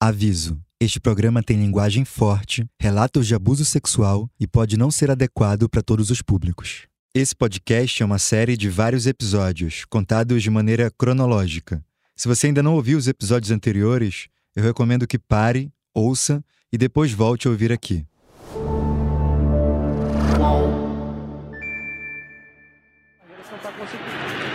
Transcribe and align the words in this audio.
Aviso: 0.00 0.60
este 0.78 1.00
programa 1.00 1.42
tem 1.42 1.56
linguagem 1.56 2.04
forte, 2.04 2.66
relatos 2.78 3.26
de 3.26 3.34
abuso 3.34 3.64
sexual 3.64 4.28
e 4.38 4.46
pode 4.46 4.76
não 4.76 4.90
ser 4.90 5.10
adequado 5.10 5.70
para 5.70 5.80
todos 5.80 6.10
os 6.10 6.20
públicos. 6.20 6.86
Esse 7.14 7.34
podcast 7.34 8.02
é 8.02 8.04
uma 8.04 8.18
série 8.18 8.58
de 8.58 8.68
vários 8.68 9.06
episódios, 9.06 9.86
contados 9.86 10.42
de 10.42 10.50
maneira 10.50 10.90
cronológica. 10.90 11.82
Se 12.14 12.28
você 12.28 12.48
ainda 12.48 12.62
não 12.62 12.74
ouviu 12.74 12.98
os 12.98 13.08
episódios 13.08 13.50
anteriores, 13.50 14.28
eu 14.54 14.62
recomendo 14.62 15.06
que 15.06 15.18
pare, 15.18 15.72
ouça 15.94 16.44
e 16.70 16.76
depois 16.76 17.10
volte 17.12 17.48
a 17.48 17.50
ouvir 17.50 17.72
aqui. 17.72 18.04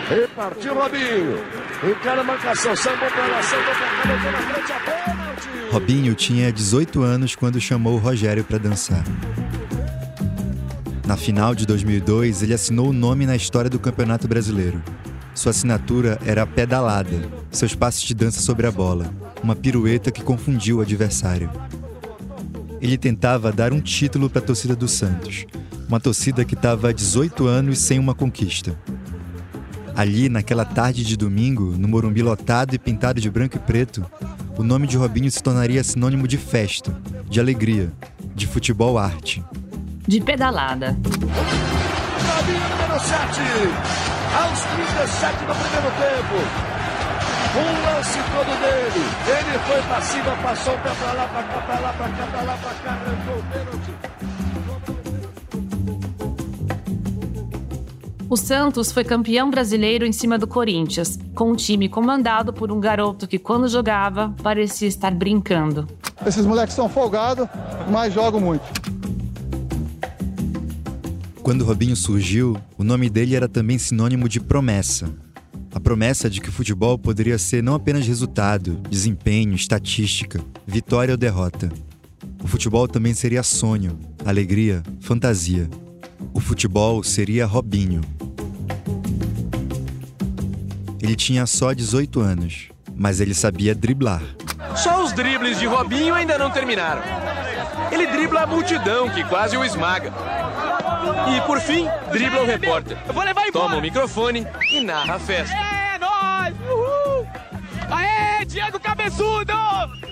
E 0.08 0.28
partiu 0.36 0.74
Robinho. 0.74 1.38
Encara 1.82 2.20
a 2.20 2.24
marcação, 2.24 2.76
sambou 2.76 3.10
pra 3.10 3.26
lá, 3.26 3.38
na 3.38 3.42
frente 3.42 4.72
a. 4.72 5.01
Robinho 5.70 6.14
tinha 6.14 6.52
18 6.52 7.02
anos 7.02 7.34
quando 7.34 7.60
chamou 7.60 7.98
Rogério 7.98 8.44
para 8.44 8.58
dançar. 8.58 9.04
Na 11.06 11.16
final 11.16 11.54
de 11.54 11.66
2002, 11.66 12.42
ele 12.42 12.54
assinou 12.54 12.88
o 12.88 12.92
nome 12.92 13.26
na 13.26 13.36
história 13.36 13.68
do 13.68 13.78
Campeonato 13.78 14.28
Brasileiro. 14.28 14.82
Sua 15.34 15.50
assinatura 15.50 16.18
era 16.24 16.42
a 16.42 16.46
pedalada, 16.46 17.28
seus 17.50 17.74
passos 17.74 18.02
de 18.02 18.14
dança 18.14 18.40
sobre 18.40 18.66
a 18.66 18.70
bola, 18.70 19.12
uma 19.42 19.56
pirueta 19.56 20.10
que 20.10 20.22
confundiu 20.22 20.78
o 20.78 20.80
adversário. 20.80 21.50
Ele 22.80 22.98
tentava 22.98 23.52
dar 23.52 23.72
um 23.72 23.80
título 23.80 24.28
para 24.28 24.40
a 24.40 24.44
torcida 24.44 24.76
do 24.76 24.88
Santos, 24.88 25.46
uma 25.88 26.00
torcida 26.00 26.44
que 26.44 26.54
estava 26.54 26.88
há 26.88 26.92
18 26.92 27.46
anos 27.46 27.78
sem 27.78 27.98
uma 27.98 28.14
conquista. 28.14 28.78
Ali, 29.94 30.28
naquela 30.28 30.64
tarde 30.64 31.04
de 31.04 31.16
domingo, 31.16 31.74
no 31.78 31.86
Morumbi 31.86 32.22
lotado 32.22 32.74
e 32.74 32.78
pintado 32.78 33.20
de 33.20 33.30
branco 33.30 33.56
e 33.56 33.60
preto, 33.60 34.04
o 34.56 34.62
nome 34.62 34.86
de 34.86 34.96
Robinho 34.96 35.30
se 35.30 35.42
tornaria 35.42 35.84
sinônimo 35.84 36.26
de 36.26 36.38
festa, 36.38 36.96
de 37.28 37.38
alegria, 37.38 37.92
de 38.34 38.46
futebol 38.46 38.98
arte. 38.98 39.44
De 40.08 40.20
pedalada. 40.20 40.96
Robinho 41.04 42.68
número 42.70 43.00
7. 43.00 43.40
Aos 44.34 44.60
37 44.60 45.44
do 45.44 45.54
primeiro 45.54 45.90
tempo. 46.00 46.36
Um 47.54 47.72
lance 47.84 48.18
todo 48.32 48.52
dele. 48.62 49.04
Ele 49.28 49.58
foi 49.66 49.82
pra 49.82 50.00
cima, 50.00 50.36
passou 50.42 50.78
pra 50.78 51.12
lá, 51.12 51.28
pra 51.28 51.42
cá, 51.42 51.60
pra 51.60 51.80
lá, 51.80 51.92
pra 51.92 52.08
cá, 52.08 52.26
pra 52.26 52.42
lá, 52.42 52.56
pra 52.56 52.70
cá, 52.70 52.90
arrancou 52.92 53.38
o 53.38 53.42
pênalti. 53.52 54.11
O 58.32 58.36
Santos 58.38 58.90
foi 58.90 59.04
campeão 59.04 59.50
brasileiro 59.50 60.06
em 60.06 60.10
cima 60.10 60.38
do 60.38 60.46
Corinthians, 60.46 61.18
com 61.34 61.52
um 61.52 61.54
time 61.54 61.86
comandado 61.86 62.50
por 62.50 62.72
um 62.72 62.80
garoto 62.80 63.28
que, 63.28 63.38
quando 63.38 63.68
jogava, 63.68 64.34
parecia 64.42 64.88
estar 64.88 65.14
brincando. 65.14 65.86
Esses 66.24 66.46
moleques 66.46 66.74
são 66.74 66.88
folgados, 66.88 67.46
mas 67.90 68.14
jogam 68.14 68.40
muito. 68.40 68.62
Quando 71.42 71.62
Robinho 71.62 71.94
surgiu, 71.94 72.56
o 72.78 72.82
nome 72.82 73.10
dele 73.10 73.36
era 73.36 73.46
também 73.46 73.76
sinônimo 73.76 74.26
de 74.30 74.40
promessa. 74.40 75.10
A 75.74 75.78
promessa 75.78 76.30
de 76.30 76.40
que 76.40 76.48
o 76.48 76.52
futebol 76.52 76.96
poderia 76.96 77.36
ser 77.36 77.62
não 77.62 77.74
apenas 77.74 78.06
resultado, 78.06 78.80
desempenho, 78.88 79.52
estatística, 79.52 80.42
vitória 80.66 81.12
ou 81.12 81.18
derrota. 81.18 81.70
O 82.42 82.48
futebol 82.48 82.88
também 82.88 83.12
seria 83.12 83.42
sonho, 83.42 83.98
alegria, 84.24 84.82
fantasia. 85.00 85.68
O 86.34 86.40
futebol 86.40 87.02
seria 87.02 87.46
Robinho. 87.46 88.00
Ele 91.02 91.16
tinha 91.16 91.46
só 91.46 91.72
18 91.72 92.20
anos, 92.20 92.68
mas 92.94 93.20
ele 93.20 93.34
sabia 93.34 93.74
driblar. 93.74 94.22
Só 94.76 95.02
os 95.02 95.12
dribles 95.12 95.58
de 95.58 95.66
Robinho 95.66 96.14
ainda 96.14 96.38
não 96.38 96.50
terminaram. 96.50 97.02
Ele 97.90 98.06
dribla 98.06 98.42
a 98.42 98.46
multidão 98.46 99.10
que 99.10 99.24
quase 99.24 99.56
o 99.56 99.64
esmaga. 99.64 100.12
E 101.36 101.40
por 101.42 101.60
fim, 101.60 101.86
dribla 102.12 102.42
o 102.42 102.46
repórter. 102.46 102.96
Toma 103.52 103.76
o 103.76 103.80
microfone 103.80 104.46
e 104.70 104.80
narra 104.80 105.16
a 105.16 105.18
festa. 105.18 105.54
É 105.56 105.98
nóis! 105.98 106.54
Uhul! 106.70 107.26
Aê, 107.90 108.44
Diego 108.44 108.78
Cabeçudo! 108.78 109.52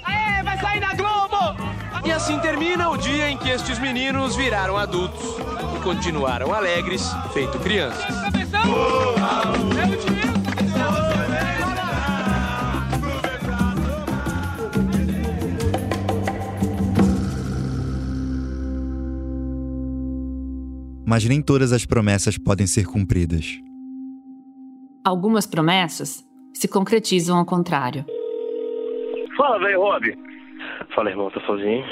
Aê, 0.04 0.42
vai 0.42 0.58
sair 0.60 0.80
na 0.80 0.92
Globo! 0.94 1.56
E 2.04 2.10
assim 2.10 2.38
termina 2.40 2.90
o 2.90 2.96
dia 2.96 3.30
em 3.30 3.36
que 3.36 3.48
estes 3.48 3.78
meninos 3.78 4.34
viraram 4.34 4.76
adultos 4.76 5.36
continuaram 5.80 6.52
alegres, 6.52 7.02
feito 7.32 7.58
crianças. 7.58 8.04
Mas 21.06 21.24
nem 21.28 21.42
todas 21.42 21.72
as 21.72 21.84
promessas 21.84 22.38
podem 22.38 22.66
ser 22.68 22.86
cumpridas. 22.86 23.60
Algumas 25.04 25.44
promessas 25.44 26.24
se 26.54 26.68
concretizam 26.68 27.36
ao 27.38 27.44
contrário. 27.44 28.04
Fala, 29.36 29.58
velho 29.58 29.80
Rob. 29.80 30.18
Fala, 30.94 31.10
irmão, 31.10 31.30
tá 31.30 31.40
sozinho? 31.40 31.84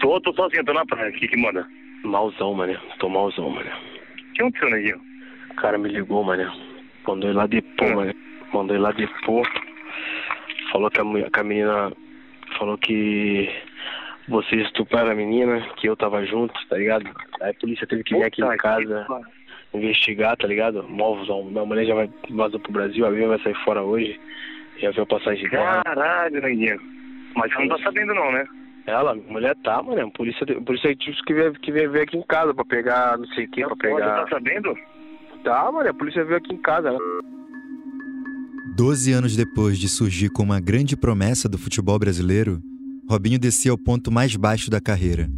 Tô, 0.00 0.18
tô 0.20 0.32
sozinho, 0.32 0.64
tô 0.64 0.72
na 0.72 0.86
praia. 0.86 1.10
O 1.10 1.12
que 1.12 1.28
que 1.28 1.36
manda? 1.36 1.66
Malzão, 2.04 2.54
mano. 2.54 2.78
Tô 2.98 3.08
malzão, 3.08 3.50
mano. 3.50 3.68
O 3.70 4.32
que 4.34 4.42
aconteceu, 4.42 4.70
Neguinho? 4.70 5.00
O 5.50 5.54
cara 5.56 5.78
me 5.78 5.88
ligou, 5.88 6.22
mano. 6.24 6.50
Mandou 7.06 7.30
ir 7.30 7.34
lá 7.34 7.46
depor, 7.46 7.88
Hum. 7.88 7.94
mano. 7.96 8.14
Mandou 8.52 8.76
ir 8.76 8.80
lá 8.80 8.92
depor. 8.92 9.46
Falou 10.72 10.90
que 10.90 11.00
a, 11.00 11.30
que 11.30 11.40
a 11.40 11.44
menina. 11.44 11.92
Falou 12.58 12.78
que 12.78 13.48
vocês 14.28 14.62
estupraram 14.66 15.10
a 15.10 15.14
menina, 15.14 15.60
que 15.76 15.88
eu 15.88 15.96
tava 15.96 16.24
junto, 16.24 16.54
tá 16.68 16.76
ligado? 16.76 17.04
Aí 17.40 17.50
a 17.50 17.54
polícia 17.54 17.86
teve 17.86 18.04
que 18.04 18.14
vir 18.14 18.24
aqui 18.24 18.42
em 18.42 18.56
casa 18.56 19.06
investigar, 19.72 20.36
tá 20.36 20.46
ligado? 20.46 20.86
Malzão. 20.88 21.44
Minha 21.44 21.64
mulher 21.64 21.84
já 21.84 21.94
vai 21.94 22.08
vazou 22.30 22.60
pro 22.60 22.72
Brasil, 22.72 23.04
a 23.06 23.10
minha 23.10 23.28
vai 23.28 23.38
sair 23.40 23.56
fora 23.64 23.82
hoje. 23.82 24.18
Já 24.78 24.90
viu 24.92 25.02
a 25.02 25.06
passagem 25.06 25.48
dela. 25.48 25.82
Caralho, 25.84 26.40
Neguinho. 26.40 26.80
Mas 27.34 27.52
você 27.52 27.60
não 27.66 27.76
tá 27.76 27.82
sabendo 27.82 28.14
não, 28.14 28.30
né? 28.32 28.46
Ela, 28.86 29.14
minha 29.14 29.32
mulher 29.32 29.56
tá, 29.64 29.82
mano. 29.82 30.00
A 30.06 30.10
polícia, 30.10 30.46
polícia 30.62 30.94
disse 30.94 31.22
que 31.24 31.32
veio, 31.32 31.52
que 31.54 31.72
veio, 31.72 32.02
aqui 32.02 32.16
em 32.16 32.22
casa 32.26 32.52
pra 32.52 32.64
pegar 32.64 33.16
não 33.18 33.26
sei 33.28 33.46
o 33.46 33.50
que, 33.50 33.60
pra 33.62 33.70
Você 33.74 33.80
pegar. 33.80 34.24
tá 34.24 34.28
sabendo? 34.30 34.74
Tá, 35.42 35.72
mano, 35.72 35.88
a 35.88 35.94
polícia 35.94 36.24
veio 36.24 36.36
aqui 36.38 36.54
em 36.54 36.60
casa. 36.60 36.90
Doze 38.76 39.12
anos 39.12 39.36
depois 39.36 39.78
de 39.78 39.88
surgir 39.88 40.28
como 40.30 40.52
uma 40.52 40.60
grande 40.60 40.96
promessa 40.96 41.48
do 41.48 41.56
futebol 41.56 41.98
brasileiro, 41.98 42.60
Robinho 43.08 43.38
descia 43.38 43.70
ao 43.70 43.78
ponto 43.78 44.10
mais 44.10 44.34
baixo 44.36 44.70
da 44.70 44.80
carreira. 44.80 45.28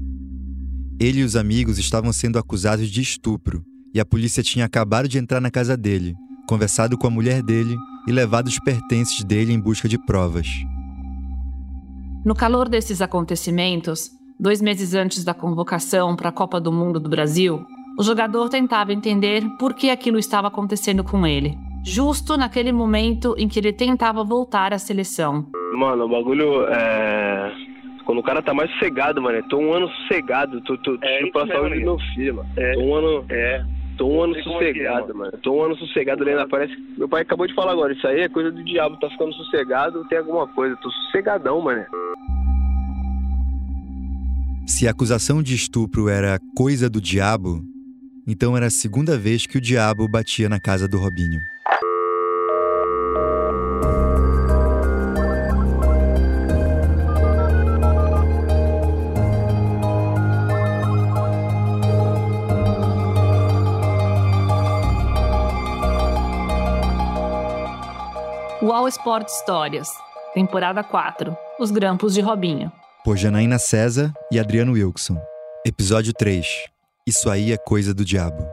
Ele 1.01 1.21
e 1.21 1.25
os 1.25 1.37
amigos 1.37 1.79
estavam 1.79 2.13
sendo 2.13 2.39
acusados 2.39 2.89
de 2.89 3.01
estupro 3.03 3.63
e 3.93 4.01
a 4.01 4.05
polícia 4.05 4.43
tinha 4.43 4.65
acabado 4.65 5.09
de 5.09 5.19
entrar 5.19 5.41
na 5.41 5.51
casa 5.51 5.77
dele, 5.77 6.15
conversado 6.49 6.97
com 6.97 7.07
a 7.07 7.11
mulher 7.11 7.43
dele 7.43 7.77
e 8.09 8.13
levado 8.13 8.47
os 8.47 8.59
pertences 8.59 9.23
dele 9.25 9.53
em 9.53 9.61
busca 9.61 9.89
de 9.89 9.99
provas. 9.99 10.47
No 12.27 12.35
calor 12.35 12.69
desses 12.69 13.01
acontecimentos, 13.01 14.11
dois 14.37 14.61
meses 14.61 14.95
antes 14.95 15.23
da 15.23 15.33
convocação 15.33 16.17
para 16.17 16.31
a 16.31 16.33
Copa 16.33 16.61
do 16.61 16.73
Mundo 16.73 16.99
do 16.99 17.09
Brasil, 17.09 17.65
o 17.97 18.03
jogador 18.03 18.49
tentava 18.49 18.93
entender 18.93 19.45
por 19.61 19.73
que 19.73 19.91
aquilo 19.91 20.19
estava 20.19 20.49
acontecendo 20.49 21.05
com 21.05 21.25
ele. 21.25 21.57
Justo 21.85 22.37
naquele 22.37 22.73
momento 22.73 23.37
em 23.39 23.47
que 23.47 23.61
ele 23.61 23.73
tentava 23.73 24.25
voltar 24.25 24.73
à 24.73 24.79
seleção. 24.79 25.47
Mano, 25.73 26.07
o 26.07 26.09
bagulho 26.09 26.67
é. 26.67 27.53
Quando 28.05 28.19
o 28.19 28.25
cara 28.25 28.43
tá 28.43 28.53
mais 28.53 28.73
sossegado, 28.73 29.23
mano. 29.23 29.41
Tô 29.45 29.59
um 29.59 29.73
ano 29.73 29.89
sossegado. 29.89 30.61
Tô, 30.63 30.77
tô, 30.79 30.99
É 31.03 31.19
tiro 31.19 31.29
isso 31.29 31.33
pra 31.33 31.47
saúde 31.47 31.79
do 31.79 31.81
meu 31.81 31.99
filho, 32.13 32.35
mano. 32.35 32.49
É. 32.57 32.73
Tô 32.73 32.81
um 32.81 32.95
ano. 32.97 33.25
É. 33.29 33.65
Tô 33.97 34.07
um 34.09 34.23
ano 34.23 34.35
sei 34.35 34.43
como 34.43 34.63
é 34.63 34.73
que 34.73 34.81
é, 34.81 34.85
sossegado, 34.85 35.15
mano. 35.15 35.33
Tô 35.43 35.53
um 35.55 35.63
ano 35.65 35.77
sossegado 35.77 36.25
lendo. 36.25 36.49
Parece 36.49 36.75
que 36.75 36.83
meu 36.99 37.09
pai 37.09 37.23
acabou 37.23 37.47
de 37.47 37.55
falar 37.55 37.73
agora. 37.73 37.93
Isso 37.93 38.07
aí 38.07 38.21
é 38.21 38.29
coisa 38.29 38.51
do 38.51 38.63
diabo. 38.63 38.99
Tá 38.99 39.09
ficando 39.11 39.33
sossegado, 39.35 40.07
tem 40.09 40.19
alguma 40.19 40.47
coisa. 40.47 40.77
Tô 40.77 40.91
sossegadão, 40.91 41.61
mano. 41.63 41.85
Se 44.67 44.87
a 44.87 44.91
acusação 44.91 45.43
de 45.43 45.55
estupro 45.55 46.09
era 46.09 46.39
coisa 46.55 46.91
do 46.91 47.01
diabo, 47.01 47.63
então 48.27 48.57
era 48.57 48.67
a 48.67 48.71
segunda 48.71 49.17
vez 49.17 49.47
que 49.47 49.57
o 49.57 49.61
diabo 49.61 50.09
batia 50.09 50.49
na 50.49 50.61
casa 50.61 50.89
do 50.89 50.99
Robinho. 50.99 51.41
Sport 68.89 69.29
Histórias, 69.29 69.89
temporada 70.35 70.83
4, 70.83 71.37
Os 71.59 71.71
Grampos 71.71 72.15
de 72.15 72.21
Robinho. 72.21 72.71
Por 73.05 73.17
Janaína 73.17 73.59
César 73.59 74.13
e 74.31 74.39
Adriano 74.39 74.73
Wilson. 74.73 75.17
Episódio 75.65 76.13
3. 76.13 76.47
Isso 77.07 77.31
aí 77.31 77.53
é 77.53 77.57
coisa 77.57 77.95
do 77.95 78.05
diabo. 78.05 78.47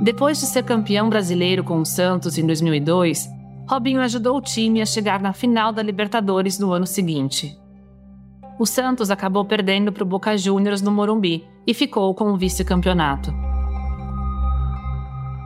Depois 0.00 0.38
de 0.38 0.46
ser 0.46 0.62
campeão 0.64 1.08
brasileiro 1.08 1.62
com 1.62 1.78
o 1.80 1.84
Santos 1.84 2.38
em 2.38 2.46
2002, 2.46 3.28
Robinho 3.68 4.00
ajudou 4.00 4.36
o 4.36 4.40
time 4.40 4.80
a 4.80 4.86
chegar 4.86 5.20
na 5.20 5.32
final 5.32 5.72
da 5.72 5.82
Libertadores 5.82 6.58
no 6.58 6.72
ano 6.72 6.86
seguinte. 6.86 7.58
O 8.58 8.64
Santos 8.66 9.10
acabou 9.10 9.44
perdendo 9.44 9.92
para 9.92 10.02
o 10.02 10.06
Boca 10.06 10.36
Juniors 10.36 10.82
no 10.82 10.90
Morumbi 10.90 11.44
e 11.66 11.74
ficou 11.74 12.14
com 12.14 12.32
o 12.32 12.36
vice-campeonato. 12.36 13.47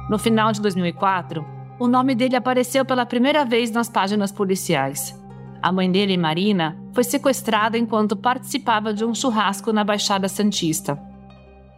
No 0.08 0.18
final 0.18 0.52
de 0.52 0.60
2004, 0.60 1.44
o 1.78 1.86
nome 1.86 2.14
dele 2.14 2.36
apareceu 2.36 2.84
pela 2.84 3.06
primeira 3.06 3.44
vez 3.44 3.70
nas 3.70 3.88
páginas 3.88 4.30
policiais. 4.30 5.18
A 5.62 5.70
mãe 5.70 5.90
dele, 5.90 6.16
Marina, 6.16 6.76
foi 6.92 7.04
sequestrada 7.04 7.78
enquanto 7.78 8.16
participava 8.16 8.92
de 8.92 9.04
um 9.04 9.14
churrasco 9.14 9.72
na 9.72 9.84
Baixada 9.84 10.28
Santista. 10.28 11.00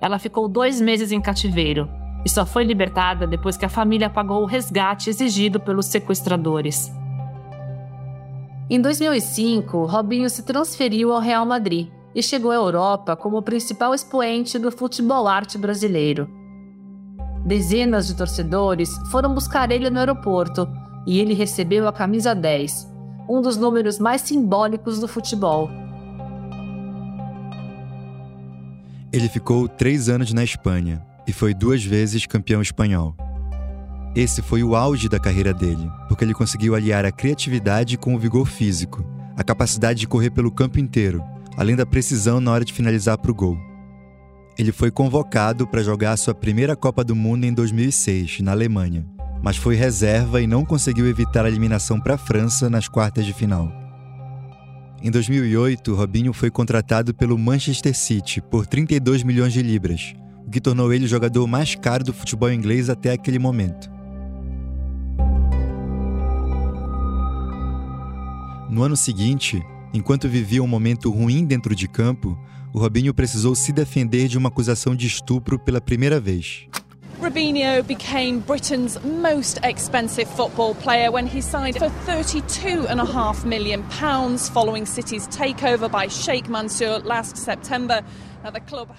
Ela 0.01 0.19
ficou 0.19 0.49
dois 0.49 0.81
meses 0.81 1.13
em 1.13 1.21
cativeiro 1.21 1.89
e 2.25 2.31
só 2.31 2.47
foi 2.47 2.65
libertada 2.65 3.27
depois 3.27 3.57
que 3.57 3.65
a 3.65 3.69
família 3.69 4.09
pagou 4.09 4.43
o 4.43 4.47
resgate 4.47 5.11
exigido 5.11 5.61
pelos 5.61 5.87
sequestradores. 5.87 6.91
Em 8.69 8.81
2005, 8.81 9.85
Robinho 9.85 10.31
se 10.31 10.43
transferiu 10.43 11.13
ao 11.13 11.21
Real 11.21 11.45
Madrid 11.45 11.89
e 12.15 12.23
chegou 12.23 12.51
à 12.51 12.55
Europa 12.55 13.15
como 13.15 13.37
o 13.37 13.43
principal 13.43 13.95
expoente 13.95 14.59
do 14.59 14.73
futebol 14.73 15.29
arte 15.29 15.59
brasileiro. 15.59 16.44
Dezenas 17.45 18.07
de 18.07 18.15
torcedores 18.15 18.97
foram 19.11 19.35
buscar 19.35 19.71
ele 19.71 19.91
no 19.91 19.99
aeroporto 19.99 20.67
e 21.07 21.21
ele 21.21 21.35
recebeu 21.35 21.87
a 21.87 21.93
camisa 21.93 22.35
10, 22.35 22.91
um 23.29 23.43
dos 23.43 23.59
números 23.59 23.99
mais 23.99 24.23
simbólicos 24.23 24.99
do 24.99 25.07
futebol. 25.07 25.71
Ele 29.13 29.29
ficou 29.29 29.69
três 29.69 30.09
anos 30.09 30.33
na 30.33 30.43
Espanha 30.43 31.05
e 31.27 31.33
foi 31.33 31.53
duas 31.53 31.85
vezes 31.85 32.27
campeão 32.27 32.63
espanhol. 32.63 33.15
Esse 34.17 34.41
foi 34.41 34.65
o 34.65 34.75
auge 34.75 35.09
da 35.09 35.21
carreira 35.21 35.53
dele, 35.53 35.91
porque 36.09 36.25
ele 36.25 36.35
conseguiu 36.35 36.75
aliar 36.75 37.05
a 37.05 37.13
criatividade 37.13 37.99
com 37.99 38.15
o 38.15 38.19
vigor 38.19 38.47
físico, 38.47 39.05
a 39.37 39.45
capacidade 39.45 40.01
de 40.01 40.09
correr 40.09 40.31
pelo 40.31 40.51
campo 40.51 40.79
inteiro, 40.79 41.23
além 41.59 41.77
da 41.77 41.85
precisão 41.85 42.41
na 42.41 42.53
hora 42.53 42.65
de 42.65 42.73
finalizar 42.73 43.19
para 43.19 43.31
o 43.31 43.35
gol. 43.35 43.74
Ele 44.57 44.71
foi 44.71 44.89
convocado 44.89 45.67
para 45.67 45.83
jogar 45.83 46.17
sua 46.17 46.33
primeira 46.33 46.77
Copa 46.77 47.03
do 47.03 47.17
Mundo 47.17 47.45
em 47.45 47.53
2006, 47.53 48.39
na 48.41 48.53
Alemanha, 48.53 49.05
mas 49.43 49.57
foi 49.57 49.75
reserva 49.75 50.41
e 50.41 50.47
não 50.47 50.65
conseguiu 50.65 51.09
evitar 51.09 51.45
a 51.45 51.49
eliminação 51.49 52.01
para 52.01 52.15
a 52.15 52.19
França 52.19 52.71
nas 52.71 52.87
quartas 52.87 53.27
de 53.27 53.33
final. 53.33 53.73
Em 55.03 55.11
2008, 55.11 55.93
Robinho 55.93 56.33
foi 56.33 56.51
contratado 56.53 57.13
pelo 57.13 57.37
Manchester 57.37 57.97
City 57.97 58.41
por 58.41 58.65
32 58.65 59.25
milhões 59.25 59.53
de 59.53 59.61
libras, 59.61 60.15
o 60.47 60.51
que 60.51 60.61
tornou 60.61 60.93
ele 60.93 61.05
o 61.05 61.09
jogador 61.09 61.47
mais 61.49 61.75
caro 61.75 62.05
do 62.05 62.13
futebol 62.13 62.51
inglês 62.51 62.89
até 62.89 63.13
aquele 63.13 63.41
momento. 63.41 63.91
No 68.71 68.85
ano 68.85 68.97
seguinte, 68.97 69.61
enquanto 69.93 70.29
vivia 70.29 70.63
um 70.63 70.69
momento 70.69 71.11
ruim 71.11 71.45
dentro 71.45 71.75
de 71.75 71.89
campo, 71.89 72.39
o 72.75 72.81
Robinho 72.81 73.15
precisou 73.15 73.55
se 73.55 73.73
defender 73.73 74.27
de 74.27 74.37
uma 74.37 74.49
acusação 74.49 74.97
de 74.97 75.07
estupro 75.07 75.57
pela 75.61 75.81
primeira 75.81 76.19
vez. 76.19 76.67
Robinho 77.23 77.83
became 77.85 78.41
Britain's 78.41 78.99
most 79.23 79.61
expensive 79.63 80.29
football 80.35 80.75
player 80.75 81.11
when 81.11 81.25
he 81.25 81.41
signed 81.41 81.79
for 81.79 81.89
32.5 82.05 83.47
million 83.47 83.83
pounds 84.01 84.49
following 84.49 84.85
City's 84.85 85.29
takeover 85.29 85.89
by 85.89 86.09
Sheikh 86.09 86.51
Mansour 86.51 87.01
last 87.05 87.39
September. 87.39 88.03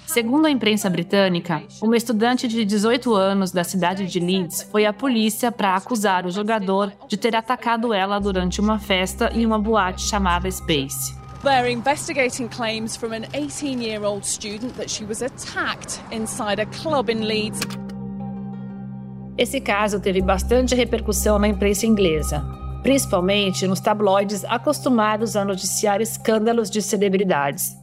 Segundo 0.08 0.48
a 0.48 0.50
imprensa 0.50 0.90
britânica, 0.90 1.62
uma 1.80 1.96
estudante 1.96 2.48
de 2.48 2.66
18 2.66 3.14
anos 3.14 3.52
da 3.52 3.64
cidade 3.64 4.08
de 4.08 4.20
Leeds 4.20 4.64
foi 4.72 4.88
à 4.88 4.94
polícia 4.94 5.52
para 5.52 5.76
acusar 5.76 6.26
o 6.26 6.32
jogador 6.32 6.92
de 7.08 7.16
ter 7.16 7.36
atacado 7.36 7.94
ela 7.94 8.18
durante 8.20 8.60
uma 8.60 8.80
festa 8.80 9.30
em 9.36 9.46
uma 9.46 9.60
boate 9.60 10.02
chamada 10.02 10.50
Space. 10.50 11.25
They're 11.44 11.68
investigating 11.68 12.50
claims 12.50 12.96
from 12.96 13.14
an 13.14 13.28
18 13.34 13.82
year 13.82 14.04
old 14.04 14.26
student 14.26 14.76
that 14.78 14.90
she 14.90 15.06
was 15.06 15.22
attacked 15.22 16.02
inside 16.12 16.60
a 16.60 16.66
club 16.66 17.10
in 17.10 17.28
Leeds. 17.28 17.60
Esse 19.38 19.60
caso 19.60 20.00
teve 20.00 20.22
bastante 20.22 20.74
repercussão 20.76 21.38
na 21.38 21.48
imprensa 21.48 21.86
inglesa, 21.86 22.42
principalmente 22.82 23.68
nos 23.68 23.82
tabloides 23.82 24.46
acostumados 24.46 25.36
a 25.36 25.44
noticiar 25.44 26.00
escândalos 26.00 26.70
de 26.70 26.82
celebridades. 26.82 27.76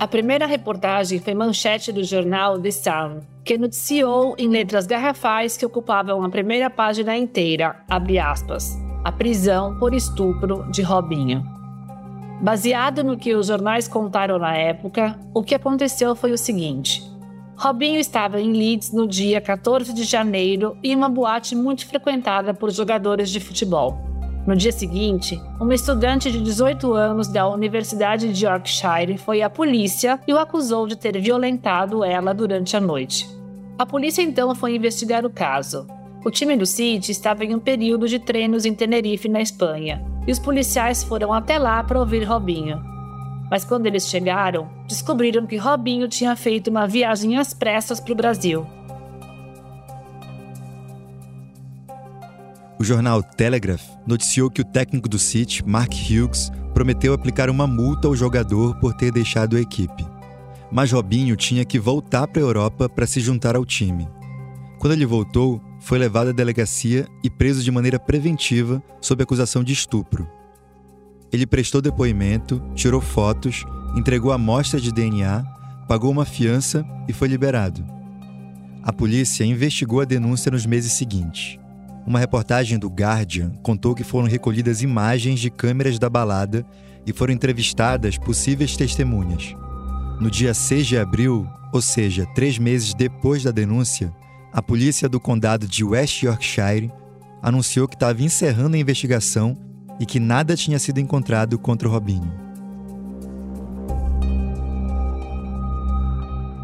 A 0.00 0.08
primeira 0.08 0.46
reportagem 0.46 1.20
foi 1.20 1.34
manchete 1.34 1.92
do 1.92 2.02
jornal 2.02 2.58
The 2.58 2.70
Sun, 2.70 3.20
que 3.44 3.58
noticiou 3.58 4.34
em 4.38 4.48
letras 4.48 4.86
garrafais 4.86 5.56
que 5.56 5.66
ocupavam 5.66 6.24
a 6.24 6.30
primeira 6.30 6.68
página 6.68 7.16
inteira, 7.16 7.76
aspas, 7.88 8.76
a 9.04 9.12
prisão 9.12 9.78
por 9.78 9.94
estupro 9.94 10.68
de 10.72 10.82
Robinho. 10.82 11.63
Baseado 12.44 13.02
no 13.02 13.16
que 13.16 13.34
os 13.34 13.46
jornais 13.46 13.88
contaram 13.88 14.38
na 14.38 14.54
época, 14.54 15.18
o 15.32 15.42
que 15.42 15.54
aconteceu 15.54 16.14
foi 16.14 16.30
o 16.30 16.36
seguinte: 16.36 17.02
Robinho 17.56 17.98
estava 17.98 18.38
em 18.38 18.52
Leeds 18.52 18.92
no 18.92 19.08
dia 19.08 19.40
14 19.40 19.94
de 19.94 20.04
janeiro 20.04 20.76
em 20.84 20.94
uma 20.94 21.08
boate 21.08 21.56
muito 21.56 21.86
frequentada 21.86 22.52
por 22.52 22.70
jogadores 22.70 23.30
de 23.30 23.40
futebol. 23.40 23.98
No 24.46 24.54
dia 24.54 24.72
seguinte, 24.72 25.40
uma 25.58 25.74
estudante 25.74 26.30
de 26.30 26.38
18 26.38 26.92
anos 26.92 27.28
da 27.28 27.48
Universidade 27.48 28.30
de 28.30 28.44
Yorkshire 28.44 29.16
foi 29.16 29.40
à 29.40 29.48
polícia 29.48 30.20
e 30.28 30.34
o 30.34 30.38
acusou 30.38 30.86
de 30.86 30.96
ter 30.96 31.18
violentado 31.18 32.04
ela 32.04 32.34
durante 32.34 32.76
a 32.76 32.80
noite. 32.80 33.26
A 33.78 33.86
polícia 33.86 34.20
então 34.20 34.54
foi 34.54 34.76
investigar 34.76 35.24
o 35.24 35.30
caso. 35.30 35.86
O 36.24 36.30
time 36.30 36.56
do 36.56 36.64
City 36.64 37.12
estava 37.12 37.44
em 37.44 37.54
um 37.54 37.58
período 37.60 38.08
de 38.08 38.18
treinos 38.18 38.64
em 38.64 38.74
Tenerife, 38.74 39.28
na 39.28 39.42
Espanha, 39.42 40.02
e 40.26 40.32
os 40.32 40.38
policiais 40.38 41.04
foram 41.04 41.34
até 41.34 41.58
lá 41.58 41.84
para 41.84 42.00
ouvir 42.00 42.24
Robinho. 42.24 42.82
Mas 43.50 43.62
quando 43.62 43.84
eles 43.84 44.08
chegaram, 44.08 44.70
descobriram 44.88 45.46
que 45.46 45.58
Robinho 45.58 46.08
tinha 46.08 46.34
feito 46.34 46.70
uma 46.70 46.86
viagem 46.86 47.36
às 47.36 47.52
pressas 47.52 48.00
para 48.00 48.12
o 48.14 48.16
Brasil. 48.16 48.66
O 52.78 52.82
jornal 52.82 53.22
Telegraph 53.22 53.84
noticiou 54.06 54.50
que 54.50 54.62
o 54.62 54.64
técnico 54.64 55.10
do 55.10 55.18
City, 55.18 55.62
Mark 55.62 55.92
Hughes, 55.92 56.50
prometeu 56.72 57.12
aplicar 57.12 57.50
uma 57.50 57.66
multa 57.66 58.08
ao 58.08 58.16
jogador 58.16 58.74
por 58.80 58.94
ter 58.94 59.12
deixado 59.12 59.58
a 59.58 59.60
equipe. 59.60 60.06
Mas 60.72 60.90
Robinho 60.90 61.36
tinha 61.36 61.66
que 61.66 61.78
voltar 61.78 62.26
para 62.26 62.40
a 62.40 62.46
Europa 62.46 62.88
para 62.88 63.06
se 63.06 63.20
juntar 63.20 63.56
ao 63.56 63.64
time. 63.66 64.08
Quando 64.78 64.94
ele 64.94 65.06
voltou, 65.06 65.60
foi 65.84 65.98
levado 65.98 66.30
à 66.30 66.32
delegacia 66.32 67.06
e 67.22 67.28
preso 67.28 67.62
de 67.62 67.70
maneira 67.70 67.98
preventiva 67.98 68.82
sob 69.02 69.22
acusação 69.22 69.62
de 69.62 69.74
estupro. 69.74 70.26
Ele 71.30 71.46
prestou 71.46 71.82
depoimento, 71.82 72.62
tirou 72.74 73.02
fotos, 73.02 73.66
entregou 73.94 74.32
amostras 74.32 74.82
de 74.82 74.90
DNA, 74.90 75.44
pagou 75.86 76.10
uma 76.10 76.24
fiança 76.24 76.86
e 77.06 77.12
foi 77.12 77.28
liberado. 77.28 77.84
A 78.82 78.94
polícia 78.94 79.44
investigou 79.44 80.00
a 80.00 80.06
denúncia 80.06 80.50
nos 80.50 80.64
meses 80.64 80.92
seguintes. 80.92 81.58
Uma 82.06 82.18
reportagem 82.18 82.78
do 82.78 82.88
Guardian 82.88 83.50
contou 83.62 83.94
que 83.94 84.04
foram 84.04 84.26
recolhidas 84.26 84.80
imagens 84.80 85.38
de 85.38 85.50
câmeras 85.50 85.98
da 85.98 86.08
balada 86.08 86.64
e 87.06 87.12
foram 87.12 87.34
entrevistadas 87.34 88.16
possíveis 88.16 88.74
testemunhas. 88.74 89.54
No 90.18 90.30
dia 90.30 90.54
6 90.54 90.86
de 90.86 90.96
abril, 90.96 91.46
ou 91.74 91.82
seja, 91.82 92.26
três 92.34 92.58
meses 92.58 92.94
depois 92.94 93.42
da 93.42 93.50
denúncia, 93.50 94.10
a 94.54 94.62
polícia 94.62 95.08
do 95.08 95.18
condado 95.18 95.66
de 95.66 95.82
West 95.82 96.22
Yorkshire 96.22 96.92
anunciou 97.42 97.88
que 97.88 97.96
estava 97.96 98.22
encerrando 98.22 98.76
a 98.76 98.78
investigação 98.78 99.58
e 99.98 100.06
que 100.06 100.20
nada 100.20 100.54
tinha 100.54 100.78
sido 100.78 101.00
encontrado 101.00 101.58
contra 101.58 101.88
o 101.88 101.90
Robinho. 101.90 102.32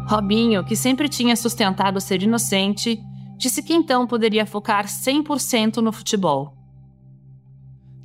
Robinho, 0.07 0.63
que 0.63 0.75
sempre 0.75 1.09
tinha 1.09 1.35
sustentado 1.35 1.99
ser 1.99 2.23
inocente, 2.23 2.97
disse 3.37 3.61
que 3.61 3.73
então 3.73 4.07
poderia 4.07 4.45
focar 4.45 4.85
100% 4.85 5.77
no 5.77 5.91
futebol. 5.91 6.55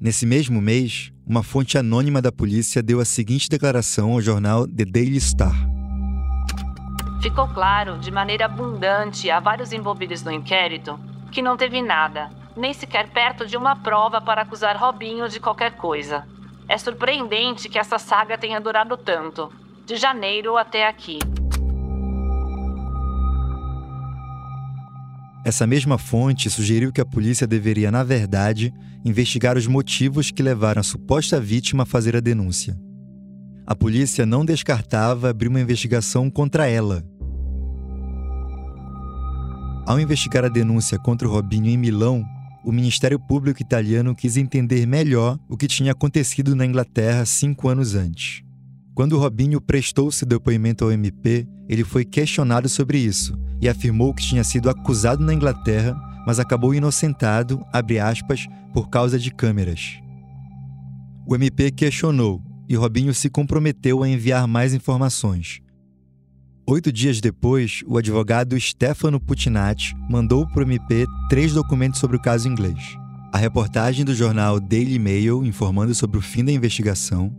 Nesse 0.00 0.26
mesmo 0.26 0.60
mês, 0.60 1.12
uma 1.24 1.44
fonte 1.44 1.78
anônima 1.78 2.20
da 2.20 2.32
polícia 2.32 2.82
deu 2.82 3.00
a 3.00 3.04
seguinte 3.04 3.48
declaração 3.48 4.12
ao 4.12 4.20
jornal 4.20 4.66
The 4.66 4.84
Daily 4.84 5.20
Star. 5.20 5.75
Ficou 7.26 7.48
claro, 7.48 7.98
de 7.98 8.08
maneira 8.08 8.44
abundante, 8.44 9.28
a 9.32 9.40
vários 9.40 9.72
envolvidos 9.72 10.22
no 10.22 10.30
inquérito, 10.30 10.96
que 11.32 11.42
não 11.42 11.56
teve 11.56 11.82
nada, 11.82 12.30
nem 12.56 12.72
sequer 12.72 13.08
perto 13.08 13.44
de 13.44 13.56
uma 13.56 13.74
prova 13.74 14.20
para 14.20 14.42
acusar 14.42 14.76
Robinho 14.76 15.28
de 15.28 15.40
qualquer 15.40 15.72
coisa. 15.72 16.24
É 16.68 16.78
surpreendente 16.78 17.68
que 17.68 17.80
essa 17.80 17.98
saga 17.98 18.38
tenha 18.38 18.60
durado 18.60 18.96
tanto, 18.96 19.52
de 19.84 19.96
janeiro 19.96 20.56
até 20.56 20.86
aqui. 20.86 21.18
Essa 25.44 25.66
mesma 25.66 25.98
fonte 25.98 26.48
sugeriu 26.48 26.92
que 26.92 27.00
a 27.00 27.04
polícia 27.04 27.44
deveria, 27.44 27.90
na 27.90 28.04
verdade, 28.04 28.72
investigar 29.04 29.56
os 29.56 29.66
motivos 29.66 30.30
que 30.30 30.44
levaram 30.44 30.78
a 30.78 30.84
suposta 30.84 31.40
vítima 31.40 31.82
a 31.82 31.86
fazer 31.86 32.14
a 32.14 32.20
denúncia 32.20 32.76
a 33.66 33.74
polícia 33.74 34.24
não 34.24 34.44
descartava 34.44 35.28
abrir 35.28 35.48
uma 35.48 35.60
investigação 35.60 36.30
contra 36.30 36.68
ela. 36.68 37.02
Ao 39.86 40.00
investigar 40.00 40.44
a 40.44 40.48
denúncia 40.48 40.98
contra 40.98 41.28
o 41.28 41.30
Robinho 41.30 41.68
em 41.68 41.76
Milão, 41.76 42.24
o 42.64 42.72
Ministério 42.72 43.20
Público 43.20 43.62
italiano 43.62 44.16
quis 44.16 44.36
entender 44.36 44.84
melhor 44.84 45.38
o 45.48 45.56
que 45.56 45.68
tinha 45.68 45.92
acontecido 45.92 46.56
na 46.56 46.66
Inglaterra 46.66 47.24
cinco 47.24 47.68
anos 47.68 47.94
antes. 47.94 48.42
Quando 48.96 49.16
Robinho 49.16 49.60
prestou 49.60 50.10
seu 50.10 50.26
depoimento 50.26 50.82
ao 50.82 50.90
MP, 50.90 51.46
ele 51.68 51.84
foi 51.84 52.04
questionado 52.04 52.68
sobre 52.68 52.98
isso 52.98 53.38
e 53.60 53.68
afirmou 53.68 54.12
que 54.12 54.24
tinha 54.24 54.42
sido 54.42 54.68
acusado 54.68 55.22
na 55.22 55.32
Inglaterra, 55.32 55.94
mas 56.26 56.40
acabou 56.40 56.74
inocentado, 56.74 57.64
aspas, 58.02 58.48
por 58.74 58.90
causa 58.90 59.20
de 59.20 59.30
câmeras. 59.30 60.00
O 61.28 61.36
MP 61.36 61.70
questionou 61.70 62.42
e 62.68 62.74
Robinho 62.74 63.14
se 63.14 63.30
comprometeu 63.30 64.02
a 64.02 64.08
enviar 64.08 64.48
mais 64.48 64.74
informações. 64.74 65.60
Oito 66.68 66.90
dias 66.90 67.20
depois, 67.20 67.84
o 67.86 67.96
advogado 67.96 68.58
Stefano 68.58 69.20
Putinati 69.20 69.94
mandou 70.10 70.44
para 70.48 70.64
o 70.64 70.66
MP 70.66 71.06
três 71.28 71.52
documentos 71.52 72.00
sobre 72.00 72.16
o 72.16 72.20
caso 72.20 72.48
inglês. 72.48 72.98
A 73.32 73.38
reportagem 73.38 74.04
do 74.04 74.12
jornal 74.12 74.58
Daily 74.58 74.98
Mail 74.98 75.44
informando 75.44 75.94
sobre 75.94 76.18
o 76.18 76.20
fim 76.20 76.44
da 76.44 76.50
investigação, 76.50 77.32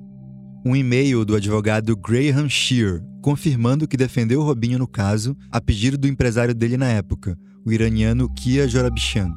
um 0.65 0.73
e-mail 0.73 1.25
do 1.25 1.35
advogado 1.35 1.93
Graham 1.97 2.47
Shear 2.47 3.01
confirmando 3.21 3.85
que 3.85 3.97
defendeu 3.97 4.41
Robinho 4.41 4.79
no 4.79 4.87
caso 4.87 5.35
a 5.51 5.59
pedido 5.59 5.97
do 5.97 6.07
empresário 6.07 6.55
dele 6.55 6.77
na 6.77 6.87
época, 6.87 7.37
o 7.65 7.71
iraniano 7.73 8.33
Kia 8.33 8.65
Jorabshan. 8.65 9.35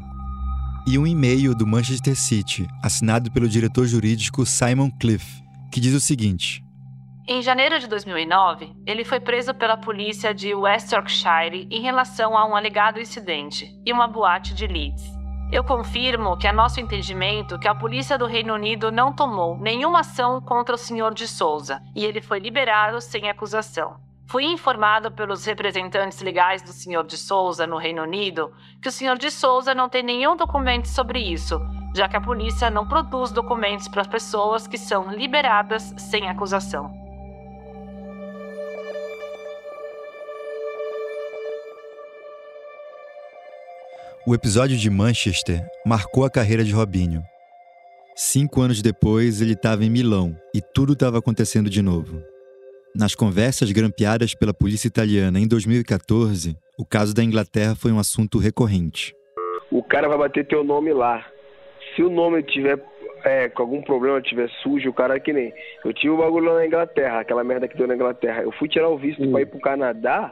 E 0.86 0.96
um 0.98 1.04
e-mail 1.04 1.52
do 1.52 1.66
Manchester 1.66 2.14
City, 2.14 2.64
assinado 2.80 3.32
pelo 3.32 3.48
diretor 3.48 3.88
jurídico 3.88 4.46
Simon 4.46 4.88
Cliff, 5.00 5.26
que 5.72 5.80
diz 5.80 5.94
o 5.94 6.00
seguinte: 6.00 6.62
Em 7.32 7.40
janeiro 7.42 7.78
de 7.78 7.86
2009, 7.86 8.74
ele 8.84 9.04
foi 9.04 9.20
preso 9.20 9.54
pela 9.54 9.76
polícia 9.76 10.34
de 10.34 10.52
West 10.52 10.90
Yorkshire 10.90 11.68
em 11.70 11.80
relação 11.80 12.36
a 12.36 12.44
um 12.44 12.56
alegado 12.56 12.98
incidente 12.98 13.72
e 13.86 13.92
uma 13.92 14.08
boate 14.08 14.52
de 14.52 14.66
Leeds. 14.66 15.04
Eu 15.52 15.62
confirmo 15.62 16.36
que 16.36 16.48
é 16.48 16.52
nosso 16.52 16.80
entendimento 16.80 17.56
que 17.56 17.68
a 17.68 17.74
polícia 17.74 18.18
do 18.18 18.26
Reino 18.26 18.52
Unido 18.52 18.90
não 18.90 19.12
tomou 19.12 19.56
nenhuma 19.56 20.00
ação 20.00 20.40
contra 20.40 20.74
o 20.74 20.78
Sr. 20.78 21.14
de 21.14 21.28
Souza 21.28 21.80
e 21.94 22.04
ele 22.04 22.20
foi 22.20 22.40
liberado 22.40 23.00
sem 23.00 23.30
acusação. 23.30 24.00
Fui 24.26 24.42
informado 24.42 25.12
pelos 25.12 25.44
representantes 25.44 26.20
legais 26.22 26.62
do 26.62 26.72
Sr. 26.72 27.06
de 27.06 27.16
Souza 27.16 27.64
no 27.64 27.78
Reino 27.78 28.02
Unido 28.02 28.52
que 28.82 28.88
o 28.88 28.92
Sr. 28.92 29.16
de 29.16 29.30
Souza 29.30 29.72
não 29.72 29.88
tem 29.88 30.02
nenhum 30.02 30.34
documento 30.34 30.88
sobre 30.88 31.20
isso, 31.20 31.60
já 31.94 32.08
que 32.08 32.16
a 32.16 32.20
polícia 32.20 32.68
não 32.70 32.88
produz 32.88 33.30
documentos 33.30 33.86
para 33.86 34.00
as 34.00 34.08
pessoas 34.08 34.66
que 34.66 34.76
são 34.76 35.12
liberadas 35.12 35.94
sem 35.96 36.28
acusação. 36.28 37.08
O 44.26 44.34
episódio 44.34 44.76
de 44.76 44.90
Manchester 44.90 45.66
marcou 45.84 46.26
a 46.26 46.30
carreira 46.30 46.62
de 46.62 46.72
Robinho. 46.72 47.22
Cinco 48.14 48.60
anos 48.60 48.82
depois, 48.82 49.40
ele 49.40 49.54
estava 49.54 49.82
em 49.82 49.88
Milão 49.88 50.36
e 50.54 50.60
tudo 50.60 50.92
estava 50.92 51.18
acontecendo 51.18 51.70
de 51.70 51.80
novo. 51.80 52.22
Nas 52.94 53.14
conversas 53.14 53.72
grampeadas 53.72 54.34
pela 54.34 54.52
polícia 54.52 54.86
italiana 54.86 55.40
em 55.40 55.48
2014, 55.48 56.54
o 56.78 56.84
caso 56.84 57.14
da 57.14 57.24
Inglaterra 57.24 57.74
foi 57.74 57.90
um 57.90 57.98
assunto 57.98 58.38
recorrente. 58.38 59.16
O 59.70 59.82
cara 59.82 60.06
vai 60.06 60.18
bater 60.18 60.46
teu 60.46 60.62
nome 60.62 60.92
lá. 60.92 61.24
Se 61.96 62.02
o 62.02 62.10
nome 62.10 62.42
tiver 62.42 62.78
é, 63.24 63.48
com 63.48 63.62
algum 63.62 63.80
problema, 63.80 64.20
tiver 64.20 64.50
sujo, 64.62 64.90
o 64.90 64.94
cara 64.94 65.16
é 65.16 65.20
que 65.20 65.32
nem. 65.32 65.50
Eu 65.82 65.94
tive 65.94 66.12
um 66.12 66.18
bagulho 66.18 66.52
lá 66.52 66.56
na 66.56 66.66
Inglaterra, 66.66 67.20
aquela 67.20 67.42
merda 67.42 67.66
que 67.66 67.76
deu 67.76 67.86
na 67.86 67.94
Inglaterra. 67.94 68.42
Eu 68.42 68.52
fui 68.52 68.68
tirar 68.68 68.90
o 68.90 68.98
visto 68.98 69.22
hum. 69.22 69.32
para 69.32 69.40
ir 69.40 69.46
pro 69.46 69.60
Canadá 69.60 70.30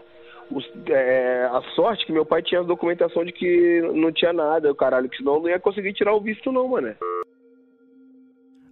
os, 0.50 0.64
é, 0.88 1.44
a 1.44 1.62
sorte 1.74 2.06
que 2.06 2.12
meu 2.12 2.24
pai 2.24 2.42
tinha 2.42 2.60
a 2.60 2.64
documentação 2.64 3.24
de 3.24 3.32
que 3.32 3.80
não 3.94 4.12
tinha 4.12 4.32
nada, 4.32 4.74
caralho, 4.74 5.08
que 5.08 5.16
senão 5.16 5.40
não 5.40 5.48
ia 5.48 5.60
conseguir 5.60 5.92
tirar 5.92 6.14
o 6.14 6.20
visto 6.20 6.50
não, 6.50 6.68
mano. 6.68 6.94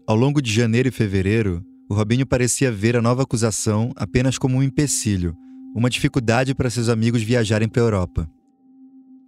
Ao 0.06 0.16
longo 0.16 0.40
de 0.40 0.52
janeiro 0.52 0.88
e 0.88 0.92
fevereiro, 0.92 1.62
o 1.88 1.94
Robinho 1.94 2.26
parecia 2.26 2.70
ver 2.70 2.96
a 2.96 3.02
nova 3.02 3.22
acusação 3.22 3.92
apenas 3.96 4.38
como 4.38 4.56
um 4.56 4.62
empecilho, 4.62 5.34
uma 5.74 5.90
dificuldade 5.90 6.54
para 6.54 6.70
seus 6.70 6.88
amigos 6.88 7.22
viajarem 7.22 7.68
para 7.68 7.82
a 7.82 7.84
Europa. 7.84 8.30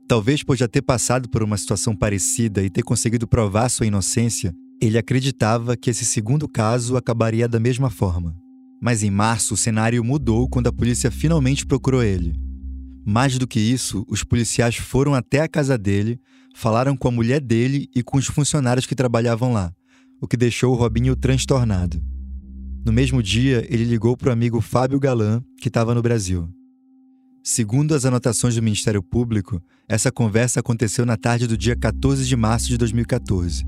Talvez 0.09 0.43
por 0.43 0.57
já 0.57 0.67
ter 0.67 0.83
passado 0.83 1.29
por 1.29 1.43
uma 1.43 1.57
situação 1.57 1.95
parecida 1.95 2.63
e 2.63 2.71
ter 2.71 2.83
conseguido 2.83 3.29
provar 3.29 3.69
sua 3.69 3.87
inocência, 3.87 4.55
ele 4.81 4.97
acreditava 4.97 5.77
que 5.77 5.91
esse 5.91 6.05
segundo 6.05 6.49
caso 6.49 6.97
acabaria 6.97 7.47
da 7.47 7.61
mesma 7.61 7.91
forma. 7.91 8.35
Mas 8.81 9.03
em 9.03 9.11
março, 9.11 9.55
o 9.55 9.57
cenário 9.57 10.05
mudou 10.05 10.49
quando 10.49 10.69
a 10.69 10.73
polícia 10.73 11.11
finalmente 11.11 11.67
procurou 11.67 12.03
ele. 12.03 12.35
Mais 13.05 13.37
do 13.37 13.47
que 13.47 13.59
isso, 13.59 14.05
os 14.09 14.23
policiais 14.23 14.77
foram 14.77 15.15
até 15.15 15.41
a 15.41 15.49
casa 15.49 15.77
dele, 15.77 16.21
falaram 16.55 16.97
com 16.97 17.09
a 17.09 17.11
mulher 17.11 17.41
dele 17.41 17.89
e 17.95 18.03
com 18.03 18.19
os 18.19 18.27
funcionários 18.27 18.87
que 18.87 18.95
trabalhavam 18.95 19.53
lá, 19.53 19.73
o 20.21 20.29
que 20.29 20.37
deixou 20.37 20.73
o 20.73 20.77
Robinho 20.77 21.17
transtornado. 21.17 22.01
No 22.85 22.93
mesmo 22.93 23.23
dia, 23.23 23.67
ele 23.69 23.85
ligou 23.85 24.17
para 24.17 24.29
o 24.29 24.33
amigo 24.33 24.61
Fábio 24.61 25.01
Galan, 25.01 25.43
que 25.61 25.69
estava 25.69 25.95
no 25.95 26.03
Brasil. 26.03 26.49
Segundo 27.43 27.95
as 27.95 28.05
anotações 28.05 28.55
do 28.55 28.63
Ministério 28.63 29.03
Público, 29.03 29.61
essa 29.89 30.13
conversa 30.13 30.61
aconteceu 30.61 31.05
na 31.05 31.17
tarde 31.17 31.47
do 31.47 31.57
dia 31.57 31.75
14 31.75 32.27
de 32.27 32.37
março 32.37 32.69
de 32.69 32.77
2014. 32.77 33.65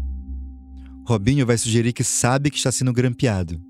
Robinho 1.06 1.46
vai 1.46 1.58
sugerir 1.58 1.92
que 1.92 2.04
sabe 2.04 2.50
que 2.50 2.58
está 2.58 2.70
sendo 2.70 2.92
grampeado 2.92 3.60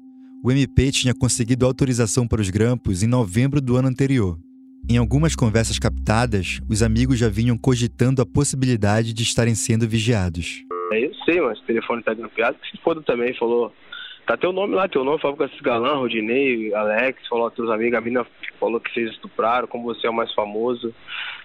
o 0.42 0.50
MP 0.50 0.90
tinha 0.90 1.14
conseguido 1.14 1.66
autorização 1.66 2.26
para 2.26 2.40
os 2.40 2.48
grampos 2.48 3.02
em 3.02 3.06
novembro 3.06 3.60
do 3.60 3.76
ano 3.76 3.88
anterior. 3.88 4.38
Em 4.88 4.96
algumas 4.96 5.36
conversas 5.36 5.78
captadas, 5.78 6.60
os 6.68 6.82
amigos 6.82 7.18
já 7.18 7.28
vinham 7.28 7.58
cogitando 7.58 8.22
a 8.22 8.26
possibilidade 8.26 9.12
de 9.12 9.22
estarem 9.22 9.54
sendo 9.54 9.86
vigiados. 9.86 10.64
É, 10.92 11.04
eu 11.04 11.14
sei, 11.26 11.40
mas 11.40 11.58
o 11.58 11.64
telefone 11.64 12.00
está 12.00 12.14
grampeado. 12.14 12.56
Se 12.70 12.78
foda 12.78 13.02
também, 13.02 13.34
falou. 13.34 13.72
Tá 14.26 14.36
teu 14.36 14.52
nome 14.52 14.74
lá, 14.74 14.88
teu 14.88 15.04
nome, 15.04 15.20
falou 15.20 15.36
com 15.36 15.44
esse 15.44 15.60
galã, 15.62 15.94
Rodinei, 15.94 16.72
Alex, 16.72 17.26
falou 17.28 17.50
teus 17.50 17.68
amigos, 17.68 17.98
a 17.98 18.00
mina 18.00 18.26
falou 18.58 18.80
que 18.80 18.92
vocês 18.92 19.10
estupraram, 19.10 19.66
como 19.66 19.84
você 19.84 20.06
é 20.06 20.10
o 20.10 20.14
mais 20.14 20.32
famoso. 20.32 20.94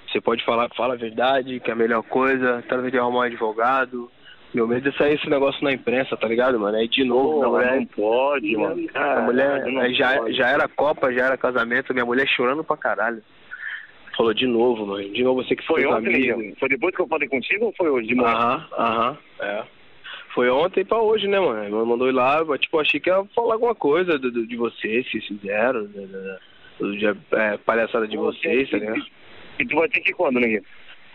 Você 0.07 0.21
pode 0.21 0.45
falar, 0.45 0.69
fala 0.75 0.93
a 0.93 0.97
verdade, 0.97 1.59
que 1.59 1.69
é 1.69 1.73
a 1.73 1.77
melhor 1.77 2.03
coisa, 2.03 2.63
trata 2.67 2.89
de 2.89 2.97
arrumar 2.97 3.19
um 3.19 3.21
advogado, 3.23 4.09
meu 4.55 4.67
medo 4.67 4.87
é 4.87 4.91
sair 4.93 5.15
esse 5.15 5.29
negócio 5.29 5.63
na 5.63 5.73
imprensa, 5.73 6.15
tá 6.15 6.27
ligado, 6.27 6.59
mano? 6.59 6.77
Aí 6.77 6.87
de 6.87 7.03
novo, 7.03 7.41
Pô, 7.41 7.51
mulher. 7.51 7.75
Não 7.75 7.85
pode, 7.85 8.57
mano. 8.57 8.87
a 8.93 9.21
mulher 9.21 9.93
já, 9.93 10.17
pode. 10.17 10.33
já 10.33 10.49
era 10.49 10.67
Copa, 10.67 11.13
já 11.13 11.25
era 11.25 11.37
casamento, 11.37 11.93
minha 11.93 12.05
mulher 12.05 12.27
chorando 12.27 12.63
pra 12.63 12.77
caralho. 12.77 13.21
Falou 14.15 14.33
de 14.33 14.47
novo, 14.47 14.85
mano. 14.85 15.03
De 15.09 15.23
novo 15.23 15.43
você 15.43 15.55
que 15.55 15.65
foi 15.65 15.85
ontem, 15.85 16.31
amigo. 16.31 16.55
Foi 16.57 16.69
depois 16.69 16.95
que 16.95 17.01
eu 17.01 17.07
falei 17.07 17.27
contigo 17.27 17.65
ou 17.65 17.73
foi 17.75 17.89
hoje 17.89 18.07
de 18.07 18.15
manhã? 18.15 18.33
Aham, 18.33 18.67
aham, 18.77 19.17
é. 19.41 19.63
Foi 20.33 20.49
ontem 20.49 20.85
pra 20.85 20.99
hoje, 20.99 21.27
né, 21.27 21.39
mano? 21.39 21.63
Ele 21.63 21.85
mandou 21.85 22.07
ir 22.07 22.13
lá, 22.13 22.41
tipo, 22.57 22.79
achei 22.79 22.99
que 22.99 23.09
ia 23.09 23.23
falar 23.35 23.55
alguma 23.55 23.75
coisa 23.75 24.17
do, 24.17 24.31
do 24.31 24.47
de 24.47 24.55
vocês, 24.55 25.09
se 25.09 25.19
fizeram, 25.21 25.85
do, 25.85 26.07
do, 26.79 27.17
é, 27.37 27.57
palhaçada 27.57 28.07
de 28.07 28.17
vocês, 28.17 28.69
tá 28.69 28.77
ligado? 28.77 29.05
E 29.59 29.65
tu 29.65 29.75
vai 29.75 29.87
ter 29.87 30.01
que 30.01 30.11
ir 30.11 30.13
quando, 30.13 30.39
ninguém? 30.39 30.61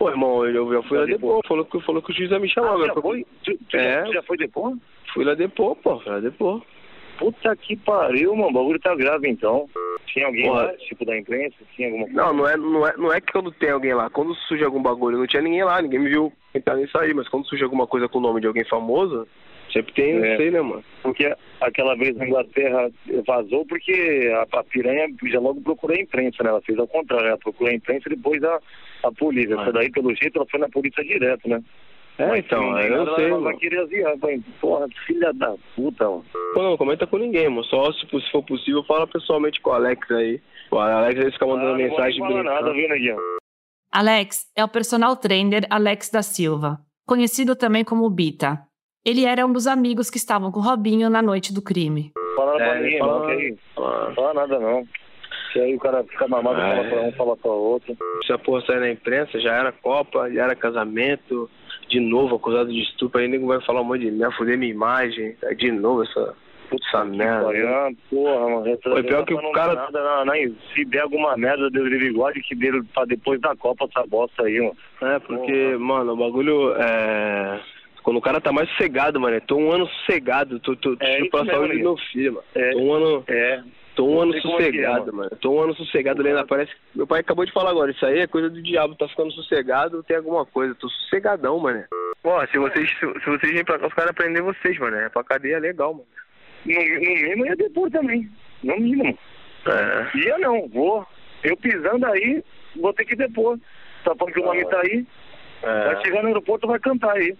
Pô, 0.01 0.09
irmão, 0.09 0.43
eu, 0.47 0.73
eu 0.73 0.81
fui 0.81 0.97
lá 0.97 1.05
depois, 1.05 1.41
falou 1.47 1.63
que, 1.63 1.79
falou 1.81 2.01
que 2.01 2.11
o 2.11 2.15
juiz 2.15 2.31
ia 2.31 2.39
me 2.39 2.49
chamar. 2.49 2.73
Ah, 2.73 2.87
já 2.87 2.93
foi? 2.95 3.23
Tu, 3.43 3.55
tu 3.69 3.77
é. 3.77 4.03
já, 4.07 4.13
já 4.13 4.23
foi 4.23 4.35
depois? 4.35 4.75
Fui 5.13 5.23
lá 5.23 5.35
depois, 5.35 5.77
pô, 5.77 5.99
fui 5.99 6.11
lá 6.11 6.19
depois. 6.19 6.63
Puta 7.19 7.55
que 7.55 7.75
pariu, 7.75 8.35
mano, 8.35 8.49
o 8.49 8.53
bagulho 8.53 8.79
tá 8.79 8.95
grave 8.95 9.29
então. 9.29 9.69
Tinha 10.07 10.25
alguém 10.25 10.47
Porra. 10.47 10.63
lá, 10.63 10.73
tipo 10.77 11.05
da 11.05 11.15
imprensa? 11.15 11.55
Tinha 11.75 11.89
alguma 11.89 12.05
coisa? 12.05 12.19
Não, 12.19 12.33
não 12.33 12.47
é, 12.47 12.57
não, 12.57 12.87
é, 12.87 12.97
não 12.97 13.13
é 13.13 13.21
que 13.21 13.31
quando 13.31 13.51
tem 13.51 13.69
alguém 13.69 13.93
lá. 13.93 14.09
Quando 14.09 14.33
surge 14.33 14.63
algum 14.63 14.81
bagulho, 14.81 15.19
não 15.19 15.27
tinha 15.27 15.43
ninguém 15.43 15.63
lá, 15.63 15.79
ninguém 15.79 15.99
me 15.99 16.09
viu 16.09 16.33
entrar 16.55 16.75
nem 16.77 16.87
sair, 16.87 17.13
mas 17.13 17.29
quando 17.29 17.45
surge 17.45 17.63
alguma 17.63 17.85
coisa 17.85 18.07
com 18.09 18.17
o 18.17 18.21
nome 18.21 18.41
de 18.41 18.47
alguém 18.47 18.65
famoso, 18.65 19.27
Sempre 19.71 19.93
tem, 19.93 20.17
é. 20.23 20.37
sei, 20.37 20.51
né, 20.51 20.61
mano? 20.61 20.83
Porque 21.01 21.33
aquela 21.61 21.95
vez 21.95 22.15
na 22.17 22.27
Inglaterra 22.27 22.91
vazou 23.25 23.65
porque 23.65 24.29
a, 24.35 24.59
a 24.59 24.63
piranha 24.63 25.07
já 25.23 25.39
logo 25.39 25.61
procurou 25.61 25.95
a 25.95 26.01
imprensa, 26.01 26.43
né? 26.43 26.49
Ela 26.49 26.61
fez 26.61 26.77
ao 26.77 26.87
contrário, 26.87 27.27
ela 27.27 27.37
procurou 27.37 27.71
a 27.71 27.75
imprensa 27.75 28.03
e 28.07 28.15
depois 28.15 28.43
a, 28.43 28.59
a 29.03 29.11
polícia. 29.11 29.57
Ah. 29.57 29.61
Essa 29.61 29.71
daí, 29.71 29.91
pelo 29.91 30.13
jeito, 30.15 30.37
ela 30.37 30.47
foi 30.49 30.59
na 30.59 30.69
polícia 30.69 31.03
direto, 31.03 31.47
né? 31.47 31.61
É, 32.17 32.27
Mas, 32.27 32.45
então, 32.45 32.77
eu 32.77 33.15
sei, 33.15 33.29
ela 33.29 33.39
vai 33.39 33.55
querer 33.55 33.79
aziar, 33.79 34.17
vai, 34.17 34.39
porra, 34.59 34.87
filha 35.07 35.33
da 35.33 35.55
puta, 35.75 36.09
mano. 36.09 36.25
Pô, 36.53 36.61
não, 36.61 36.77
comenta 36.77 37.07
com 37.07 37.17
ninguém, 37.17 37.47
mano. 37.49 37.63
Só 37.63 37.91
se, 37.93 38.05
se 38.05 38.31
for 38.31 38.43
possível, 38.43 38.83
fala 38.83 39.07
pessoalmente 39.07 39.61
com 39.61 39.69
o 39.69 39.73
Alex 39.73 40.11
aí. 40.11 40.41
O 40.69 40.77
Alex 40.77 41.19
aí 41.19 41.31
fica 41.31 41.47
mandando 41.47 41.73
ah, 41.73 41.77
mensagem. 41.77 42.19
Não 42.19 42.27
fala 42.27 42.43
nada, 42.43 42.73
viu, 42.73 42.89
Neguinho? 42.89 43.17
Alex 43.91 44.51
é 44.55 44.63
o 44.63 44.69
personal 44.69 45.15
trainer 45.15 45.65
Alex 45.69 46.09
da 46.09 46.21
Silva, 46.21 46.79
conhecido 47.05 47.55
também 47.55 47.83
como 47.83 48.09
Bita. 48.09 48.59
Ele 49.03 49.25
era 49.25 49.45
um 49.45 49.51
dos 49.51 49.65
amigos 49.65 50.09
que 50.11 50.17
estavam 50.17 50.51
com 50.51 50.59
o 50.59 50.63
Robinho 50.63 51.09
na 51.09 51.21
noite 51.21 51.51
do 51.53 51.61
crime. 51.61 52.11
Fala 52.35 52.51
nada 52.57 52.63
é, 52.63 52.69
pra 52.69 52.79
ninguém, 52.81 52.99
fala, 52.99 53.19
não, 53.19 53.27
que. 53.37 53.57
Fala, 53.75 54.13
fala 54.13 54.33
nada 54.35 54.59
não. 54.59 54.87
Se 55.51 55.59
aí 55.59 55.75
o 55.75 55.79
cara 55.79 56.03
fica 56.03 56.27
mamado, 56.27 56.61
é. 56.61 56.75
fala 56.75 56.89
pra 56.89 57.01
um, 57.01 57.11
fala 57.13 57.37
pra 57.37 57.51
outro. 57.51 57.97
Se 58.25 58.31
a 58.31 58.37
porra 58.37 58.61
sair 58.65 58.79
na 58.79 58.91
imprensa, 58.91 59.39
já 59.39 59.53
era 59.55 59.71
Copa, 59.71 60.29
já 60.31 60.43
era 60.43 60.55
casamento, 60.55 61.49
de 61.89 61.99
novo 61.99 62.35
acusado 62.35 62.69
de 62.71 62.79
estupro, 62.83 63.19
aí 63.19 63.27
nego 63.27 63.47
vai 63.47 63.59
falar 63.61 63.81
um 63.81 63.85
monte 63.85 64.01
de 64.01 64.11
me 64.11 64.31
fuder 64.33 64.57
minha 64.57 64.71
imagem, 64.71 65.35
de 65.57 65.71
novo 65.71 66.03
essa 66.03 66.35
Puta 66.69 67.03
merda. 67.03 67.43
Pariu, 67.47 67.97
porra, 68.09 68.49
mano. 68.49 68.67
Essa, 68.69 68.89
Foi 68.89 69.03
pior 69.03 69.17
essa 69.17 69.25
que 69.25 69.33
o 69.33 69.41
não 69.41 69.51
cara- 69.51 69.75
Nada, 69.75 70.01
na- 70.03 70.25
na- 70.25 70.33
se 70.73 70.85
der 70.85 70.99
alguma 71.01 71.35
merda, 71.35 71.69
Deus 71.69 71.89
livre 71.89 72.13
guarde 72.13 72.39
que 72.41 72.55
dele 72.55 72.81
pra 72.93 73.03
depois 73.03 73.41
da 73.41 73.53
Copa 73.57 73.85
essa 73.91 74.07
bosta 74.07 74.43
aí, 74.43 74.59
mano. 74.59 74.77
É, 75.01 75.19
porque, 75.19 75.75
mano, 75.77 76.13
o 76.13 76.15
bagulho 76.15 76.73
é. 76.77 77.59
Quando 78.03 78.17
o 78.17 78.21
cara 78.21 78.41
tá 78.41 78.51
mais 78.51 78.69
sossegado, 78.71 79.19
mano. 79.19 79.35
Eu 79.37 79.41
tô 79.41 79.57
um 79.57 79.71
ano 79.71 79.87
sossegado. 79.87 80.59
Tô, 80.59 80.75
tô, 80.75 80.95
tô 80.95 81.05
É 81.05 81.21
tipo, 81.21 81.37
mesmo, 81.37 81.51
saúde 81.51 81.73
do 81.77 81.79
meu 81.79 81.97
filho, 82.11 82.33
mano. 82.33 82.45
É. 82.55 82.71
Tô 82.71 82.79
um 82.79 82.93
ano. 82.93 83.23
É. 83.27 83.63
Tô 83.93 84.05
um 84.07 84.21
ano 84.21 84.41
como 84.41 84.53
é 84.55 84.61
é, 84.61 84.65
sossegado, 84.65 85.05
mano. 85.07 85.17
mano. 85.17 85.29
Tô 85.41 85.51
um 85.51 85.61
ano 85.61 85.75
sossegado 85.75 86.21
ali 86.21 86.33
na 86.33 86.45
parece. 86.45 86.71
Meu 86.95 87.05
pai 87.05 87.19
acabou 87.19 87.45
de 87.45 87.51
falar 87.51 87.71
agora, 87.71 87.91
isso 87.91 88.05
aí 88.05 88.19
é 88.19 88.27
coisa 88.27 88.49
do 88.49 88.61
diabo, 88.61 88.95
tá 88.95 89.05
ficando 89.07 89.31
sossegado, 89.33 90.01
tem 90.03 90.15
alguma 90.15 90.45
coisa. 90.45 90.73
Tô 90.75 90.87
sossegadão, 90.89 91.59
mano. 91.59 91.83
Ó, 92.23 92.45
se 92.47 92.57
vocês, 92.57 92.89
se, 92.91 92.99
se 92.99 93.25
vocês 93.25 93.51
virem 93.51 93.65
pra 93.65 93.77
cá, 93.77 93.87
os 93.87 93.93
caras 93.93 94.13
prender 94.13 94.41
vocês, 94.41 94.77
mano. 94.79 94.95
É 94.95 95.09
pra 95.09 95.23
cadeia 95.23 95.59
legal, 95.59 95.93
mano. 95.93 96.05
No, 96.65 96.73
no 96.73 96.99
mínimo 97.01 97.45
ia 97.45 97.55
depor 97.55 97.91
também. 97.91 98.29
No 98.63 98.77
mínimo. 98.77 99.17
É. 99.67 100.17
Ia 100.17 100.37
não, 100.39 100.67
vou. 100.69 101.05
Eu 101.43 101.57
pisando 101.57 102.05
aí, 102.07 102.43
vou 102.77 102.93
ter 102.93 103.05
que 103.05 103.15
depor. 103.15 103.59
Só 104.03 104.15
porque 104.15 104.39
o 104.39 104.45
nome 104.45 104.65
tá 104.69 104.79
aí. 104.81 105.05
Vai 105.61 105.93
É. 105.95 106.01
chegar 106.01 106.21
no 106.21 106.27
aeroporto, 106.29 106.65
vai 106.67 106.79
cantar 106.79 107.11
aí. 107.11 107.35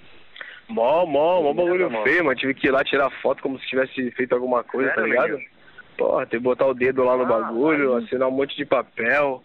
Mó, 0.68 1.06
mó, 1.06 1.41
mó 1.41 1.53
bagulho 1.53 1.91
mano. 1.91 2.03
feio, 2.03 2.24
mano. 2.25 2.38
Tive 2.38 2.53
que 2.53 2.68
ir 2.68 2.72
lá 2.72 2.84
tirar 2.84 3.10
foto 3.22 3.41
como 3.44 3.60
se 3.60 3.68
tivesse 3.68 4.10
feito 4.12 4.34
alguma 4.34 4.63
coisa, 4.63 4.89
Sério, 4.94 5.03
tá 5.03 5.08
ligado? 5.10 5.32
menino? 5.34 5.51
Porra, 5.98 6.25
tem 6.25 6.39
que 6.39 6.44
botar 6.44 6.65
o 6.68 6.74
dedo 6.74 7.03
lá 7.03 7.18
no 7.18 7.24
Ah, 7.24 7.25
bagulho, 7.39 7.96
aí. 7.98 8.03
assinar 8.06 8.27
um 8.27 8.32
monte 8.32 8.56
de 8.56 8.65
papel, 8.65 9.44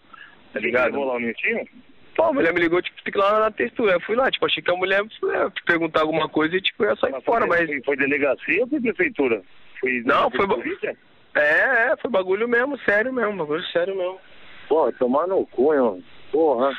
tá 0.53 0.59
ligado? 0.59 0.91
Levou 0.91 1.05
lá 1.05 1.15
o 1.15 1.19
minutinho? 1.19 1.67
Pô, 2.15 2.23
a 2.23 2.33
mulher 2.33 2.51
me 2.53 2.59
ligou, 2.61 2.81
tipo, 2.81 3.03
tem 3.03 3.11
que 3.13 3.19
ir 3.19 3.21
lá 3.21 3.39
na 3.39 3.51
textura. 3.51 3.93
Eu 3.93 4.01
fui 4.01 4.15
lá, 4.15 4.31
tipo, 4.31 4.45
achei 4.45 4.63
que 4.63 4.71
a 4.71 4.75
mulher 4.75 5.03
ia 5.03 5.51
perguntar 5.65 6.01
alguma 6.01 6.27
coisa 6.27 6.55
e, 6.55 6.61
tipo, 6.61 6.83
ia 6.83 6.95
sair 6.95 7.11
Mas 7.11 7.23
fora, 7.23 7.45
foi, 7.45 7.67
mas... 7.67 7.85
Foi, 7.85 7.95
delegacia 7.95 8.61
ou 8.61 8.67
foi 8.67 8.81
prefeitura? 8.81 9.41
Foi, 9.79 10.01
Não, 10.03 10.31
foi 10.31 10.47
polícia? 10.47 10.97
É, 11.35 11.91
é, 11.91 11.97
foi 12.01 12.09
bagulho 12.09 12.47
mesmo, 12.47 12.79
sério 12.79 13.13
mesmo, 13.13 13.35
bagulho 13.37 13.61
sério 13.67 13.95
mesmo. 13.95 14.17
Pô, 14.67 14.91
tomar 14.93 15.27
no 15.27 15.45
cu, 15.45 15.73
hein, 15.75 15.79
mano. 15.81 16.03
Porra. 16.31 16.71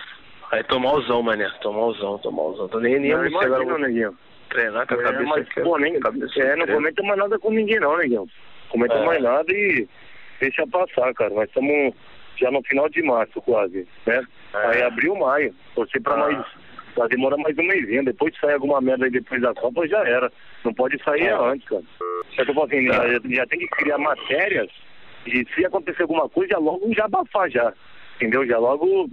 Aí 0.51 0.65
tomalzão, 0.65 1.23
mané, 1.23 1.49
tomalzão, 1.61 2.19
tomalzão. 2.19 2.67
Tô 2.69 2.81
nem, 2.81 2.99
nem 2.99 3.13
Não, 3.13 3.25
imagina, 3.25 3.79
neguinho. 3.79 4.19
Treinar 4.49 4.87
com 4.87 4.95
a 4.95 4.99
É, 4.99 5.03
cabeça 5.03 5.25
mas, 5.25 5.47
aqui, 5.49 5.61
pô, 5.63 5.79
nem, 5.79 6.01
cabeça 6.01 6.41
é, 6.41 6.57
não 6.57 6.67
comenta 6.67 7.03
mais 7.03 7.19
nada 7.19 7.39
com 7.39 7.51
ninguém 7.51 7.81
não, 7.81 7.97
neguinho. 7.97 8.27
Comenta 8.71 8.95
É. 8.95 9.05
mais 9.07 9.23
nada 9.23 9.53
e 9.53 9.89
deixa 10.41 10.67
passar, 10.67 11.13
cara. 11.15 11.31
Nós 11.35 11.49
estamos 11.49 11.95
já 12.37 12.51
no 12.51 12.63
final 12.63 12.89
de 12.89 13.03
março, 13.03 13.41
quase, 13.43 13.87
né? 14.07 14.23
É. 14.55 14.67
Aí 14.67 14.83
abril, 14.83 15.17
maio. 15.17 15.55
Torcer 15.75 16.03
pra 16.03 16.15
Ah. 16.15 16.19
mais... 16.19 16.47
Vai 16.97 17.09
demorar 17.09 17.37
mais 17.37 17.57
um 17.57 17.63
mêsinho. 17.63 18.05
Depois 18.05 18.33
de 18.35 18.41
sair 18.41 18.55
alguma 18.55 18.81
merda 18.81 19.05
aí 19.05 19.11
depois 19.11 19.41
da 19.41 19.55
Copa, 19.55 19.87
já 19.87 19.99
era. 20.05 20.33
Não 20.65 20.75
pode 20.75 21.01
sair 21.05 21.27
É. 21.29 21.33
antes, 21.33 21.69
cara. 21.69 21.83
É 22.37 22.45
que 22.45 22.51
eu 22.51 22.55
falo 22.55 22.67
assim, 22.67 22.89
Tá. 22.89 23.07
já, 23.09 23.21
já 23.37 23.47
tem 23.47 23.59
que 23.61 23.69
criar 23.69 23.99
matérias 23.99 24.69
e 25.25 25.47
se 25.55 25.65
acontecer 25.65 26.03
alguma 26.03 26.29
coisa, 26.29 26.53
já 26.55 26.59
logo 26.59 26.93
já 26.95 27.05
abafar 27.05 27.49
já. 27.51 27.73
Entendeu? 28.17 28.45
Já 28.47 28.59
logo... 28.59 29.09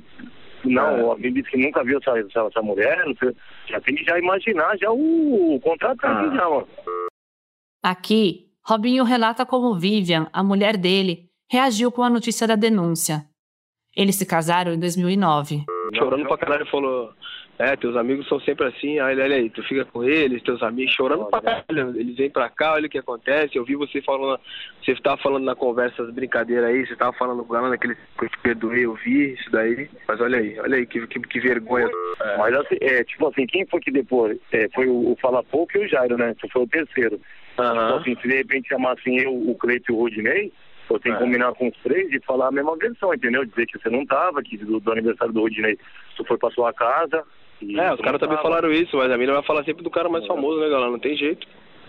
Não, 0.63 0.97
É. 0.97 1.01
alguém 1.01 1.31
disse 1.31 1.51
que 1.51 1.57
nunca 1.57 1.83
viu 1.83 1.99
essa, 1.99 2.17
essa, 2.17 2.39
essa 2.47 2.61
mulher, 2.63 3.05
não 3.05 3.15
sei. 3.17 3.35
Já 3.67 3.81
tem 3.81 3.95
que 3.95 4.03
já 4.03 4.17
imaginar 4.19 4.77
já 4.77 4.91
o, 4.91 5.55
o 5.55 5.59
contratante 5.59 6.05
Ah. 6.05 6.35
já, 6.35 6.49
mano. 6.49 6.67
Aqui, 7.83 8.51
Robinho 8.65 9.03
relata 9.03 9.45
como 9.45 9.75
Vivian, 9.79 10.27
a 10.33 10.43
mulher 10.43 10.75
dele, 10.77 11.29
reagiu 11.51 11.91
com 11.91 12.01
a 12.03 12.09
notícia 12.09 12.47
da 12.47 12.55
denúncia. 12.55 13.25
Eles 13.95 14.15
se 14.15 14.25
casaram 14.25 14.73
em 14.73 14.79
2009. 14.79 15.63
Chorando 15.93 16.27
pra 16.27 16.37
caralho, 16.37 16.65
falou... 16.67 17.13
É, 17.57 17.73
teus 17.77 17.95
amigos 17.95 18.27
são 18.27 18.37
sempre 18.41 18.67
assim, 18.67 18.99
aí 18.99 19.17
olha 19.17 19.37
aí, 19.37 19.49
tu 19.49 19.63
fica 19.63 19.85
com 19.85 20.03
eles, 20.03 20.43
teus 20.43 20.61
amigos, 20.61 20.93
chorando 20.93 21.25
pra 21.27 21.41
caralho. 21.41 21.97
Eles 21.97 22.17
vêm 22.17 22.29
pra 22.29 22.49
cá, 22.49 22.73
olha 22.73 22.87
o 22.87 22.89
que 22.89 22.97
acontece. 22.97 23.55
Eu 23.55 23.63
vi 23.63 23.75
você 23.75 24.01
falando, 24.01 24.37
você 24.83 24.93
tava 24.95 25.15
falando 25.21 25.45
na 25.45 25.55
conversa, 25.55 26.03
as 26.03 26.13
brincadeiras 26.13 26.65
aí, 26.65 26.85
você 26.85 26.97
tava 26.97 27.13
falando 27.13 27.45
com 27.45 27.55
ela 27.55 27.69
naquele 27.69 27.95
que 27.95 28.25
eu 28.25 28.29
te 28.29 28.37
perdoei, 28.39 28.85
eu 28.85 28.93
vi 28.95 29.35
isso 29.35 29.49
daí. 29.51 29.89
Mas 30.05 30.19
olha 30.19 30.39
aí, 30.39 30.59
olha 30.59 30.75
aí, 30.75 30.85
que, 30.85 31.07
que, 31.07 31.17
que 31.17 31.39
vergonha. 31.39 31.89
É. 32.19 32.37
Mas 32.37 32.53
assim, 32.55 32.77
é, 32.81 33.03
tipo 33.05 33.25
assim, 33.25 33.45
quem 33.47 33.65
foi 33.67 33.79
que 33.79 33.91
depois? 33.91 34.37
É, 34.51 34.67
foi 34.75 34.87
o, 34.87 35.11
o 35.11 35.17
Fala 35.21 35.41
Pouco 35.41 35.77
e 35.77 35.85
o 35.85 35.87
Jairo, 35.87 36.17
né? 36.17 36.35
Foi 36.51 36.63
o 36.63 36.67
terceiro. 36.67 37.21
Então, 37.53 37.65
Aham. 37.65 37.99
assim, 37.99 38.17
se 38.21 38.27
de 38.27 38.35
repente 38.35 38.67
chamassem 38.67 39.17
eu, 39.17 39.33
o 39.33 39.55
Cleito 39.55 39.93
e 39.93 39.95
o 39.95 39.99
Rodinei, 39.99 40.51
eu 40.93 40.99
tenho 40.99 41.15
que 41.15 41.21
É. 41.21 41.25
combinar 41.25 41.53
com 41.53 41.67
os 41.67 41.77
três 41.83 42.11
e 42.11 42.19
falar 42.21 42.47
a 42.47 42.51
mesma 42.51 42.75
versão, 42.77 43.13
entendeu? 43.13 43.45
Dizer 43.45 43.65
que 43.65 43.77
você 43.79 43.89
não 43.89 44.05
tava, 44.05 44.41
que 44.43 44.57
do, 44.57 44.79
do 44.79 44.91
aniversário 44.91 45.33
do 45.33 45.41
Rodinei 45.41 45.77
tu 46.15 46.23
foi 46.25 46.37
pra 46.37 46.49
sua 46.51 46.71
casa. 46.73 47.23
É, 47.61 47.93
os 47.93 48.01
caras 48.01 48.19
também 48.19 48.37
falaram 48.39 48.71
isso, 48.71 48.97
mas 48.97 49.11
a 49.11 49.17
mina 49.17 49.33
vai 49.33 49.43
falar 49.43 49.63
sempre 49.63 49.83
do 49.83 49.89
cara 49.89 50.09
mais 50.09 50.25
famoso, 50.27 50.59
né, 50.59 50.69
galera? 50.69 50.91
Não 50.91 50.99
tem 50.99 51.15
jeito. 51.15 51.47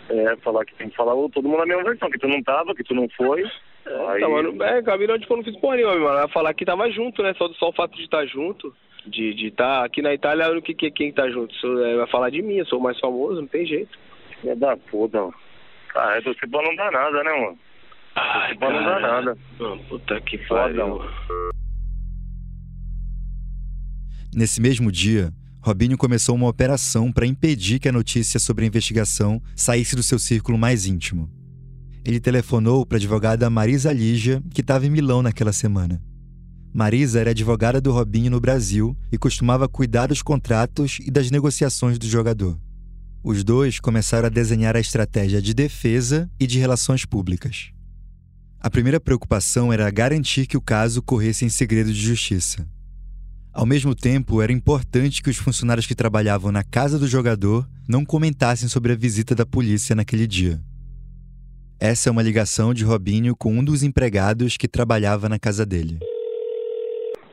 É, 0.08 0.36
falar 0.36 0.64
que 0.64 0.74
tem 0.76 0.88
que 0.88 0.96
falar 0.96 1.14
o- 1.14 1.28
todo 1.28 1.48
mundo 1.48 1.62
a 1.62 1.66
mesma 1.66 1.82
versão, 1.82 2.08
que 2.08 2.18
tu 2.18 2.28
não 2.28 2.40
tava, 2.42 2.74
que 2.74 2.84
tu 2.84 2.94
não 2.94 3.08
foi. 3.16 3.42
Aí, 3.84 4.20
Tá, 4.20 4.28
mano, 4.28 4.62
é, 4.62 4.82
a 4.90 4.96
mina, 4.96 5.18
tipo, 5.18 5.32
eu 5.32 5.36
não 5.38 5.44
fiz 5.44 5.56
porra 5.58 5.76
nenhuma, 5.76 5.94
mano. 5.96 6.18
Vai 6.18 6.28
falar 6.28 6.54
que 6.54 6.64
tava 6.64 6.88
junto, 6.90 7.22
né? 7.22 7.34
Só, 7.34 7.48
só 7.54 7.68
o 7.70 7.72
fato 7.72 7.96
de 7.96 8.04
estar 8.04 8.24
junto, 8.26 8.72
de 9.06 9.34
de 9.34 9.48
estar 9.48 9.84
aqui 9.84 10.00
na 10.02 10.14
Itália, 10.14 10.56
o 10.56 10.62
que, 10.62 10.74
que 10.74 10.90
quem 10.92 11.12
tá 11.12 11.28
junto? 11.28 11.52
Sou- 11.56 11.84
é, 11.84 11.96
vai 11.96 12.06
falar 12.06 12.30
de 12.30 12.40
mim, 12.42 12.54
eu 12.58 12.66
sou 12.66 12.78
o 12.78 12.82
mais 12.82 12.98
famoso, 13.00 13.40
não 13.40 13.48
tem 13.48 13.66
jeito. 13.66 13.98
é 14.44 14.54
da 14.54 14.76
puta, 14.76 15.18
mano. 15.20 15.34
Ah, 15.94 16.16
é 16.18 16.20
torcer 16.20 16.48
pra 16.48 16.62
não 16.62 16.76
dar 16.76 16.92
nada, 16.92 17.24
né, 17.24 17.32
mano? 17.32 17.58
Ai, 18.16 18.54
não 18.54 18.84
dar 18.84 19.00
nada. 19.00 19.38
Mano, 19.58 19.84
puta 19.84 20.20
que 20.22 20.38
Foda, 20.46 20.62
pariu. 20.62 21.00
Nesse 24.34 24.60
mesmo 24.60 24.90
dia, 24.90 25.32
Robinho 25.60 25.98
começou 25.98 26.34
uma 26.34 26.48
operação 26.48 27.12
para 27.12 27.26
impedir 27.26 27.78
que 27.78 27.88
a 27.88 27.92
notícia 27.92 28.40
sobre 28.40 28.64
a 28.64 28.68
investigação 28.68 29.42
saísse 29.54 29.94
do 29.94 30.02
seu 30.02 30.18
círculo 30.18 30.56
mais 30.56 30.86
íntimo. 30.86 31.30
Ele 32.04 32.20
telefonou 32.20 32.86
para 32.86 32.96
a 32.96 33.00
advogada 33.00 33.50
Marisa 33.50 33.92
Lígia, 33.92 34.42
que 34.54 34.60
estava 34.60 34.86
em 34.86 34.90
Milão 34.90 35.22
naquela 35.22 35.52
semana. 35.52 36.00
Marisa 36.72 37.20
era 37.20 37.30
advogada 37.30 37.80
do 37.80 37.90
Robinho 37.90 38.30
no 38.30 38.40
Brasil 38.40 38.96
e 39.10 39.18
costumava 39.18 39.68
cuidar 39.68 40.06
dos 40.06 40.22
contratos 40.22 40.98
e 41.00 41.10
das 41.10 41.30
negociações 41.30 41.98
do 41.98 42.06
jogador. 42.06 42.58
Os 43.24 43.42
dois 43.42 43.80
começaram 43.80 44.26
a 44.26 44.30
desenhar 44.30 44.76
a 44.76 44.80
estratégia 44.80 45.42
de 45.42 45.52
defesa 45.52 46.30
e 46.38 46.46
de 46.46 46.58
relações 46.58 47.04
públicas. 47.04 47.72
A 48.60 48.70
primeira 48.70 48.98
preocupação 48.98 49.72
era 49.72 49.90
garantir 49.90 50.46
que 50.46 50.56
o 50.56 50.60
caso 50.60 51.02
corresse 51.02 51.44
em 51.44 51.48
segredo 51.48 51.92
de 51.92 52.00
justiça. 52.00 52.66
Ao 53.52 53.64
mesmo 53.64 53.94
tempo, 53.94 54.42
era 54.42 54.52
importante 54.52 55.22
que 55.22 55.30
os 55.30 55.36
funcionários 55.36 55.86
que 55.86 55.94
trabalhavam 55.94 56.52
na 56.52 56.62
casa 56.62 56.98
do 56.98 57.06
jogador 57.06 57.66
não 57.88 58.04
comentassem 58.04 58.68
sobre 58.68 58.92
a 58.92 58.96
visita 58.96 59.34
da 59.34 59.46
polícia 59.46 59.94
naquele 59.96 60.26
dia. 60.26 60.60
Essa 61.80 62.08
é 62.08 62.12
uma 62.12 62.22
ligação 62.22 62.74
de 62.74 62.84
Robinho 62.84 63.36
com 63.36 63.50
um 63.50 63.64
dos 63.64 63.82
empregados 63.82 64.56
que 64.56 64.66
trabalhava 64.66 65.28
na 65.28 65.38
casa 65.38 65.64
dele. 65.64 65.98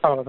Fala, 0.02 0.24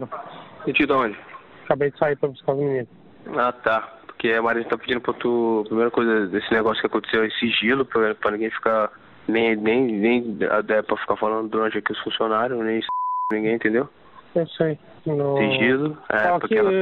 te 0.73 0.87
dá 0.87 0.97
onde? 0.97 1.19
Acabei 1.65 1.91
de 1.91 1.99
sair 1.99 2.17
pra 2.17 2.29
buscar 2.29 2.53
os 2.55 2.61
meninos. 2.61 2.89
Ah, 3.37 3.53
tá. 3.53 3.81
Porque 4.07 4.31
a 4.31 4.43
Marisa 4.43 4.69
tá 4.69 4.79
pedindo 4.79 5.01
pra 5.01 5.13
tu. 5.15 5.65
Primeira 5.67 5.91
coisa, 5.91 6.27
desse 6.29 6.51
negócio 6.53 6.81
que 6.81 6.87
aconteceu 6.87 7.25
em 7.25 7.31
sigilo, 7.33 7.85
pra, 7.85 8.15
pra 8.15 8.31
ninguém 8.31 8.51
ficar. 8.51 8.91
Nem, 9.27 9.57
nem, 9.57 9.83
nem 9.83 10.39
é 10.69 10.83
pra 10.83 10.97
ficar 10.97 11.17
falando 11.17 11.49
durante 11.49 11.79
aqui 11.79 11.93
os 11.93 11.99
funcionários, 12.01 12.59
nem 12.65 12.81
ninguém, 13.33 13.55
entendeu? 13.55 13.89
Eu 14.35 14.47
sei. 14.49 14.79
No... 15.07 15.37
Sigilo. 15.39 15.99
É, 16.11 16.29
Só 16.29 16.39
porque 16.39 16.55
que 16.55 16.61
ela. 16.61 16.73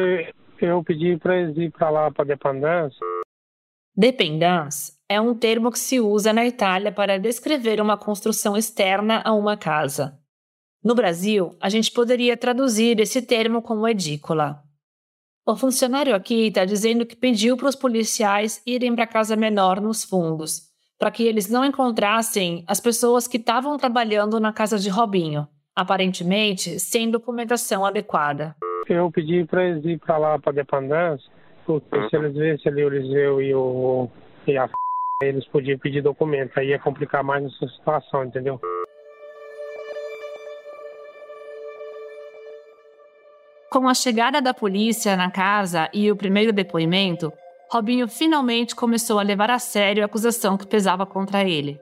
eu 0.60 0.82
pedi 0.84 1.16
pra 1.18 1.36
eles 1.36 1.56
ir 1.56 1.70
pra 1.70 1.90
lá, 1.90 2.10
pra 2.10 2.24
dependência. 2.24 2.98
Dependance 3.94 4.92
é 5.08 5.20
um 5.20 5.34
termo 5.34 5.70
que 5.70 5.78
se 5.78 6.00
usa 6.00 6.32
na 6.32 6.46
Itália 6.46 6.90
para 6.90 7.18
descrever 7.18 7.80
uma 7.80 7.98
construção 7.98 8.56
externa 8.56 9.20
a 9.24 9.34
uma 9.34 9.56
casa. 9.56 10.18
No 10.82 10.94
Brasil, 10.94 11.54
a 11.60 11.68
gente 11.68 11.92
poderia 11.92 12.36
traduzir 12.36 12.98
esse 12.98 13.20
termo 13.22 13.60
como 13.60 13.86
edícula. 13.86 14.62
O 15.46 15.54
funcionário 15.56 16.14
aqui 16.14 16.46
está 16.46 16.64
dizendo 16.64 17.04
que 17.04 17.14
pediu 17.14 17.56
para 17.56 17.68
os 17.68 17.76
policiais 17.76 18.62
irem 18.66 18.94
para 18.94 19.04
a 19.04 19.06
casa 19.08 19.36
menor 19.36 19.80
nos 19.80 20.02
fundos, 20.04 20.71
para 21.02 21.10
que 21.10 21.26
eles 21.26 21.50
não 21.50 21.64
encontrassem 21.64 22.62
as 22.64 22.78
pessoas 22.78 23.26
que 23.26 23.36
estavam 23.36 23.76
trabalhando 23.76 24.38
na 24.38 24.52
casa 24.52 24.78
de 24.78 24.88
Robinho, 24.88 25.48
aparentemente 25.74 26.78
sem 26.78 27.10
documentação 27.10 27.84
adequada. 27.84 28.54
Eu 28.88 29.10
pedi 29.10 29.44
pra 29.44 29.64
eles 29.64 29.84
ir 29.84 29.98
pra 29.98 30.16
lá, 30.16 30.38
pra 30.38 30.52
dependência, 30.52 31.28
porque 31.66 32.08
se 32.08 32.14
eles 32.14 32.34
vissem 32.34 32.70
ali 32.70 32.84
o 32.84 32.86
Eliseu 32.86 33.42
e, 33.42 33.52
o, 33.52 34.08
e 34.46 34.56
a 34.56 34.62
f... 34.62 34.72
eles 35.24 35.44
podiam 35.48 35.76
pedir 35.76 36.02
documento. 36.02 36.56
Aí 36.56 36.68
ia 36.68 36.78
complicar 36.78 37.24
mais 37.24 37.46
essa 37.46 37.66
situação, 37.66 38.24
entendeu? 38.24 38.60
Com 43.68 43.88
a 43.88 43.94
chegada 43.94 44.40
da 44.40 44.54
polícia 44.54 45.16
na 45.16 45.32
casa 45.32 45.90
e 45.92 46.12
o 46.12 46.16
primeiro 46.16 46.52
depoimento, 46.52 47.32
Robinho 47.72 48.06
finalmente 48.06 48.76
começou 48.76 49.18
a 49.18 49.22
levar 49.22 49.48
a 49.48 49.58
sério 49.58 50.02
a 50.02 50.06
acusação 50.06 50.58
que 50.58 50.66
pesava 50.66 51.06
contra 51.06 51.42
ele. 51.42 51.80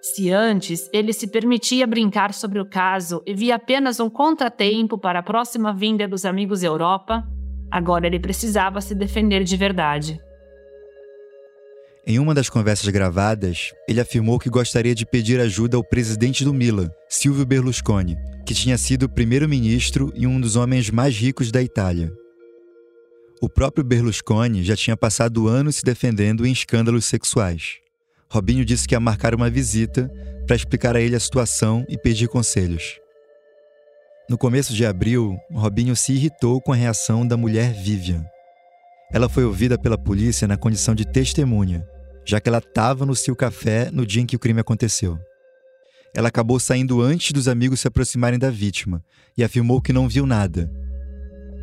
Se 0.00 0.30
antes 0.30 0.88
ele 0.94 1.12
se 1.12 1.26
permitia 1.26 1.86
brincar 1.86 2.32
sobre 2.32 2.58
o 2.58 2.64
caso 2.64 3.22
e 3.26 3.34
via 3.34 3.56
apenas 3.56 4.00
um 4.00 4.08
contratempo 4.08 4.96
para 4.96 5.18
a 5.18 5.22
próxima 5.22 5.74
vinda 5.74 6.08
dos 6.08 6.24
amigos 6.24 6.62
Europa, 6.62 7.22
agora 7.70 8.06
ele 8.06 8.18
precisava 8.18 8.80
se 8.80 8.94
defender 8.94 9.44
de 9.44 9.58
verdade. 9.58 10.18
Em 12.06 12.18
uma 12.18 12.32
das 12.32 12.48
conversas 12.48 12.88
gravadas, 12.88 13.74
ele 13.86 14.00
afirmou 14.00 14.38
que 14.38 14.48
gostaria 14.48 14.94
de 14.94 15.04
pedir 15.04 15.38
ajuda 15.38 15.76
ao 15.76 15.84
presidente 15.84 16.46
do 16.46 16.54
Milan, 16.54 16.88
Silvio 17.10 17.44
Berlusconi, 17.44 18.16
que 18.46 18.54
tinha 18.54 18.78
sido 18.78 19.06
primeiro-ministro 19.06 20.10
e 20.14 20.26
um 20.26 20.40
dos 20.40 20.56
homens 20.56 20.88
mais 20.88 21.14
ricos 21.14 21.50
da 21.50 21.60
Itália. 21.60 22.10
O 23.40 23.48
próprio 23.48 23.84
Berlusconi 23.84 24.64
já 24.64 24.74
tinha 24.76 24.96
passado 24.96 25.46
anos 25.46 25.76
se 25.76 25.84
defendendo 25.84 26.46
em 26.46 26.52
escândalos 26.52 27.04
sexuais. 27.04 27.78
Robinho 28.30 28.64
disse 28.64 28.88
que 28.88 28.94
ia 28.94 29.00
marcar 29.00 29.34
uma 29.34 29.50
visita 29.50 30.10
para 30.46 30.56
explicar 30.56 30.96
a 30.96 31.00
ele 31.00 31.16
a 31.16 31.20
situação 31.20 31.84
e 31.88 31.98
pedir 31.98 32.28
conselhos. 32.28 32.98
No 34.28 34.36
começo 34.36 34.72
de 34.72 34.84
abril, 34.84 35.36
Robinho 35.52 35.94
se 35.94 36.12
irritou 36.12 36.60
com 36.60 36.72
a 36.72 36.76
reação 36.76 37.26
da 37.26 37.36
mulher 37.36 37.72
Vivian. 37.72 38.24
Ela 39.12 39.28
foi 39.28 39.44
ouvida 39.44 39.78
pela 39.78 39.96
polícia 39.96 40.48
na 40.48 40.56
condição 40.56 40.94
de 40.94 41.04
testemunha 41.04 41.86
já 42.26 42.40
que 42.40 42.48
ela 42.48 42.58
estava 42.58 43.06
no 43.06 43.14
seu 43.14 43.36
café 43.36 43.88
no 43.92 44.04
dia 44.04 44.20
em 44.20 44.26
que 44.26 44.34
o 44.34 44.38
crime 44.38 44.60
aconteceu. 44.60 45.18
Ela 46.12 46.28
acabou 46.28 46.58
saindo 46.58 47.00
antes 47.00 47.30
dos 47.30 47.46
amigos 47.46 47.80
se 47.80 47.88
aproximarem 47.88 48.38
da 48.38 48.50
vítima 48.50 49.02
e 49.38 49.44
afirmou 49.44 49.80
que 49.80 49.92
não 49.92 50.08
viu 50.08 50.26
nada. 50.26 50.68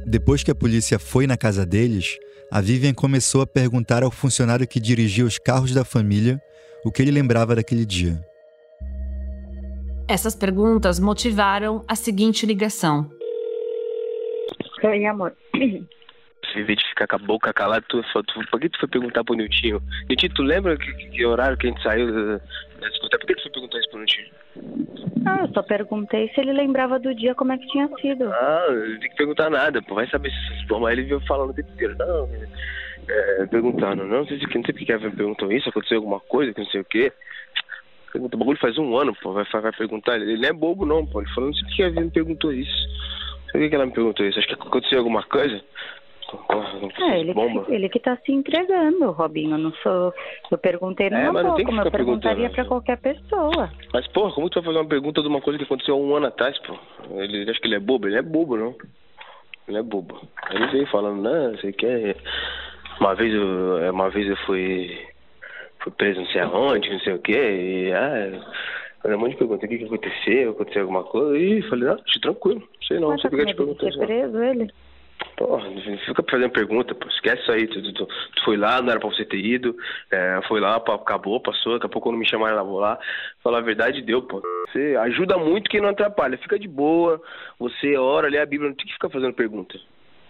Depois 0.06 0.44
que 0.44 0.52
a 0.52 0.56
polícia 0.56 1.00
foi 1.00 1.26
na 1.26 1.38
casa 1.38 1.66
deles, 1.66 2.18
a 2.52 2.62
Vivian 2.62 2.94
começou 2.94 3.42
a 3.42 3.48
perguntar 3.48 4.04
ao 4.04 4.12
funcionário 4.12 4.68
que 4.68 4.80
dirigia 4.80 5.26
os 5.26 5.38
carros 5.38 5.74
da 5.74 5.84
família 5.84 6.42
o 6.86 6.92
que 6.92 7.02
ele 7.02 7.12
lembrava 7.12 7.56
daquele 7.56 7.86
dia. 7.86 8.20
Essas 10.08 10.36
perguntas 10.36 11.00
motivaram 11.00 11.84
a 11.88 11.96
seguinte 11.96 12.46
ligação. 12.46 13.10
Oi, 14.84 15.06
amor. 15.06 15.34
em 16.56 16.64
vez 16.64 16.78
de 16.78 16.90
ficar 16.90 17.08
com 17.08 17.16
a 17.16 17.20
boca 17.20 17.54
calada, 17.54 17.84
tu, 17.88 18.02
tu, 18.02 18.48
por 18.50 18.60
que 18.60 18.70
tu 18.70 18.80
foi 18.80 18.90
perguntar 18.90 19.24
pro 19.24 19.36
Niltinho? 19.36 19.82
Niltinho, 20.10 20.34
tu 20.34 20.44
lembra 20.44 20.78
que, 20.78 20.92
que 20.94 21.26
horário 21.26 21.58
que 21.58 21.68
a 21.68 21.70
gente 21.70 21.84
saiu 21.84 22.12
da, 22.12 22.88
disputa? 22.88 23.18
Por 23.18 23.28
que 23.28 23.36
tu 23.36 23.42
foi 23.44 23.52
perguntar 23.52 23.80
isso 23.80 23.90
pro 23.90 24.00
Niltinho? 24.00 24.28
Ah, 25.26 25.40
eu 25.42 25.54
só 25.54 25.64
perguntei 25.64 26.30
se 26.30 26.42
ele 26.42 26.54
lembrava 26.54 27.00
do 27.00 27.14
dia 27.16 27.34
como 27.34 27.54
é 27.54 27.58
que 27.58 27.68
tinha 27.68 27.88
sido. 28.00 28.32
Ah, 28.32 28.68
não 28.70 29.00
tem 29.00 29.10
que 29.10 29.16
perguntar 29.16 29.50
nada, 29.50 29.82
pô. 29.82 29.96
Vai 29.96 30.08
saber 30.10 30.32
se 30.32 30.54
essas 30.54 30.68
bombas. 30.68 30.92
Ele 30.94 31.04
veio 31.04 31.22
falando 31.22 31.52
o 31.52 31.54
tempo 31.54 31.72
inteiro. 31.72 31.96
Não, 31.98 32.30
é, 33.08 33.46
perguntando. 33.48 34.04
Não, 34.04 34.20
não 34.20 34.26
sei, 34.28 34.38
não 34.38 34.50
sei 34.50 34.74
porque 34.74 34.92
a 34.92 35.00
Kevin 35.00 35.16
perguntou 35.16 35.52
isso, 35.52 35.70
aconteceu 35.70 35.98
alguma 35.98 36.20
coisa, 36.20 36.54
que 36.54 36.60
não 36.60 36.68
sei 36.68 36.82
o 36.82 36.86
quê. 36.86 37.12
Pergunta, 38.12 38.36
o 38.36 38.40
bagulho 38.40 38.60
faz 38.60 38.78
um 38.78 38.98
ano, 38.98 39.16
pô. 39.22 39.34
Vai, 39.34 39.46
vai 39.46 39.72
perguntar. 39.72 40.16
Ele 40.18 40.38
não 40.38 40.50
é 40.50 40.54
bobo, 40.54 40.86
não, 40.86 41.06
pô. 41.06 41.22
Ele 41.22 41.34
falou, 41.34 41.50
não 41.50 41.56
sei 41.56 41.64
porque 41.68 41.84
a 41.84 41.90
Kevin 41.90 42.06
me 42.06 42.12
perguntou 42.12 42.54
isso. 42.54 42.88
Por 43.52 43.70
que 43.70 43.76
ela 43.76 43.86
me 43.86 43.94
perguntou 43.94 44.26
isso? 44.26 44.40
Acho 44.40 44.48
que 44.48 44.56
aconteceu 44.56 44.98
alguma 44.98 45.22
coisa. 45.24 45.62
É, 47.00 47.20
ele, 47.20 47.34
bomba. 47.34 47.66
ele 47.70 47.90
que 47.90 48.00
tá 48.00 48.16
se 48.18 48.32
entregando, 48.32 49.12
Robinho. 49.12 49.52
Eu 49.52 49.58
não 49.58 49.74
sou. 49.76 50.14
Eu 50.52 50.58
perguntei 50.58 51.10
numa 51.10 51.22
é, 51.22 51.32
mas 51.32 51.46
não 51.46 51.56
que 51.56 51.64
como 51.64 51.82
eu 51.82 51.92
perguntaria 51.92 52.50
pra 52.50 52.66
qualquer 52.66 52.98
pessoa. 52.98 53.72
Mas, 53.94 54.08
porra, 54.08 54.32
como 54.34 54.50
tu 54.50 54.56
vai 54.56 54.66
fazer 54.66 54.80
uma 54.80 54.90
pergunta 54.90 55.22
de 55.22 55.28
uma 55.28 55.42
coisa 55.42 55.58
que 55.58 55.66
aconteceu 55.66 55.96
há 55.96 55.98
um 55.98 56.16
ano 56.16 56.28
atrás, 56.28 56.58
pô? 56.60 56.78
Ele 57.12 57.50
acha 57.50 57.60
que 57.60 57.68
ele 57.68 57.76
é 57.76 57.80
bobo? 57.80 58.08
Ele 58.08 58.18
é 58.18 58.22
bobo, 58.22 58.58
não. 58.58 58.76
Ele 59.68 59.78
é 59.78 59.84
bobo. 59.84 60.20
Ele 60.52 60.68
veio 60.68 60.88
falando, 60.88 61.22
não, 61.22 61.58
sei 61.58 61.72
que 61.72 61.86
é. 61.86 62.16
Uma 63.00 63.16
vez 63.16 63.34
eu. 63.34 63.92
Uma 63.92 64.10
vez 64.10 64.28
eu 64.28 64.38
fui. 64.46 64.98
Fui 65.80 65.92
preso 65.92 66.22
não 66.22 66.28
sei 66.28 66.42
aonde, 66.42 66.90
não 66.90 67.00
sei 67.00 67.14
o 67.14 67.20
quê, 67.20 67.34
e 67.34 67.94
ah. 67.94 68.74
Um 69.06 69.18
monte 69.18 69.32
de 69.32 69.38
perguntas, 69.38 69.66
o 69.66 69.68
que, 69.68 69.78
que 69.80 69.84
aconteceu, 69.84 70.52
aconteceu 70.52 70.82
alguma 70.84 71.04
coisa, 71.04 71.38
e 71.38 71.62
falei, 71.64 71.90
ah, 71.90 71.98
tranquilo, 72.22 72.64
sei 72.88 73.00
não, 73.00 73.10
Mas 73.10 73.22
sei 73.22 73.30
tá 73.30 73.36
porque 73.36 73.52
te 73.52 73.58
perguntei. 73.58 73.92
Ser 73.92 74.06
preso, 74.06 74.42
ele? 74.42 74.72
Porra, 75.38 75.70
fica 76.06 76.24
fazendo 76.30 76.52
pergunta, 76.52 76.94
pô. 76.94 77.08
Esquece 77.08 77.42
isso 77.42 77.52
aí. 77.52 77.68
Tu, 77.68 77.82
tu, 77.82 77.94
tu, 77.94 78.06
tu, 78.06 78.44
foi 78.46 78.58
lá, 78.58 78.82
não 78.82 78.92
era 78.92 79.00
pra 79.00 79.10
você 79.10 79.26
ter 79.26 79.38
ido. 79.38 79.76
É, 80.12 80.40
foi 80.48 80.60
lá, 80.60 80.80
pô, 80.80 80.94
acabou, 80.94 81.40
passou. 81.40 81.74
Daqui 81.74 81.86
a 81.86 81.90
pouco 81.90 82.10
quando 82.10 82.20
me 82.20 82.28
chamaram 82.28 82.56
lá, 82.56 82.64
vou 82.64 82.80
lá. 82.80 83.00
Falar 83.44 83.60
a 83.60 83.62
verdade, 83.62 84.02
deu, 84.02 84.22
pô. 84.22 84.42
Você 84.68 84.96
ajuda 85.02 85.38
muito 85.38 85.70
quem 85.70 85.82
não 85.82 85.90
atrapalha. 85.90 86.38
Fica 86.38 86.60
de 86.60 86.68
boa. 86.68 87.22
Você 87.60 87.98
ora, 87.98 88.30
lê 88.30 88.38
a 88.38 88.46
Bíblia, 88.46 88.70
não 88.70 88.76
tem 88.76 88.86
que 88.86 88.94
ficar 88.94 89.10
fazendo 89.10 89.34
pergunta. 89.34 89.78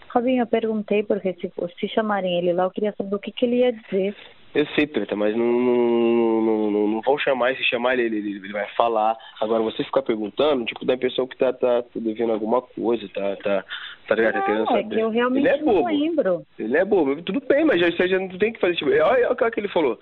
Robinho, 0.10 0.44
eu 0.44 0.48
perguntei 0.48 1.02
porque 1.02 1.34
se, 1.34 1.52
se 1.80 1.88
chamarem 1.88 2.38
ele 2.38 2.54
lá, 2.54 2.66
eu 2.66 2.72
queria 2.72 2.94
saber 2.96 3.16
o 3.16 3.20
que, 3.20 3.32
que 3.32 3.46
ele 3.46 3.58
ia 3.58 3.74
dizer. 3.74 4.16
Eu 4.54 4.68
sei, 4.76 4.86
Preta, 4.86 5.16
mas 5.16 5.36
não, 5.36 5.46
não, 5.46 6.42
não, 6.42 6.72
não, 6.72 6.88
não 6.88 7.02
vão 7.02 7.18
chamar, 7.18 7.52
e 7.52 7.58
se 7.58 7.64
chamar 7.64 7.98
ele, 7.98 8.18
ele, 8.18 8.36
ele 8.36 8.54
vai 8.54 8.68
falar. 8.76 9.18
Agora, 9.42 9.64
você 9.64 9.84
ficar 9.84 10.04
perguntando, 10.04 10.64
tipo, 10.66 10.86
dá 10.86 10.94
a 10.94 10.96
impressão 10.96 11.26
que 11.26 11.36
tá, 11.36 11.52
tá 11.52 11.84
devendo 11.96 12.34
alguma 12.34 12.62
coisa, 12.62 13.08
tá, 13.10 13.36
tá, 13.38 13.66
tá 14.08 14.16
ligado? 14.16 14.34
Tá 14.34 14.42
querendo 14.44 14.68
saber. 14.68 14.80
É 14.80 14.90
que 14.90 15.00
eu 15.00 15.10
realmente 15.10 15.48
ele 15.48 15.56
é 15.56 15.58
bobo. 15.58 15.80
não 15.80 15.86
lembro. 15.86 16.46
Ele 16.60 16.78
é 16.78 16.86
bobo. 16.86 17.22
Tudo 17.24 17.42
bem, 17.48 17.66
mas 17.66 17.82
já, 17.82 17.90
você 17.90 18.08
já 18.08 18.20
não 18.20 18.30
tem 18.30 18.54
que 18.54 18.60
fazer, 18.60 18.76
tipo, 18.76 18.92
olha, 18.92 19.04
olha 19.04 19.32
o 19.32 19.52
que 19.52 19.60
ele 19.60 19.70
falou. 19.70 19.98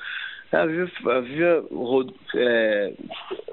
A 0.52 0.66
Viva, 0.66 0.92
a 1.06 1.22
Viva 1.22 1.66
é, 2.36 2.94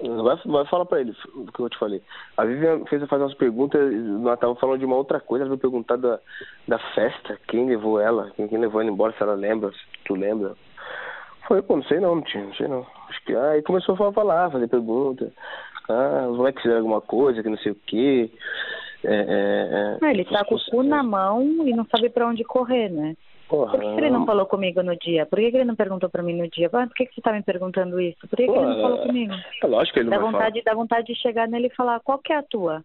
vai, 0.02 0.36
vai 0.44 0.66
falar 0.66 0.84
pra 0.84 1.00
ele 1.00 1.14
o 1.32 1.46
que 1.46 1.60
eu 1.60 1.70
te 1.70 1.78
falei. 1.78 2.02
A 2.36 2.44
Vivian 2.44 2.84
fez 2.86 3.04
fazer 3.04 3.22
umas 3.22 3.34
perguntas, 3.34 3.80
nós 3.94 4.34
estávamos 4.34 4.58
falando 4.58 4.80
de 4.80 4.84
uma 4.84 4.96
outra 4.96 5.20
coisa, 5.20 5.44
ela 5.44 5.50
veio 5.50 5.60
perguntar 5.60 5.94
da, 5.96 6.18
da 6.66 6.78
festa, 6.96 7.38
quem 7.46 7.68
levou 7.68 8.00
ela, 8.00 8.32
quem, 8.34 8.48
quem 8.48 8.58
levou 8.58 8.80
ela 8.80 8.90
embora, 8.90 9.12
se 9.12 9.22
ela 9.22 9.34
lembra, 9.34 9.70
se 9.70 9.78
tu 10.04 10.16
lembra. 10.16 10.56
Foi, 11.48 11.62
pô, 11.62 11.76
não 11.76 11.82
sei 11.84 11.98
não, 11.98 12.16
não 12.16 12.22
tinha, 12.22 12.44
não 12.44 12.54
sei 12.54 12.68
não. 12.68 12.86
Acho 13.08 13.24
que 13.24 13.34
aí 13.34 13.62
começou 13.62 13.94
a 13.94 14.12
falar, 14.12 14.50
fazer 14.50 14.68
pergunta. 14.68 15.32
Ah, 15.88 16.26
os 16.30 16.36
moleques 16.36 16.60
fizeram 16.60 16.82
alguma 16.82 17.00
coisa, 17.00 17.42
que 17.42 17.48
não 17.48 17.56
sei 17.56 17.72
o 17.72 17.80
quê. 17.86 18.30
É, 19.02 19.96
é, 20.02 20.06
é. 20.06 20.10
ele 20.10 20.26
tá 20.26 20.44
com 20.44 20.56
o 20.56 20.64
cu 20.70 20.82
na 20.82 21.02
mão 21.02 21.42
e 21.66 21.72
não 21.74 21.86
sabe 21.86 22.10
para 22.10 22.28
onde 22.28 22.44
correr, 22.44 22.90
né? 22.90 23.16
Porra, 23.48 23.70
por 23.70 23.80
que, 23.80 23.94
que, 23.94 24.00
ele 24.00 24.10
não 24.10 24.26
falou 24.26 24.44
comigo 24.44 24.82
no 24.82 24.94
dia? 24.98 25.24
Por 25.24 25.38
que, 25.38 25.50
que 25.50 25.56
ele 25.56 25.64
não 25.64 25.74
perguntou 25.74 26.10
pra 26.10 26.22
mim 26.22 26.36
no 26.36 26.46
dia? 26.50 26.68
Ah, 26.70 26.86
por 26.86 26.94
que, 26.94 27.06
que 27.06 27.14
você 27.14 27.22
tá 27.22 27.32
me 27.32 27.42
perguntando 27.42 27.98
isso? 27.98 28.28
Por 28.28 28.36
que, 28.36 28.44
que 28.44 28.50
ele 28.50 28.66
não 28.66 28.82
falou 28.82 28.98
comigo? 29.06 29.32
É 29.62 29.66
lógico 29.66 29.94
que 29.94 30.00
ele 30.00 30.10
dá 30.10 30.18
não 30.18 30.26
vontade, 30.26 30.62
falar. 30.62 30.64
Dá 30.64 30.74
vontade 30.74 31.06
de 31.06 31.14
chegar 31.14 31.48
nele 31.48 31.68
e 31.68 31.74
falar, 31.74 32.00
qual 32.00 32.18
que 32.18 32.30
é 32.30 32.36
a 32.36 32.42
tua? 32.42 32.84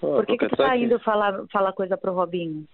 Por 0.00 0.24
que, 0.24 0.38
que 0.38 0.48
tu 0.48 0.56
tá 0.56 0.74
indo 0.76 0.98
falar, 1.00 1.42
falar 1.52 1.72
coisa 1.72 1.98
pro 1.98 2.14
Robinho? 2.14 2.64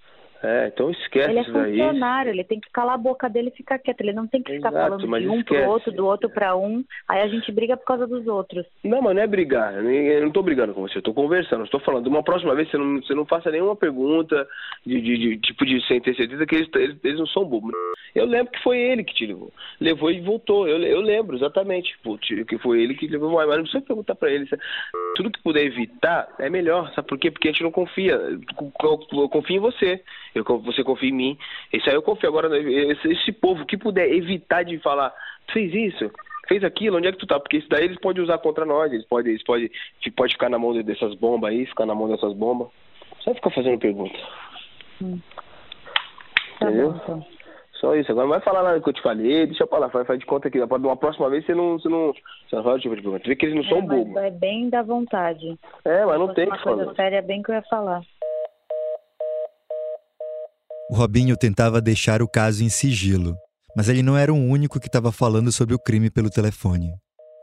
É, 0.45 0.67
então 0.67 0.91
esquece 0.91 1.31
ele 1.31 1.39
é 1.39 1.43
isso 1.43 1.53
daí. 1.53 1.79
funcionário, 1.79 2.31
ele 2.31 2.45
tem 2.45 2.61
que 2.61 2.71
calar 2.71 2.97
a 2.97 2.99
boca 2.99 3.31
dele 3.31 3.49
e 3.49 3.57
ficar 3.57 3.79
quieto. 3.79 4.03
Ele 4.03 4.13
não 4.13 4.27
tem 4.27 4.43
que 4.43 4.53
ficar 4.53 4.69
Exato, 4.69 4.99
falando 5.01 5.21
de 5.21 5.29
um 5.29 5.39
esquece. 5.39 5.63
pro 5.63 5.71
outro, 5.71 5.93
do 5.93 6.07
outro 6.07 6.29
pra 6.29 6.55
um. 6.55 6.85
Aí 7.09 7.23
a 7.23 7.29
gente 7.29 7.51
briga 7.51 7.79
por 7.79 7.87
causa 7.87 8.07
dos 8.07 8.27
outros. 8.27 8.67
Não, 8.85 9.01
mas 9.01 9.15
não 9.15 9.23
é 9.23 9.27
brigar. 9.27 9.73
Eu 9.75 10.21
não 10.23 10.31
tô 10.31 10.43
brigando 10.43 10.75
com 10.75 10.83
você, 10.83 10.99
eu 10.99 11.03
tô 11.03 11.15
conversando. 11.15 11.65
Estou 11.65 11.81
falando. 11.81 12.07
Uma 12.09 12.23
próxima 12.23 12.55
vez 12.55 12.71
você 12.71 12.77
não, 12.77 13.01
você 13.01 13.15
não 13.15 13.25
faça 13.25 13.51
nenhuma 13.51 13.75
pergunta 13.75 14.47
de, 14.85 15.01
de, 15.01 15.17
de 15.17 15.39
tipo 15.39 15.65
de 15.65 15.81
sem 15.87 15.99
ter 15.99 16.15
certeza 16.15 16.45
que 16.45 16.55
eles, 16.57 16.69
eles, 16.75 16.97
eles, 17.03 17.19
não 17.19 17.27
são 17.27 17.47
bobos. 17.47 17.73
Eu 18.15 18.27
lembro 18.27 18.53
que 18.53 18.63
foi 18.63 18.79
ele 18.79 19.03
que 19.03 19.15
te 19.15 19.27
levou. 19.27 19.51
Levou 19.81 20.11
e 20.11 20.21
voltou. 20.21 20.69
Eu, 20.69 20.79
eu 20.83 21.01
lembro, 21.01 21.37
exatamente. 21.37 21.97
Que 22.47 22.59
foi 22.59 22.83
ele 22.83 22.95
que 22.95 23.09
levou. 23.09 23.31
Mas 23.31 23.49
não 23.49 23.63
precisa 23.63 23.83
perguntar 23.83 24.15
pra 24.15 24.31
ele. 24.31 24.47
Tudo 25.17 25.31
que 25.31 25.43
puder 25.43 25.65
evitar 25.65 26.29
é 26.39 26.51
melhor. 26.51 26.93
Sabe 26.95 27.09
por 27.09 27.19
quê? 27.19 27.31
Porque 27.31 27.49
a 27.49 27.53
gente 27.53 27.63
não 27.63 27.71
confia. 27.73 28.15
Eu 28.15 29.29
confio 29.29 29.57
em 29.57 29.61
você. 29.61 30.03
Eu, 30.35 30.45
você 30.59 30.83
confia 30.83 31.09
em 31.09 31.13
mim. 31.13 31.39
Isso 31.73 31.89
aí 31.89 31.95
eu 31.95 32.03
confio. 32.03 32.29
Agora, 32.29 32.49
esse, 32.59 33.09
esse 33.09 33.33
povo 33.33 33.65
que 33.65 33.77
puder 33.77 34.11
evitar 34.11 34.65
de 34.65 34.79
falar, 34.79 35.15
fez 35.53 35.73
isso, 35.73 36.11
fez 36.49 36.65
aquilo, 36.65 36.97
onde 36.97 37.09
é 37.09 37.13
que 37.13 37.19
tu 37.19 37.27
tá? 37.27 37.39
Porque 37.39 37.59
isso 37.59 37.69
daí 37.69 37.85
eles 37.85 37.99
podem 38.01 38.23
usar 38.23 38.39
contra 38.39 38.65
nós. 38.65 38.93
Eles 38.93 39.07
podem, 39.07 39.33
eles 39.33 39.45
podem, 39.45 39.71
pode 40.17 40.33
ficar 40.33 40.49
na 40.49 40.59
mão 40.59 40.75
dessas 40.83 41.15
bombas 41.15 41.51
aí, 41.51 41.67
ficar 41.67 41.87
na 41.87 41.95
mão 41.95 42.09
dessas 42.09 42.33
bombas. 42.33 42.69
Só 43.21 43.35
ficar 43.35 43.51
fazendo 43.51 43.79
pergunta. 43.79 44.19
Hum. 45.03 45.19
Tá 46.59 46.67
Entendeu? 46.67 46.93
bom, 46.93 47.01
então. 47.03 47.27
Só 47.85 47.95
isso. 47.95 48.11
Agora 48.11 48.27
não 48.27 48.33
vai 48.33 48.41
falar 48.41 48.63
nada 48.63 48.81
que 48.81 48.89
eu 48.89 48.93
te 48.93 49.03
falei, 49.03 49.47
deixa 49.47 49.67
pra 49.67 49.79
lá, 49.79 49.91
faz, 49.91 50.07
faz 50.07 50.19
de 50.19 50.25
conta 50.25 50.51
que 50.51 50.59
uma 50.61 50.97
próxima 50.97 51.29
vez 51.29 51.45
você 51.45 51.55
não, 51.55 51.79
você 51.79 51.89
não, 51.89 52.13
você 52.49 52.57
não 52.57 52.63
fala 52.63 52.79
tipo 52.79 52.97
de 52.97 53.03
pergunta. 53.03 53.25
Você 53.25 53.29
vê 53.29 53.37
que 53.37 53.47
eles 53.47 53.57
não 53.57 53.65
são 53.65 53.79
é, 53.79 53.83
mas 53.83 53.99
bobos. 53.99 54.17
É 54.17 54.31
bem 54.31 54.71
da 54.71 54.83
vontade. 54.83 55.59
É, 55.85 56.05
mas 56.07 56.19
não 56.19 56.33
tem 56.33 56.47
que 56.47 56.53
uma 56.53 56.63
coisa 56.63 56.85
falar. 56.85 56.95
séria, 56.95 57.17
é 57.17 57.23
bem 57.23 57.43
que 57.43 57.51
eu 57.51 57.55
ia 57.55 57.63
falar. 57.63 58.03
O 60.91 60.95
Robinho 60.95 61.37
tentava 61.37 61.81
deixar 61.81 62.23
o 62.23 62.29
caso 62.29 62.63
em 62.63 62.69
sigilo, 62.69 63.35
mas 63.77 63.89
ele 63.89 64.03
não 64.03 64.17
era 64.17 64.33
o 64.33 64.37
único 64.37 64.79
que 64.79 64.87
estava 64.87 65.11
falando 65.11 65.51
sobre 65.51 65.75
o 65.75 65.79
crime 65.79 66.11
pelo 66.11 66.29
telefone. 66.29 66.93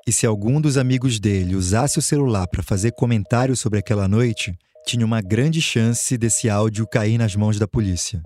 E 0.08 0.12
se 0.12 0.26
algum 0.26 0.62
dos 0.62 0.78
amigos 0.78 1.20
dele 1.20 1.56
usasse 1.56 2.00
o 2.00 2.02
celular 2.02 2.48
para 2.48 2.64
fazer 2.64 2.92
comentários 2.92 3.60
sobre 3.60 3.80
aquela 3.80 4.08
noite, 4.08 4.54
tinha 4.86 5.06
uma 5.06 5.22
grande 5.22 5.62
chance 5.62 6.18
desse 6.18 6.50
áudio 6.50 6.88
cair 6.88 7.18
nas 7.18 7.36
mãos 7.36 7.60
da 7.60 7.68
polícia. 7.68 8.22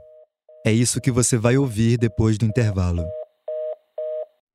É 0.65 0.71
isso 0.71 1.01
que 1.01 1.11
você 1.11 1.37
vai 1.37 1.57
ouvir 1.57 1.97
depois 1.97 2.37
do 2.37 2.45
intervalo. 2.45 3.05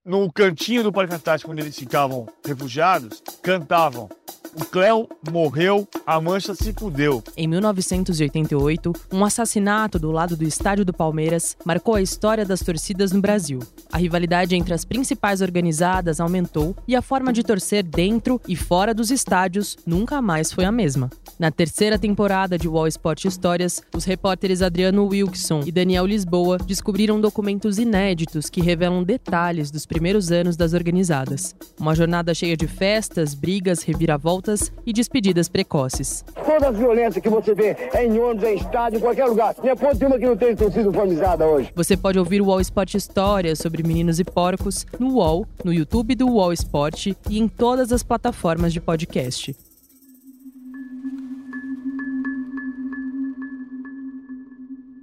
No 0.04 0.32
cantinho 0.32 0.82
do 0.82 0.90
Parque 0.90 1.14
Antártico, 1.14 1.52
onde 1.52 1.60
eles 1.60 1.78
ficavam 1.78 2.26
refugiados, 2.42 3.22
cantavam 3.42 4.08
o 4.54 4.64
Cléo 4.64 5.08
morreu, 5.30 5.86
a 6.04 6.20
Mancha 6.20 6.54
se 6.56 6.72
fudeu. 6.72 7.22
Em 7.36 7.46
1988, 7.46 8.92
um 9.12 9.24
assassinato 9.24 9.98
do 9.98 10.10
lado 10.10 10.36
do 10.36 10.44
estádio 10.44 10.84
do 10.84 10.92
Palmeiras 10.92 11.56
marcou 11.64 11.94
a 11.94 12.02
história 12.02 12.44
das 12.44 12.60
torcidas 12.60 13.12
no 13.12 13.20
Brasil. 13.20 13.60
A 13.92 13.98
rivalidade 13.98 14.56
entre 14.56 14.74
as 14.74 14.84
principais 14.84 15.40
organizadas 15.40 16.18
aumentou 16.18 16.74
e 16.86 16.96
a 16.96 17.02
forma 17.02 17.32
de 17.32 17.44
torcer 17.44 17.84
dentro 17.84 18.40
e 18.48 18.56
fora 18.56 18.92
dos 18.92 19.10
estádios 19.10 19.76
nunca 19.86 20.20
mais 20.20 20.52
foi 20.52 20.64
a 20.64 20.72
mesma. 20.72 21.10
Na 21.38 21.50
terceira 21.50 21.98
temporada 21.98 22.58
de 22.58 22.68
Wall 22.68 22.88
Sport 22.88 23.26
Histórias, 23.26 23.80
os 23.94 24.04
repórteres 24.04 24.62
Adriano 24.62 25.06
Wilkson 25.06 25.62
e 25.64 25.70
Daniel 25.70 26.06
Lisboa 26.06 26.58
descobriram 26.58 27.20
documentos 27.20 27.78
inéditos 27.78 28.50
que 28.50 28.60
revelam 28.60 29.04
detalhes 29.04 29.70
dos 29.70 29.86
primeiros 29.90 30.31
anos 30.31 30.57
das 30.57 30.72
organizadas. 30.72 31.53
Uma 31.79 31.96
jornada 31.96 32.33
cheia 32.33 32.57
de 32.57 32.68
festas, 32.68 33.35
brigas, 33.35 33.83
reviravoltas 33.83 34.72
e 34.87 34.92
despedidas 34.92 35.48
precoces. 35.48 36.24
Toda 36.46 36.68
a 36.68 36.70
violência 36.70 37.20
que 37.20 37.29
você 37.29 37.53
vê 37.53 37.76
é 37.92 38.07
em 38.07 38.16
ônibus, 38.16 38.44
é 38.44 38.55
em 38.55 38.57
estádio, 38.57 38.98
em 38.98 39.00
qualquer 39.00 39.26
lugar. 39.26 39.57
Me 39.61 39.68
aponte 39.68 40.05
uma 40.05 40.16
que 40.16 40.26
não 40.26 40.37
tenha 40.37 40.57
torcida 40.57 40.88
uniformizada 40.88 41.44
hoje. 41.44 41.72
Você 41.74 41.96
pode 41.96 42.20
ouvir 42.20 42.40
o 42.40 42.46
Wall 42.46 42.61
Sport 42.61 42.94
Histórias 42.94 43.59
sobre 43.59 43.83
meninos 43.83 44.20
e 44.20 44.24
porcos 44.24 44.87
no 44.96 45.14
UOL, 45.14 45.44
no 45.64 45.72
YouTube 45.72 46.14
do 46.14 46.29
Wall 46.29 46.53
Sport 46.53 47.07
e 47.29 47.38
em 47.40 47.48
todas 47.48 47.90
as 47.90 48.05
plataformas 48.05 48.72
de 48.72 48.81
podcast. 48.81 49.57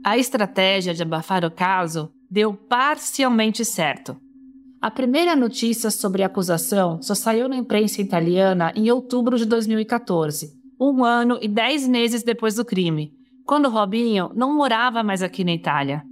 A 0.01 0.17
estratégia 0.17 0.93
de 0.93 1.03
abafar 1.03 1.43
o 1.43 1.51
caso 1.51 2.09
deu 2.31 2.53
parcialmente 2.53 3.65
certo. 3.65 4.15
A 4.79 4.91
primeira 4.91 5.35
notícia 5.35 5.89
sobre 5.89 6.21
a 6.21 6.27
acusação 6.27 7.01
só 7.01 7.15
saiu 7.15 7.49
na 7.49 7.55
imprensa 7.55 7.99
italiana 7.99 8.71
em 8.75 8.91
outubro 8.91 9.35
de 9.35 9.45
2014, 9.45 10.53
um 10.79 11.03
ano 11.03 11.39
e 11.41 11.47
dez 11.47 11.87
meses 11.87 12.21
depois 12.21 12.55
do 12.55 12.63
crime, 12.63 13.11
quando 13.43 13.69
Robinho 13.69 14.29
não 14.35 14.55
morava 14.55 15.01
mais 15.01 15.23
aqui 15.23 15.43
na 15.43 15.51
Itália. 15.53 16.03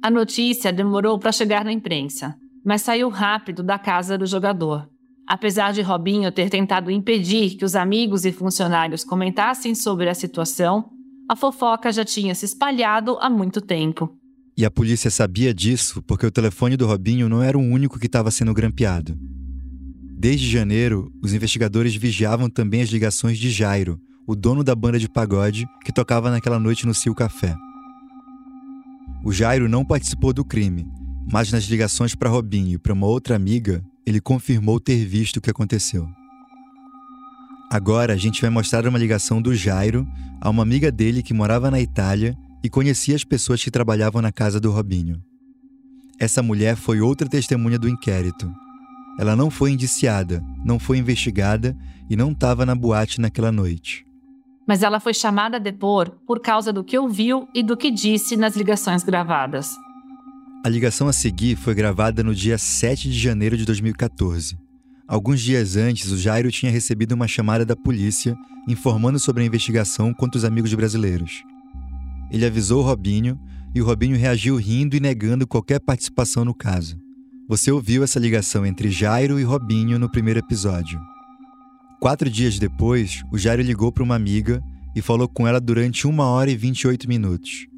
A 0.00 0.08
notícia 0.08 0.72
demorou 0.72 1.18
para 1.18 1.32
chegar 1.32 1.64
na 1.64 1.72
imprensa, 1.72 2.36
mas 2.64 2.82
saiu 2.82 3.08
rápido 3.08 3.60
da 3.60 3.76
casa 3.76 4.16
do 4.16 4.24
jogador. 4.24 4.88
Apesar 5.26 5.72
de 5.72 5.82
Robinho 5.82 6.30
ter 6.30 6.48
tentado 6.48 6.92
impedir 6.92 7.56
que 7.56 7.64
os 7.64 7.74
amigos 7.74 8.24
e 8.24 8.30
funcionários 8.30 9.02
comentassem 9.02 9.74
sobre 9.74 10.08
a 10.08 10.14
situação, 10.14 10.90
a 11.28 11.34
fofoca 11.34 11.90
já 11.90 12.04
tinha 12.04 12.34
se 12.36 12.44
espalhado 12.44 13.18
há 13.20 13.28
muito 13.28 13.60
tempo. 13.60 14.16
E 14.56 14.64
a 14.64 14.70
polícia 14.70 15.10
sabia 15.10 15.52
disso 15.52 16.00
porque 16.02 16.24
o 16.24 16.30
telefone 16.30 16.76
do 16.76 16.86
Robinho 16.86 17.28
não 17.28 17.42
era 17.42 17.58
o 17.58 17.62
único 17.62 17.98
que 17.98 18.06
estava 18.06 18.30
sendo 18.30 18.54
grampeado. 18.54 19.18
Desde 20.16 20.48
janeiro, 20.48 21.12
os 21.20 21.34
investigadores 21.34 21.94
vigiavam 21.96 22.48
também 22.48 22.80
as 22.80 22.88
ligações 22.88 23.36
de 23.36 23.50
Jairo, 23.50 24.00
o 24.26 24.34
dono 24.36 24.62
da 24.62 24.74
banda 24.74 24.98
de 24.98 25.08
pagode 25.08 25.66
que 25.84 25.92
tocava 25.92 26.30
naquela 26.30 26.58
noite 26.58 26.86
no 26.86 26.94
Sil 26.94 27.12
Café. 27.14 27.54
O 29.24 29.32
Jairo 29.32 29.68
não 29.68 29.84
participou 29.84 30.32
do 30.32 30.44
crime, 30.44 30.86
mas 31.30 31.50
nas 31.50 31.64
ligações 31.64 32.14
para 32.14 32.30
Robinho 32.30 32.74
e 32.74 32.78
para 32.78 32.92
uma 32.92 33.06
outra 33.06 33.34
amiga, 33.34 33.84
ele 34.06 34.20
confirmou 34.20 34.78
ter 34.78 35.04
visto 35.04 35.38
o 35.38 35.40
que 35.40 35.50
aconteceu. 35.50 36.08
Agora 37.70 38.12
a 38.12 38.16
gente 38.16 38.40
vai 38.40 38.50
mostrar 38.50 38.86
uma 38.86 38.98
ligação 38.98 39.42
do 39.42 39.54
Jairo 39.54 40.06
a 40.40 40.48
uma 40.48 40.62
amiga 40.62 40.92
dele 40.92 41.22
que 41.22 41.34
morava 41.34 41.70
na 41.70 41.80
Itália 41.80 42.36
e 42.64 42.70
conhecia 42.70 43.14
as 43.14 43.22
pessoas 43.22 43.62
que 43.62 43.70
trabalhavam 43.70 44.22
na 44.22 44.32
casa 44.32 44.58
do 44.58 44.70
Robinho. 44.70 45.22
Essa 46.18 46.42
mulher 46.42 46.76
foi 46.76 46.98
outra 46.98 47.28
testemunha 47.28 47.78
do 47.78 47.86
inquérito. 47.86 48.50
Ela 49.18 49.36
não 49.36 49.50
foi 49.50 49.72
indiciada, 49.72 50.42
não 50.64 50.78
foi 50.78 50.96
investigada 50.96 51.76
e 52.08 52.16
não 52.16 52.32
estava 52.32 52.64
na 52.64 52.74
boate 52.74 53.20
naquela 53.20 53.52
noite. 53.52 54.06
Mas 54.66 54.82
ela 54.82 54.98
foi 54.98 55.12
chamada 55.12 55.58
a 55.58 55.60
depor 55.60 56.10
por 56.26 56.40
causa 56.40 56.72
do 56.72 56.82
que 56.82 56.98
ouviu 56.98 57.46
e 57.54 57.62
do 57.62 57.76
que 57.76 57.90
disse 57.90 58.34
nas 58.34 58.56
ligações 58.56 59.04
gravadas. 59.04 59.76
A 60.64 60.68
ligação 60.70 61.06
a 61.06 61.12
seguir 61.12 61.56
foi 61.56 61.74
gravada 61.74 62.22
no 62.22 62.34
dia 62.34 62.56
7 62.56 63.10
de 63.10 63.18
janeiro 63.18 63.58
de 63.58 63.66
2014. 63.66 64.56
Alguns 65.06 65.42
dias 65.42 65.76
antes, 65.76 66.10
o 66.10 66.16
Jairo 66.16 66.50
tinha 66.50 66.72
recebido 66.72 67.12
uma 67.12 67.28
chamada 67.28 67.66
da 67.66 67.76
polícia 67.76 68.34
informando 68.66 69.18
sobre 69.18 69.42
a 69.42 69.46
investigação 69.46 70.14
contra 70.14 70.38
os 70.38 70.44
amigos 70.46 70.72
brasileiros. 70.72 71.44
Ele 72.34 72.44
avisou 72.44 72.80
o 72.80 72.84
Robinho 72.84 73.38
e 73.72 73.80
o 73.80 73.84
Robinho 73.84 74.18
reagiu 74.18 74.56
rindo 74.56 74.96
e 74.96 75.00
negando 75.00 75.46
qualquer 75.46 75.78
participação 75.78 76.44
no 76.44 76.52
caso. 76.52 76.98
Você 77.48 77.70
ouviu 77.70 78.02
essa 78.02 78.18
ligação 78.18 78.66
entre 78.66 78.90
Jairo 78.90 79.38
e 79.38 79.44
Robinho 79.44 80.00
no 80.00 80.10
primeiro 80.10 80.40
episódio. 80.40 80.98
Quatro 82.00 82.28
dias 82.28 82.58
depois, 82.58 83.22
o 83.30 83.38
Jairo 83.38 83.62
ligou 83.62 83.92
para 83.92 84.02
uma 84.02 84.16
amiga 84.16 84.60
e 84.96 85.00
falou 85.00 85.28
com 85.28 85.46
ela 85.46 85.60
durante 85.60 86.08
uma 86.08 86.26
hora 86.26 86.50
e 86.50 86.56
28 86.56 87.08
minutos. 87.08 87.68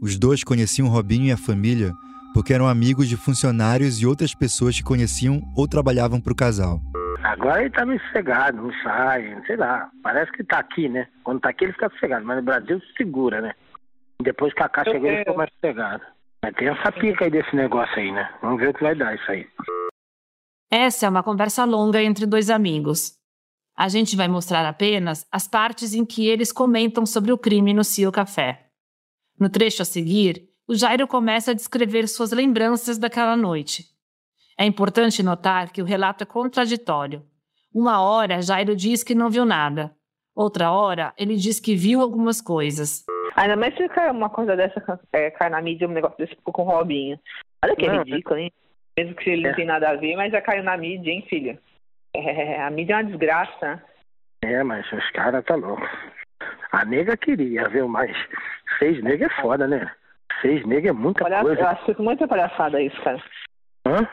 Os 0.00 0.18
dois 0.18 0.42
conheciam 0.42 0.88
Robinho 0.88 1.26
e 1.26 1.32
a 1.32 1.36
família 1.36 1.92
porque 2.32 2.54
eram 2.54 2.66
amigos 2.66 3.06
de 3.06 3.16
funcionários 3.18 4.00
e 4.00 4.06
outras 4.06 4.34
pessoas 4.34 4.74
que 4.74 4.82
conheciam 4.82 5.42
ou 5.54 5.68
trabalhavam 5.68 6.18
para 6.18 6.32
o 6.32 6.36
casal. 6.36 6.80
Agora 7.22 7.60
ele 7.60 7.68
tá 7.68 7.84
meio 7.84 8.00
sossegado, 8.06 8.56
não 8.56 8.72
sai, 8.82 9.36
sei 9.46 9.56
lá. 9.56 9.90
Parece 10.02 10.32
que 10.32 10.42
tá 10.42 10.60
aqui, 10.60 10.88
né? 10.88 11.06
Quando 11.22 11.40
tá 11.40 11.50
aqui 11.50 11.64
ele 11.64 11.74
fica 11.74 11.90
sossegado, 11.90 12.24
mas 12.24 12.38
no 12.38 12.42
Brasil 12.42 12.80
segura, 12.96 13.42
né? 13.42 13.52
Depois 14.22 14.52
que 14.54 14.62
a 14.62 14.68
Caixa 14.68 14.92
chegou, 14.92 15.08
ele 15.08 15.18
ficou 15.18 15.36
mais 15.36 15.50
sossegado. 15.54 16.02
Mas 16.42 16.54
tem 16.54 16.68
essa 16.68 16.92
pica 16.92 17.24
aí 17.24 17.30
desse 17.30 17.54
negócio 17.54 17.96
aí, 17.98 18.10
né? 18.10 18.28
Vamos 18.42 18.60
ver 18.60 18.70
o 18.70 18.74
que 18.74 18.82
vai 18.82 18.94
dar 18.94 19.14
isso 19.14 19.30
aí. 19.30 19.46
Essa 20.70 21.06
é 21.06 21.08
uma 21.08 21.22
conversa 21.22 21.64
longa 21.64 22.02
entre 22.02 22.26
dois 22.26 22.50
amigos. 22.50 23.14
A 23.76 23.88
gente 23.88 24.16
vai 24.16 24.28
mostrar 24.28 24.66
apenas 24.66 25.26
as 25.30 25.46
partes 25.46 25.94
em 25.94 26.04
que 26.04 26.26
eles 26.26 26.52
comentam 26.52 27.06
sobre 27.06 27.32
o 27.32 27.38
crime 27.38 27.72
no 27.72 27.84
Cio 27.84 28.10
Café. 28.10 28.66
No 29.38 29.48
trecho 29.48 29.82
a 29.82 29.84
seguir, 29.84 30.48
o 30.66 30.74
Jairo 30.74 31.06
começa 31.06 31.50
a 31.50 31.54
descrever 31.54 32.06
suas 32.08 32.32
lembranças 32.32 32.98
daquela 32.98 33.36
noite. 33.36 33.86
É 34.58 34.64
importante 34.64 35.22
notar 35.22 35.72
que 35.72 35.82
o 35.82 35.84
relato 35.84 36.22
é 36.22 36.26
contraditório. 36.26 37.24
Uma 37.74 38.00
hora, 38.00 38.42
Jairo 38.42 38.76
diz 38.76 39.02
que 39.02 39.14
não 39.14 39.30
viu 39.30 39.44
nada. 39.44 39.94
Outra 40.34 40.70
hora, 40.70 41.12
ele 41.16 41.36
diz 41.36 41.58
que 41.58 41.74
viu 41.74 42.00
algumas 42.00 42.40
coisas. 42.40 43.04
Ainda 43.36 43.56
mais 43.56 43.74
se 43.74 43.88
uma 44.10 44.30
coisa 44.30 44.56
dessa, 44.56 45.00
é, 45.12 45.30
cai 45.30 45.48
na 45.48 45.60
mídia, 45.60 45.88
um 45.88 45.92
negócio 45.92 46.18
desse 46.18 46.36
com 46.36 46.62
o 46.62 46.64
Robinho. 46.64 47.18
Olha 47.64 47.76
que 47.76 47.86
não, 47.86 48.02
ridículo, 48.02 48.38
hein? 48.38 48.52
Mesmo 48.98 49.14
que 49.14 49.30
ele 49.30 49.42
não 49.42 49.50
é. 49.50 49.54
tem 49.54 49.64
nada 49.64 49.90
a 49.90 49.96
ver, 49.96 50.16
mas 50.16 50.32
já 50.32 50.40
caiu 50.40 50.62
na 50.62 50.76
mídia, 50.76 51.10
hein, 51.10 51.24
filha? 51.28 51.58
É, 52.14 52.60
a 52.60 52.70
mídia 52.70 52.94
é 52.94 52.96
uma 52.96 53.04
desgraça. 53.04 53.82
É, 54.42 54.62
mas 54.62 54.90
os 54.92 55.10
caras 55.10 55.44
tá 55.44 55.54
louco. 55.54 55.88
A 56.72 56.84
nega 56.84 57.16
queria, 57.16 57.68
viu? 57.68 57.88
Mas 57.88 58.10
seis 58.78 59.02
nega 59.02 59.26
é 59.26 59.40
foda, 59.40 59.66
né? 59.66 59.90
Seis 60.40 60.66
nega 60.66 60.90
é 60.90 60.92
muita 60.92 61.24
Olha, 61.24 61.40
coisa. 61.40 61.60
Eu 61.60 61.68
acho 61.68 62.02
muita 62.02 62.28
palhaçada 62.28 62.82
isso, 62.82 63.00
cara. 63.02 63.22
Hã? 63.86 64.08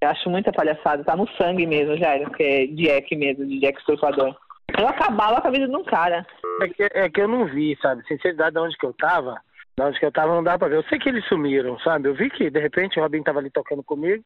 Eu 0.00 0.08
acho 0.10 0.28
muita 0.28 0.52
palhaçada. 0.52 1.02
Tá 1.04 1.16
no 1.16 1.26
sangue 1.30 1.66
mesmo, 1.66 1.96
Jair, 1.96 2.30
que 2.30 2.42
é 2.42 2.66
Jack 2.66 3.16
mesmo, 3.16 3.46
de 3.46 3.58
Jack 3.60 3.82
Surfador. 3.82 4.36
Eu 4.78 4.88
acabava 4.88 5.40
com 5.40 5.48
a 5.48 5.50
vida 5.50 5.68
de 5.68 5.76
um 5.76 5.84
cara. 5.84 6.26
É 6.62 6.68
que, 6.68 6.82
é 6.82 7.08
que 7.08 7.20
eu 7.20 7.28
não 7.28 7.46
vi, 7.46 7.76
sabe? 7.80 8.06
Sinceridade 8.06 8.54
de 8.54 8.60
onde 8.60 8.76
que 8.76 8.86
eu 8.86 8.92
tava, 8.94 9.40
de 9.76 9.84
onde 9.84 9.98
que 9.98 10.06
eu 10.06 10.12
tava 10.12 10.34
não 10.34 10.42
dá 10.42 10.58
pra 10.58 10.68
ver. 10.68 10.76
Eu 10.76 10.82
sei 10.84 10.98
que 10.98 11.08
eles 11.08 11.24
sumiram, 11.26 11.78
sabe? 11.80 12.08
Eu 12.08 12.14
vi 12.14 12.30
que 12.30 12.50
de 12.50 12.60
repente 12.60 12.98
o 12.98 13.02
Robin 13.02 13.22
tava 13.22 13.38
ali 13.38 13.50
tocando 13.50 13.82
comigo 13.82 14.24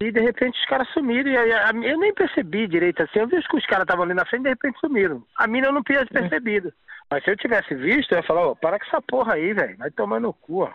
e 0.00 0.10
de 0.10 0.20
repente 0.20 0.58
os 0.58 0.66
caras 0.66 0.88
sumiram 0.90 1.30
e 1.30 1.36
aí, 1.36 1.50
eu 1.84 1.98
nem 1.98 2.12
percebi 2.14 2.66
direito 2.66 3.02
assim. 3.02 3.20
Eu 3.20 3.28
vi 3.28 3.42
que 3.42 3.56
os 3.56 3.66
caras 3.66 3.84
estavam 3.84 4.04
ali 4.04 4.14
na 4.14 4.26
frente 4.26 4.42
e 4.42 4.44
de 4.44 4.50
repente 4.50 4.78
sumiram. 4.78 5.22
A 5.36 5.46
mina 5.46 5.68
eu 5.68 5.72
não 5.72 5.82
tinha 5.82 6.04
percebido. 6.06 6.72
Mas 7.10 7.22
se 7.24 7.30
eu 7.30 7.36
tivesse 7.36 7.74
visto, 7.74 8.12
eu 8.12 8.18
ia 8.18 8.24
falar, 8.24 8.46
ó, 8.46 8.54
para 8.54 8.78
com 8.78 8.86
essa 8.86 9.00
porra 9.02 9.34
aí, 9.34 9.52
velho. 9.52 9.76
Vai 9.76 9.90
tomar 9.90 10.20
no 10.20 10.32
cu, 10.32 10.62
ó. 10.62 10.70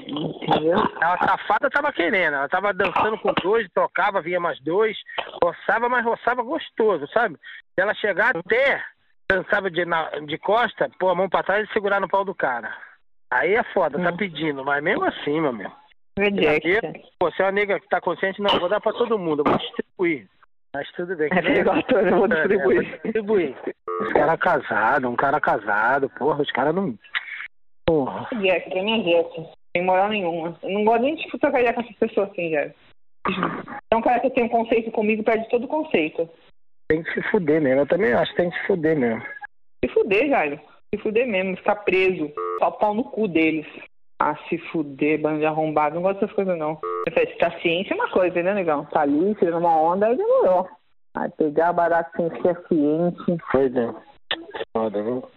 Entendeu? 0.00 0.78
A 1.00 1.18
safada 1.26 1.70
tava 1.70 1.92
querendo, 1.92 2.34
ela 2.34 2.48
tava 2.48 2.72
dançando 2.72 3.18
com 3.18 3.32
dois, 3.34 3.68
trocava, 3.72 4.22
vinha 4.22 4.40
mais 4.40 4.60
dois, 4.60 4.96
roçava, 5.42 5.88
mas 5.88 6.04
roçava 6.04 6.42
gostoso, 6.42 7.06
sabe? 7.12 7.36
Se 7.36 7.80
ela 7.80 7.94
chegar 7.94 8.36
até, 8.36 8.82
dançava 9.30 9.70
de, 9.70 9.84
na, 9.84 10.10
de 10.20 10.38
costa, 10.38 10.90
pôr 10.98 11.10
a 11.10 11.14
mão 11.14 11.28
pra 11.28 11.42
trás 11.42 11.68
e 11.68 11.72
segurar 11.72 12.00
no 12.00 12.08
pau 12.08 12.24
do 12.24 12.34
cara. 12.34 12.76
Aí 13.30 13.54
é 13.54 13.62
foda, 13.72 13.98
tá 13.98 14.10
hum. 14.10 14.16
pedindo, 14.16 14.64
mas 14.64 14.82
mesmo 14.82 15.04
assim, 15.04 15.40
meu 15.40 15.50
amigo. 15.50 15.72
Pô, 17.18 17.30
se 17.32 17.42
é 17.42 17.46
uma 17.46 17.52
nega 17.52 17.80
que 17.80 17.88
tá 17.88 18.00
consciente, 18.00 18.40
não, 18.40 18.58
vou 18.60 18.68
dar 18.68 18.80
pra 18.80 18.92
todo 18.92 19.18
mundo, 19.18 19.40
eu 19.40 19.50
vou 19.50 19.58
distribuir. 19.58 20.28
Mas 20.74 20.90
tudo 20.92 21.16
bem. 21.16 21.28
É 21.32 21.60
igual 21.60 21.76
eu 21.76 22.18
vou 22.18 22.28
distribuir. 22.28 22.78
É, 22.78 22.82
vou 22.82 23.00
distribuir. 23.02 23.56
Os 24.00 24.12
caras 24.12 24.40
casados, 24.40 25.10
um 25.10 25.16
cara 25.16 25.40
casado, 25.40 26.08
porra, 26.10 26.42
os 26.42 26.50
caras 26.50 26.74
não. 26.74 26.96
Porra. 27.86 28.28
Mim 28.32 28.48
é 28.48 28.58
Jack. 29.02 29.63
Sem 29.76 29.84
moral 29.84 30.08
nenhuma. 30.08 30.56
Eu 30.62 30.70
não 30.70 30.84
gosto 30.84 31.02
nem 31.02 31.16
de 31.16 31.28
trocar 31.38 31.60
ideia 31.60 31.74
com 31.74 31.80
essas 31.80 31.96
pessoas 31.96 32.30
assim, 32.30 32.50
Jack. 32.50 32.74
É 33.92 33.96
um 33.96 34.02
cara 34.02 34.20
que 34.20 34.30
tem 34.30 34.44
um 34.44 34.48
conceito 34.48 34.90
comigo, 34.90 35.24
perde 35.24 35.48
todo 35.48 35.64
o 35.64 35.68
conceito. 35.68 36.28
Tem 36.88 37.02
que 37.02 37.12
se 37.12 37.22
fuder 37.30 37.60
mesmo, 37.60 37.80
eu 37.80 37.86
também 37.86 38.12
acho 38.12 38.30
que 38.32 38.36
tem 38.36 38.50
que 38.50 38.58
se 38.58 38.66
fuder 38.66 38.96
mesmo. 38.96 39.22
Se 39.84 39.90
fuder, 39.90 40.28
Jairo. 40.28 40.60
Se 40.94 41.00
fuder 41.00 41.26
mesmo, 41.26 41.56
ficar 41.56 41.76
preso. 41.76 42.32
Só 42.58 42.70
pau 42.70 42.94
no 42.94 43.04
cu 43.04 43.26
deles. 43.26 43.66
Ah, 44.20 44.36
se 44.48 44.58
fuder, 44.58 45.20
bando 45.20 45.40
de 45.40 45.46
arrombado. 45.46 45.96
Não 45.96 46.02
gosto 46.02 46.20
dessas 46.20 46.36
coisas, 46.36 46.56
não. 46.56 46.78
Se 47.08 47.36
tá 47.36 47.50
ciência 47.60 47.94
é 47.94 47.96
uma 47.96 48.10
coisa, 48.10 48.42
né, 48.42 48.54
negão? 48.54 48.84
Tá 48.86 49.00
ali, 49.00 49.34
tirando 49.34 49.58
uma 49.58 49.76
onda, 49.76 50.06
aí 50.06 50.16
demorou. 50.16 50.68
Aí 51.16 51.30
pegar 51.30 51.72
barato 51.72 52.10
sem 52.16 52.30
ser 52.42 52.62
ciente. 52.68 53.42
Pois 53.50 53.74
é. 53.74 53.94
Foda, 54.76 55.02
viu? 55.02 55.28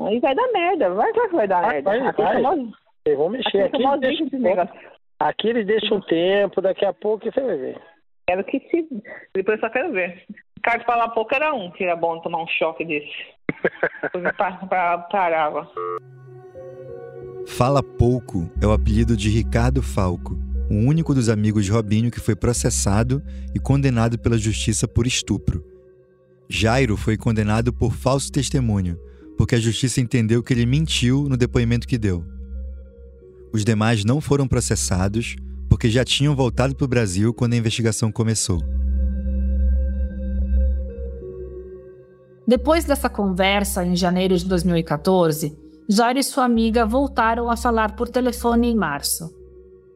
Aí 0.00 0.20
vai 0.20 0.34
dar 0.34 0.52
merda, 0.52 0.90
vai, 0.90 1.12
vai 1.12 1.28
que 1.28 1.36
vai 1.36 1.48
dar 1.48 1.68
merda. 1.68 2.12
Vai, 2.12 2.42
vai. 2.42 2.68
É 3.12 3.16
vou 3.16 3.30
mexer 3.30 3.62
aqui 3.62 3.76
aqui. 3.76 3.86
é 3.86 3.98
deixa 3.98 4.22
um 4.22 4.26
esse 4.26 4.38
negócio. 4.38 4.74
Aqui 5.20 5.48
eles 5.48 5.66
deixam 5.66 5.98
um 5.98 6.00
tempo, 6.02 6.60
daqui 6.60 6.84
a 6.84 6.92
pouco 6.92 7.24
você 7.24 7.40
vai 7.40 7.56
ver. 7.56 7.80
Quero 8.28 8.44
que 8.44 8.60
se. 8.70 8.88
Depois 9.34 9.58
eu 9.58 9.66
só 9.66 9.72
quero 9.72 9.92
ver. 9.92 10.24
Ricardo 10.56 10.84
falar 10.84 11.08
pouco 11.10 11.34
era 11.34 11.54
um, 11.54 11.70
que 11.70 11.84
era 11.84 11.96
bom 11.96 12.20
tomar 12.20 12.42
um 12.42 12.46
choque 12.46 12.84
desse. 12.84 13.08
Parava. 15.10 15.68
Fala 17.46 17.82
Pouco 17.82 18.50
é 18.62 18.66
o 18.66 18.72
apelido 18.72 19.16
de 19.16 19.30
Ricardo 19.30 19.82
Falco, 19.82 20.36
o 20.70 20.74
único 20.74 21.14
dos 21.14 21.28
amigos 21.28 21.64
de 21.64 21.72
Robinho 21.72 22.10
que 22.10 22.20
foi 22.20 22.36
processado 22.36 23.22
e 23.54 23.58
condenado 23.58 24.18
pela 24.18 24.36
justiça 24.36 24.86
por 24.86 25.06
estupro. 25.06 25.64
Jairo 26.48 26.96
foi 26.96 27.16
condenado 27.16 27.72
por 27.72 27.92
falso 27.92 28.30
testemunho, 28.30 28.98
porque 29.36 29.54
a 29.54 29.60
justiça 29.60 30.00
entendeu 30.00 30.42
que 30.42 30.52
ele 30.52 30.66
mentiu 30.66 31.28
no 31.28 31.36
depoimento 31.36 31.88
que 31.88 31.98
deu. 31.98 32.24
Os 33.52 33.64
demais 33.64 34.04
não 34.04 34.20
foram 34.20 34.46
processados 34.46 35.36
porque 35.68 35.90
já 35.90 36.04
tinham 36.04 36.34
voltado 36.34 36.74
para 36.74 36.84
o 36.84 36.88
Brasil 36.88 37.32
quando 37.32 37.52
a 37.52 37.56
investigação 37.56 38.10
começou. 38.10 38.62
Depois 42.46 42.84
dessa 42.84 43.10
conversa, 43.10 43.84
em 43.84 43.94
janeiro 43.94 44.36
de 44.36 44.46
2014, 44.46 45.54
Jairo 45.90 46.18
e 46.18 46.22
sua 46.22 46.44
amiga 46.44 46.84
voltaram 46.84 47.50
a 47.50 47.56
falar 47.56 47.96
por 47.96 48.08
telefone 48.08 48.68
em 48.68 48.76
março. 48.76 49.34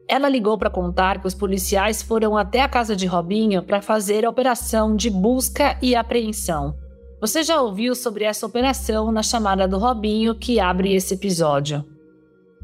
Ela 0.07 0.27
ligou 0.27 0.57
para 0.57 0.69
contar 0.69 1.21
que 1.21 1.27
os 1.27 1.33
policiais 1.33 2.01
foram 2.01 2.37
até 2.37 2.61
a 2.61 2.67
casa 2.67 2.95
de 2.95 3.05
Robinho 3.05 3.63
para 3.63 3.81
fazer 3.81 4.25
a 4.25 4.29
operação 4.29 4.95
de 4.95 5.09
busca 5.09 5.77
e 5.81 5.95
apreensão. 5.95 6.75
Você 7.21 7.41
já 7.41 7.61
ouviu 7.61 7.95
sobre 7.95 8.23
essa 8.23 8.45
operação 8.45 9.11
na 9.11 9.23
chamada 9.23 9.67
do 9.67 9.77
Robinho 9.77 10.35
que 10.35 10.59
abre 10.59 10.93
esse 10.93 11.13
episódio. 11.13 11.92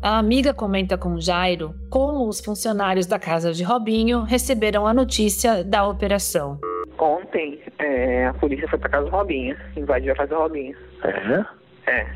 A 0.02 0.18
amiga 0.18 0.54
comenta 0.54 0.98
com 0.98 1.20
Jairo 1.20 1.76
como 1.90 2.26
os 2.30 2.40
funcionários 2.40 3.06
da 3.06 3.20
casa 3.20 3.52
de 3.52 3.66
Robinho 3.66 4.24
receberam 4.24 4.88
a 4.88 4.94
notícia 4.94 5.62
da 5.62 5.86
operação. 5.86 6.58
Ontem, 6.98 7.60
é, 7.78 8.28
a 8.28 8.34
polícia 8.34 8.66
foi 8.70 8.80
pra 8.80 8.88
casa 8.88 9.06
do 9.08 9.12
Robinho. 9.12 9.58
Invadiu 9.76 10.14
a 10.14 10.16
casa 10.16 10.30
do 10.30 10.40
Robinho. 10.40 10.74
É? 11.04 11.46
É. 11.92 12.08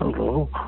louco. 0.00 0.58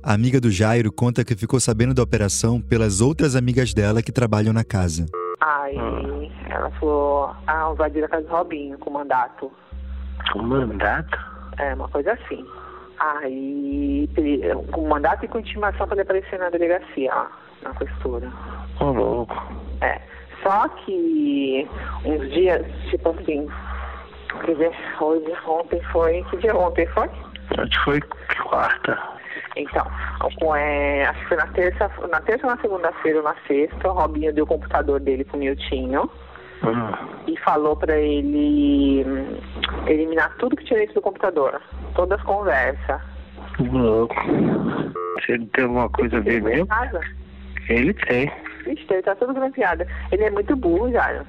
A 0.00 0.14
amiga 0.14 0.40
do 0.40 0.48
Jairo 0.48 0.92
conta 0.92 1.24
que 1.24 1.34
ficou 1.34 1.58
sabendo 1.58 1.92
da 1.92 2.04
operação 2.04 2.60
pelas 2.60 3.00
outras 3.00 3.34
amigas 3.34 3.74
dela 3.74 4.00
que 4.00 4.12
trabalham 4.12 4.52
na 4.52 4.62
casa. 4.62 5.06
Aí 5.40 5.76
ela 6.50 6.70
falou, 6.78 7.34
ah, 7.48 7.70
invadiram 7.72 8.06
a 8.06 8.10
casa 8.10 8.28
do 8.28 8.32
Robinho 8.32 8.78
com 8.78 8.90
mandato. 8.90 9.50
Com 10.32 10.40
mandato? 10.40 11.18
É, 11.58 11.74
uma 11.74 11.88
coisa 11.88 12.12
assim. 12.12 12.46
Aí, 13.04 14.08
com 14.72 14.88
mandato 14.88 15.24
e 15.24 15.28
com 15.28 15.38
intimação 15.38 15.86
para 15.86 15.96
ele 15.96 16.02
aparecer 16.02 16.38
na 16.38 16.48
delegacia, 16.48 17.12
ó, 17.14 17.26
na 17.62 17.74
costura. 17.74 18.30
Ô, 18.80 18.92
louco. 18.92 19.34
É. 19.80 20.00
Só 20.42 20.68
que 20.68 21.68
uns 22.04 22.30
dias, 22.30 22.64
tipo 22.90 23.10
assim, 23.10 23.48
quer 24.44 24.52
dizer, 24.52 24.72
hoje, 25.00 25.32
ontem 25.46 25.80
foi. 25.92 26.24
Que 26.30 26.36
dia 26.38 26.56
ontem 26.56 26.86
foi? 26.88 27.08
Acho 27.58 27.70
que 27.70 27.84
foi 27.84 28.00
quarta. 28.42 28.98
Então, 29.56 29.86
é, 30.56 31.06
acho 31.06 31.20
que 31.20 31.28
foi 31.28 31.36
na 31.36 31.46
terça, 31.48 31.90
na 32.10 32.20
terça 32.20 32.46
ou 32.46 32.54
na 32.54 32.60
segunda-feira 32.60 33.18
ou 33.18 33.24
na 33.24 33.36
sexta, 33.46 33.88
o 33.88 33.92
Robinho 33.92 34.32
deu 34.32 34.44
o 34.44 34.48
computador 34.48 35.00
dele 35.00 35.24
pro 35.24 35.38
Miltinho. 35.38 36.10
E 37.26 37.36
falou 37.40 37.76
pra 37.76 37.96
ele 37.98 39.04
hum, 39.06 39.36
eliminar 39.86 40.34
tudo 40.38 40.56
que 40.56 40.64
tinha 40.64 40.80
dentro 40.80 40.94
do 40.96 41.02
computador, 41.02 41.60
todas 41.94 42.18
as 42.18 42.24
conversas. 42.26 43.00
Louco. 43.60 44.14
Se 45.24 45.32
ele 45.32 45.46
tem 45.46 45.64
alguma 45.64 45.88
coisa 45.88 46.16
a 46.16 46.20
ver 46.20 46.42
mesmo, 46.42 46.66
Casa? 46.66 47.00
ele 47.68 47.94
tem. 47.94 48.30
Vixe, 48.64 48.86
ele 48.90 49.02
tá 49.02 49.14
tudo 49.14 49.34
grampeado. 49.34 49.84
Ele 50.10 50.24
é 50.24 50.30
muito 50.30 50.56
burro, 50.56 50.90
já. 50.90 51.24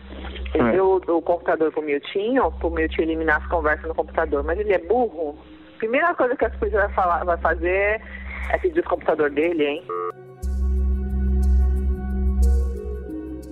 Ele 0.53 0.63
É. 0.69 0.71
deu 0.71 1.01
o, 1.07 1.17
o 1.17 1.21
computador 1.21 1.71
pro 1.71 1.81
Miltinho, 1.83 2.51
pro 2.53 2.71
Miltinho 2.71 3.03
eliminar 3.09 3.41
as 3.41 3.47
conversas 3.47 3.85
no 3.87 3.93
computador, 3.95 4.43
mas 4.43 4.57
ele 4.59 4.73
é 4.73 4.79
burro. 4.79 5.37
Primeira 5.77 6.15
coisa 6.15 6.35
que 6.35 6.45
as 6.45 6.55
polícias 6.55 6.81
vai, 6.83 6.93
falar, 6.93 7.23
vai 7.25 7.37
fazer 7.37 8.01
é 8.51 8.57
pedir 8.59 8.79
o 8.79 8.83
computador 8.83 9.29
dele, 9.29 9.65
hein? 9.65 9.83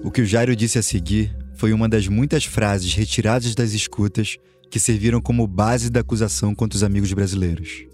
O 0.05 0.11
que 0.11 0.21
o 0.21 0.25
Jairo 0.25 0.55
disse 0.55 0.77
a 0.77 0.81
seguir 0.83 1.31
foi 1.55 1.73
uma 1.73 1.87
das 1.87 2.07
muitas 2.07 2.45
frases 2.45 2.93
retiradas 2.93 3.55
das 3.55 3.73
escutas 3.73 4.37
que 4.69 4.79
serviram 4.79 5.21
como 5.21 5.45
base 5.45 5.91
da 5.91 5.99
acusação 5.99 6.55
contra 6.55 6.75
os 6.75 6.83
amigos 6.83 7.13
brasileiros. 7.13 7.85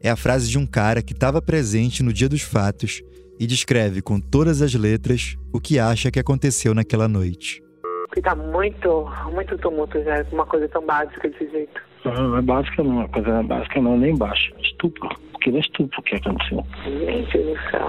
É 0.00 0.08
a 0.08 0.16
frase 0.16 0.48
de 0.48 0.56
um 0.56 0.66
cara 0.66 1.02
que 1.02 1.12
estava 1.12 1.42
presente 1.42 2.02
no 2.02 2.12
dia 2.12 2.28
dos 2.28 2.42
fatos 2.42 3.02
e 3.38 3.46
descreve 3.46 4.00
com 4.00 4.20
todas 4.20 4.62
as 4.62 4.74
letras 4.74 5.36
o 5.52 5.60
que 5.60 5.78
acha 5.78 6.10
que 6.10 6.20
aconteceu 6.20 6.74
naquela 6.74 7.08
noite. 7.08 7.62
Porque 8.06 8.22
tá 8.22 8.34
muito, 8.34 9.06
muito 9.32 9.58
tumulto 9.58 10.02
já, 10.02 10.24
uma 10.32 10.46
coisa 10.46 10.68
tão 10.68 10.84
básica 10.84 11.28
desse 11.28 11.50
jeito. 11.50 11.80
Não, 12.04 12.14
não 12.14 12.36
é 12.36 12.42
básica 12.42 12.82
não, 12.82 13.00
a 13.00 13.08
coisa 13.08 13.28
não 13.28 13.40
é 13.40 13.42
básica 13.42 13.82
não, 13.82 13.98
nem 13.98 14.16
baixo. 14.16 14.52
Estupro. 14.62 15.08
Aquilo 15.38 15.56
é 15.58 15.60
estupro 15.60 16.02
que 16.02 16.16
aconteceu. 16.16 16.66
Gente 16.84 17.38
do 17.38 17.56
céu. 17.70 17.86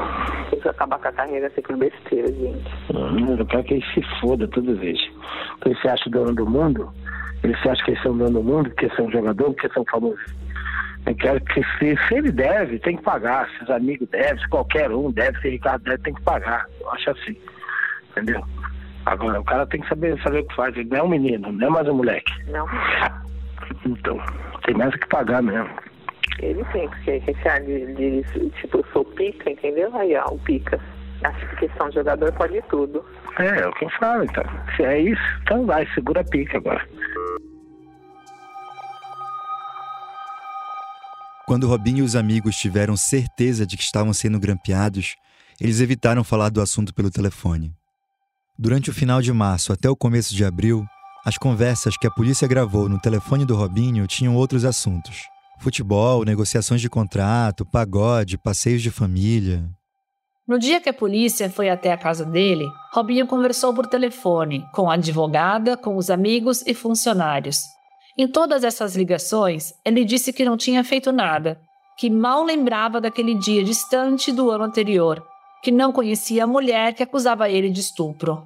Que 0.62 0.70
acabar 0.70 1.00
com 1.00 1.08
a 1.08 1.12
carreira 1.12 1.48
assim 1.48 1.62
por 1.62 1.76
besteira, 1.78 2.28
gente. 2.32 2.72
Hum, 2.94 3.36
Eu 3.40 3.46
quero 3.48 3.64
que 3.64 3.74
ele 3.76 3.86
se 3.94 4.02
foda 4.22 4.48
toda 4.48 4.74
vez. 4.76 5.00
Ele 5.66 5.76
se 5.82 5.88
acha 5.88 6.10
dono 6.12 6.34
do 6.36 6.46
mundo, 6.48 6.94
ele 7.44 7.56
se 7.58 7.68
acha 7.70 7.84
que 7.84 7.92
eles 7.92 8.04
são 8.04 8.16
dono 8.18 8.40
do 8.40 8.44
mundo, 8.44 8.70
porque 8.70 8.90
são 8.96 9.10
jogador, 9.10 9.46
porque 9.54 9.70
são 9.70 9.84
famosos. 9.90 10.24
Eu 11.08 11.16
quero 11.16 11.42
que 11.42 11.64
se, 11.80 11.98
se 12.08 12.14
ele 12.14 12.32
deve, 12.32 12.78
tem 12.80 12.98
que 12.98 13.04
pagar. 13.04 13.50
Se 13.58 13.64
os 13.64 13.70
amigos 13.72 14.08
devem, 14.10 14.38
se 14.38 14.48
qualquer 14.50 14.92
um 14.92 15.12
deve, 15.12 15.40
se 15.42 15.50
Ricardo 15.50 15.84
deve, 15.84 15.98
tem 16.04 16.14
que 16.14 16.22
pagar. 16.22 16.66
Eu 16.82 16.92
acho 16.92 17.10
assim. 17.10 17.36
Entendeu? 18.12 18.44
Agora, 19.06 19.40
o 19.40 19.44
cara 19.44 19.66
tem 19.66 19.82
que 19.82 19.90
saber, 19.90 20.22
saber 20.22 20.42
o 20.42 20.46
que 20.48 20.56
faz. 20.56 20.76
Ele 20.78 20.90
não 20.90 20.98
é 20.98 21.04
um 21.04 21.08
menino, 21.10 21.52
não 21.52 21.68
é 21.68 21.70
mais 21.72 21.88
um 21.88 21.96
moleque. 21.96 22.32
Não. 22.52 22.68
Então, 23.86 24.20
tem 24.66 24.76
mais 24.76 24.94
o 24.94 25.00
que 25.00 25.08
pagar 25.08 25.42
mesmo. 25.42 25.70
Ele 26.42 26.64
tem, 26.66 26.88
porque 26.90 27.22
esse 27.28 27.48
ar 27.48 27.62
de, 27.62 27.94
de, 27.94 28.24
tipo, 28.62 28.78
eu 28.78 28.86
sou 28.94 29.04
pica, 29.04 29.52
entendeu? 29.52 29.96
Aí, 29.96 30.16
ó, 30.16 30.34
o 30.34 30.40
pica. 30.40 30.80
Acho 31.24 31.50
que 31.50 31.68
questão 31.68 31.90
de 31.90 31.96
jogador 31.96 32.32
pode 32.34 32.62
tudo. 32.70 33.04
É, 33.38 33.62
é 33.62 33.68
o 33.68 33.74
que 33.74 33.86
eu 33.86 33.90
falo, 33.92 34.24
então. 34.24 34.44
Se 34.76 34.84
é 34.84 35.00
isso, 35.00 35.22
então 35.42 35.66
vai, 35.66 35.86
segura 35.94 36.22
a 36.22 36.24
pica 36.24 36.58
agora. 36.58 36.88
Quando 41.46 41.68
Robinho 41.68 42.00
e 42.00 42.02
os 42.04 42.16
amigos 42.16 42.56
tiveram 42.56 42.96
certeza 42.96 43.66
de 43.66 43.76
que 43.76 43.84
estavam 43.84 44.14
sendo 44.14 44.40
grampeados, 44.40 45.16
eles 45.60 45.82
evitaram 45.82 46.24
falar 46.24 46.50
do 46.50 46.62
assunto 46.62 46.94
pelo 46.94 47.12
telefone. 47.12 47.74
Durante 48.58 48.90
o 48.90 48.94
final 48.94 49.22
de 49.22 49.34
março 49.34 49.74
até 49.74 49.90
o 49.90 49.96
começo 49.96 50.36
de 50.36 50.46
abril, 50.46 50.86
as 51.26 51.38
conversas 51.38 51.98
que 51.98 52.08
a 52.08 52.12
polícia 52.12 52.48
gravou 52.48 52.88
no 52.88 53.00
telefone 53.00 53.46
do 53.46 53.56
Robinho 53.56 54.08
tinham 54.08 54.36
outros 54.36 54.64
assuntos: 54.64 55.24
futebol, 55.60 56.24
negociações 56.24 56.82
de 56.82 56.90
contrato, 56.90 57.66
pagode, 57.66 58.38
passeios 58.38 58.82
de 58.82 58.90
família. 58.90 59.70
No 60.48 60.58
dia 60.58 60.82
que 60.82 60.90
a 60.90 60.94
polícia 60.94 61.50
foi 61.50 61.70
até 61.70 61.92
a 61.92 61.98
casa 61.98 62.26
dele, 62.26 62.66
Robinho 62.92 63.28
conversou 63.28 63.72
por 63.74 63.86
telefone 63.86 64.66
com 64.74 64.90
a 64.90 64.96
advogada, 64.96 65.78
com 65.78 65.96
os 65.96 66.10
amigos 66.10 66.64
e 66.66 66.74
funcionários. 66.74 67.60
Em 68.18 68.28
todas 68.28 68.64
essas 68.64 68.96
ligações, 68.96 69.74
ele 69.86 70.04
disse 70.04 70.34
que 70.34 70.44
não 70.44 70.58
tinha 70.58 70.84
feito 70.84 71.12
nada, 71.12 71.62
que 72.00 72.10
mal 72.10 72.44
lembrava 72.44 73.00
daquele 73.00 73.36
dia 73.36 73.64
distante 73.64 74.32
do 74.32 74.50
ano 74.50 74.64
anterior, 74.64 75.24
que 75.64 75.72
não 75.72 75.92
conhecia 75.92 76.46
a 76.46 76.48
mulher 76.48 76.94
que 76.94 77.04
acusava 77.04 77.50
ele 77.50 77.70
de 77.70 77.82
estupro. 77.82 78.44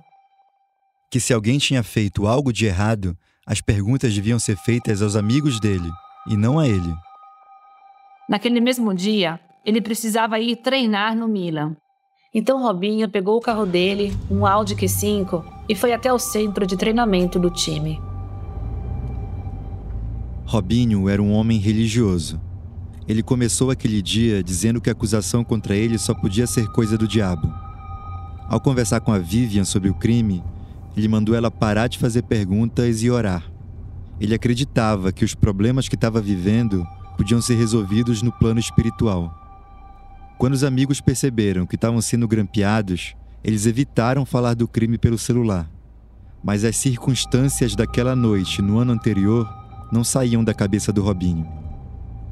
Que 1.10 1.20
se 1.20 1.34
alguém 1.34 1.58
tinha 1.58 1.84
feito 1.84 2.28
algo 2.28 2.52
de 2.52 2.66
errado, 2.66 3.18
as 3.46 3.62
perguntas 3.62 4.14
deviam 4.14 4.40
ser 4.40 4.58
feitas 4.58 5.02
aos 5.02 5.16
amigos 5.16 5.60
dele 5.60 5.90
e 6.28 6.38
não 6.38 6.60
a 6.60 6.68
ele. 6.68 6.94
Naquele 8.30 8.60
mesmo 8.60 8.94
dia, 8.94 9.40
ele 9.66 9.82
precisava 9.82 10.40
ir 10.40 10.58
treinar 10.58 11.16
no 11.16 11.28
Milan. 11.28 11.76
Então 12.34 12.62
Robinho 12.62 13.08
pegou 13.10 13.38
o 13.38 13.42
carro 13.42 13.66
dele, 13.66 14.16
um 14.30 14.46
Audi 14.46 14.76
Q5, 14.76 15.44
e 15.70 15.76
foi 15.76 15.94
até 15.94 16.12
o 16.12 16.18
centro 16.18 16.66
de 16.66 16.76
treinamento 16.76 17.38
do 17.38 17.50
time. 17.50 18.02
Robinho 20.46 21.08
era 21.08 21.22
um 21.22 21.32
homem 21.32 21.60
religioso. 21.60 22.42
Ele 23.08 23.22
começou 23.22 23.70
aquele 23.70 24.02
dia 24.02 24.44
dizendo 24.44 24.82
que 24.82 24.90
a 24.90 24.94
acusação 24.94 25.44
contra 25.44 25.76
ele 25.76 25.98
só 25.98 26.14
podia 26.14 26.48
ser 26.48 26.68
coisa 26.72 26.98
do 26.98 27.08
diabo. 27.08 27.54
Ao 28.48 28.60
conversar 28.60 29.00
com 29.02 29.12
a 29.12 29.20
Vivian 29.20 29.64
sobre 29.64 29.90
o 29.90 29.94
crime, 29.94 30.44
ele 30.96 31.08
mandou 31.08 31.36
ela 31.36 31.52
parar 31.52 31.88
de 31.88 32.00
fazer 32.00 32.24
perguntas 32.24 33.04
e 33.04 33.10
orar. 33.10 33.53
Ele 34.20 34.34
acreditava 34.34 35.12
que 35.12 35.26
os 35.26 35.34
problemas 35.34 35.90
que 35.90 35.96
estava 35.96 36.22
vivendo 36.22 36.86
podiam 37.18 37.42
ser 37.42 37.56
resolvidos 37.56 38.22
no 38.22 38.32
plano 38.32 38.60
espiritual. 38.60 39.34
Quando 40.38 40.54
os 40.54 40.64
amigos 40.64 41.00
perceberam 41.00 41.66
que 41.66 41.76
estavam 41.76 42.02
sendo 42.02 42.28
grampeados, 42.28 43.16
eles 43.44 43.66
evitaram 43.66 44.26
falar 44.26 44.54
do 44.54 44.68
crime 44.68 44.98
pelo 44.98 45.18
celular. 45.18 45.70
Mas 46.44 46.64
as 46.64 46.76
circunstâncias 46.76 47.76
daquela 47.76 48.16
noite 48.16 48.62
no 48.62 48.78
ano 48.78 48.92
anterior 48.92 49.48
não 49.92 50.04
saíam 50.04 50.44
da 50.44 50.54
cabeça 50.54 50.92
do 50.92 51.02
Robinho. 51.02 51.48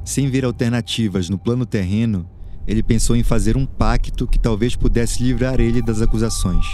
Sem 0.04 0.28
ver 0.28 0.44
alternativas 0.44 1.28
no 1.28 1.38
plano 1.38 1.64
terreno, 1.64 2.28
ele 2.66 2.82
pensou 2.82 3.16
em 3.16 3.22
fazer 3.22 3.56
um 3.56 3.64
pacto 3.64 4.26
que 4.26 4.38
talvez 4.38 4.76
pudesse 4.76 5.22
livrar 5.22 5.60
ele 5.60 5.80
das 5.80 6.02
acusações. 6.02 6.66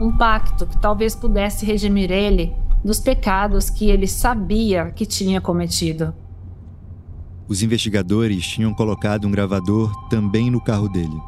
Um 0.00 0.16
pacto 0.16 0.66
que 0.66 0.78
talvez 0.78 1.14
pudesse 1.14 1.64
redimir 1.64 2.10
ele 2.10 2.52
dos 2.86 3.00
pecados 3.00 3.68
que 3.68 3.90
ele 3.90 4.06
sabia 4.06 4.92
que 4.92 5.04
tinha 5.04 5.40
cometido. 5.40 6.14
Os 7.48 7.60
investigadores 7.60 8.46
tinham 8.46 8.72
colocado 8.72 9.26
um 9.26 9.30
gravador 9.30 9.92
também 10.08 10.52
no 10.52 10.60
carro 10.60 10.88
dele. 10.88 11.20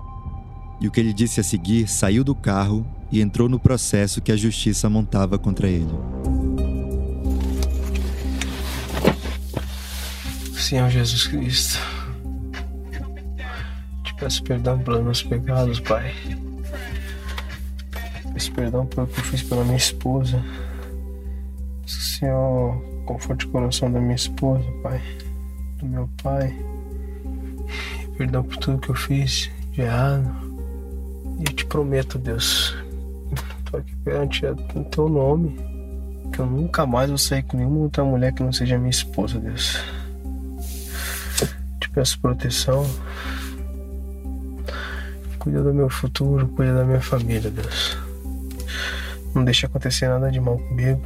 E 0.80 0.86
o 0.86 0.90
que 0.92 1.00
ele 1.00 1.12
disse 1.12 1.40
a 1.40 1.42
seguir 1.42 1.88
saiu 1.88 2.22
do 2.22 2.32
carro 2.32 2.86
e 3.10 3.20
entrou 3.20 3.48
no 3.48 3.58
processo 3.58 4.20
que 4.20 4.30
a 4.30 4.36
justiça 4.36 4.88
montava 4.88 5.36
contra 5.36 5.68
ele. 5.68 5.90
Senhor 10.56 10.90
Jesus 10.90 11.26
Cristo, 11.26 11.80
te 14.04 14.14
peço 14.14 14.44
perdão 14.44 14.78
pelos 14.78 15.02
meus 15.02 15.22
pecados, 15.24 15.80
Pai. 15.80 16.14
Peço 18.32 18.52
perdão 18.52 18.86
pelo 18.86 19.08
que 19.08 19.18
eu 19.18 19.24
fiz 19.24 19.42
pela 19.42 19.64
minha 19.64 19.76
esposa. 19.76 20.40
Senhor, 21.88 22.76
conforte 23.06 23.46
o 23.46 23.48
coração 23.48 23.90
da 23.90 23.98
minha 23.98 24.14
esposa, 24.14 24.64
Pai, 24.82 25.00
do 25.78 25.86
meu 25.86 26.08
pai. 26.22 26.54
Perdão 28.18 28.42
por 28.42 28.56
tudo 28.58 28.78
que 28.78 28.90
eu 28.90 28.94
fiz 28.94 29.50
de 29.72 29.80
errado. 29.80 30.30
E 31.38 31.48
eu 31.48 31.52
te 31.54 31.64
prometo, 31.64 32.18
Deus, 32.18 32.76
estou 33.64 33.80
aqui 33.80 33.94
perante 34.04 34.44
o 34.44 34.84
teu 34.84 35.08
nome, 35.08 35.56
que 36.30 36.40
eu 36.40 36.46
nunca 36.46 36.84
mais 36.84 37.08
vou 37.08 37.16
sair 37.16 37.42
com 37.44 37.56
nenhuma 37.56 37.78
outra 37.78 38.04
mulher 38.04 38.34
que 38.34 38.42
não 38.42 38.52
seja 38.52 38.76
minha 38.76 38.90
esposa, 38.90 39.38
Deus. 39.38 39.80
Te 41.80 41.88
peço 41.88 42.20
proteção. 42.20 42.84
Cuida 45.38 45.62
do 45.62 45.72
meu 45.72 45.88
futuro, 45.88 46.48
cuida 46.48 46.74
da 46.74 46.84
minha 46.84 47.00
família, 47.00 47.50
Deus. 47.50 47.96
Não 49.34 49.42
deixe 49.42 49.64
acontecer 49.64 50.08
nada 50.08 50.30
de 50.30 50.38
mal 50.38 50.58
comigo. 50.58 51.00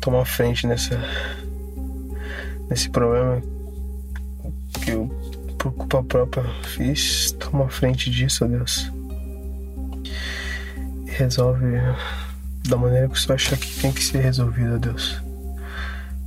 Toma 0.00 0.24
frente 0.24 0.66
nessa 0.66 0.98
nesse 2.68 2.88
problema 2.88 3.42
que 4.82 4.92
eu 4.92 5.08
por 5.58 5.72
culpa 5.72 6.02
própria 6.02 6.44
fiz. 6.64 7.32
Toma 7.32 7.68
frente 7.68 8.10
disso, 8.10 8.44
ó 8.44 8.48
Deus. 8.48 8.90
E 11.06 11.10
resolve 11.10 11.66
da 12.66 12.76
maneira 12.76 13.08
que 13.08 13.20
você 13.20 13.32
achar 13.32 13.58
que 13.58 13.80
tem 13.80 13.92
que 13.92 14.02
ser 14.02 14.20
resolvido, 14.20 14.76
ó 14.76 14.78
Deus. 14.78 15.22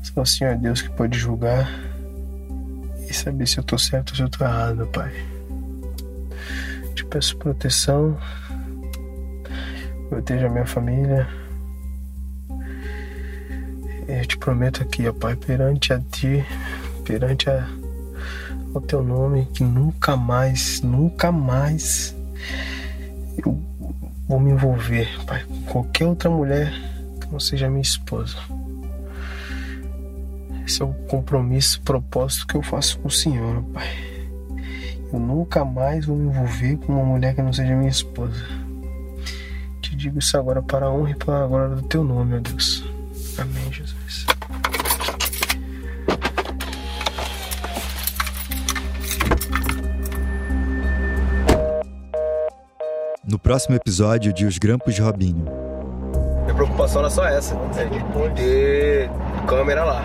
Só 0.04 0.22
o 0.22 0.26
Senhor 0.26 0.52
é 0.52 0.56
Deus 0.56 0.82
que 0.82 0.90
pode 0.90 1.18
julgar 1.18 1.68
e 3.10 3.14
saber 3.14 3.48
se 3.48 3.58
eu 3.58 3.64
tô 3.64 3.78
certo 3.78 4.12
ou 4.12 4.16
se 4.16 4.22
eu 4.22 4.30
tô 4.30 4.44
errado, 4.44 4.86
Pai. 4.88 5.12
Te 6.94 7.04
peço 7.06 7.36
proteção. 7.38 8.16
Proteja 10.10 10.46
a 10.46 10.50
minha 10.50 10.66
família. 10.66 11.28
Eu 14.24 14.28
te 14.28 14.38
prometo 14.38 14.82
aqui, 14.82 15.06
ó 15.06 15.12
Pai, 15.12 15.36
perante 15.36 15.92
a 15.92 16.00
Ti, 16.00 16.46
perante 17.04 17.50
a, 17.50 17.68
ao 18.74 18.80
Teu 18.80 19.04
nome, 19.04 19.46
que 19.54 19.66
nunca 19.66 20.16
mais, 20.16 20.80
nunca 20.80 21.30
mais 21.30 22.16
eu 23.46 23.62
vou 24.26 24.40
me 24.40 24.52
envolver, 24.52 25.10
Pai, 25.26 25.44
com 25.44 25.62
qualquer 25.64 26.08
outra 26.08 26.30
mulher 26.30 26.72
que 27.20 27.28
não 27.30 27.38
seja 27.38 27.70
minha 27.70 27.82
esposa. 27.82 28.38
Esse 30.66 30.82
é 30.82 30.86
o 30.86 30.94
compromisso, 31.10 31.82
propósito 31.82 32.48
que 32.48 32.56
eu 32.56 32.62
faço 32.62 33.00
com 33.00 33.10
o 33.10 33.12
Senhor, 33.12 33.62
Pai. 33.74 33.90
Eu 35.12 35.20
nunca 35.20 35.66
mais 35.66 36.06
vou 36.06 36.16
me 36.16 36.30
envolver 36.30 36.78
com 36.78 36.94
uma 36.94 37.04
mulher 37.04 37.36
que 37.36 37.42
não 37.42 37.52
seja 37.52 37.76
minha 37.76 37.92
esposa. 37.92 38.42
Te 39.82 39.94
digo 39.98 40.18
isso 40.18 40.38
agora 40.38 40.62
para 40.62 40.86
a 40.86 40.92
honra 40.94 41.12
e 41.12 41.16
para 41.16 41.44
a 41.44 41.46
glória 41.46 41.76
do 41.76 41.82
Teu 41.82 42.06
nome, 42.06 42.38
ó 42.38 42.40
Deus. 42.40 42.86
Amém, 43.38 43.70
Jesus. 43.70 44.03
No 53.34 53.40
próximo 53.40 53.76
episódio 53.76 54.32
de 54.32 54.46
Os 54.46 54.60
Grampos 54.60 54.94
de 54.94 55.02
Robinho. 55.02 55.48
Minha 56.44 56.54
preocupação 56.54 57.02
era 57.02 57.10
só 57.10 57.26
essa, 57.26 57.58
é 57.76 57.86
de 57.86 58.36
ter 58.36 59.10
câmera 59.48 59.84
lá. 59.84 60.04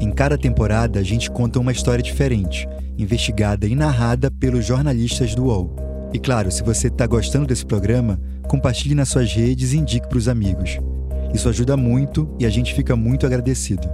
Em 0.00 0.10
cada 0.10 0.38
temporada, 0.38 0.98
a 0.98 1.02
gente 1.02 1.30
conta 1.30 1.60
uma 1.60 1.72
história 1.72 2.02
diferente, 2.02 2.66
investigada 2.96 3.66
e 3.66 3.74
narrada 3.74 4.30
pelos 4.30 4.64
jornalistas 4.64 5.34
do 5.34 5.44
UOL. 5.44 5.76
E 6.12 6.18
claro, 6.18 6.50
se 6.50 6.62
você 6.62 6.88
está 6.88 7.06
gostando 7.06 7.46
desse 7.46 7.66
programa, 7.66 8.18
compartilhe 8.48 8.94
nas 8.94 9.10
suas 9.10 9.32
redes 9.32 9.72
e 9.72 9.76
indique 9.76 10.08
para 10.08 10.18
os 10.18 10.26
amigos. 10.26 10.78
Isso 11.34 11.48
ajuda 11.48 11.76
muito 11.76 12.34
e 12.38 12.46
a 12.46 12.50
gente 12.50 12.74
fica 12.74 12.96
muito 12.96 13.26
agradecido. 13.26 13.88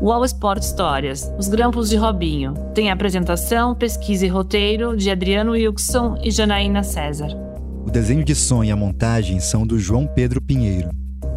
UOL 0.00 0.24
Sport 0.24 0.62
Histórias, 0.62 1.32
Os 1.36 1.48
Grampos 1.48 1.90
de 1.90 1.96
Robinho. 1.96 2.54
Tem 2.72 2.88
apresentação, 2.88 3.74
pesquisa 3.74 4.24
e 4.24 4.28
roteiro 4.28 4.96
de 4.96 5.10
Adriano 5.10 5.52
Wilson 5.52 6.16
e 6.22 6.30
Janaína 6.30 6.84
César. 6.84 7.47
O 7.88 7.90
desenho 7.90 8.22
de 8.22 8.34
som 8.34 8.62
e 8.62 8.70
a 8.70 8.76
montagem 8.76 9.40
são 9.40 9.66
do 9.66 9.78
João 9.78 10.06
Pedro 10.06 10.42
Pinheiro. 10.42 10.90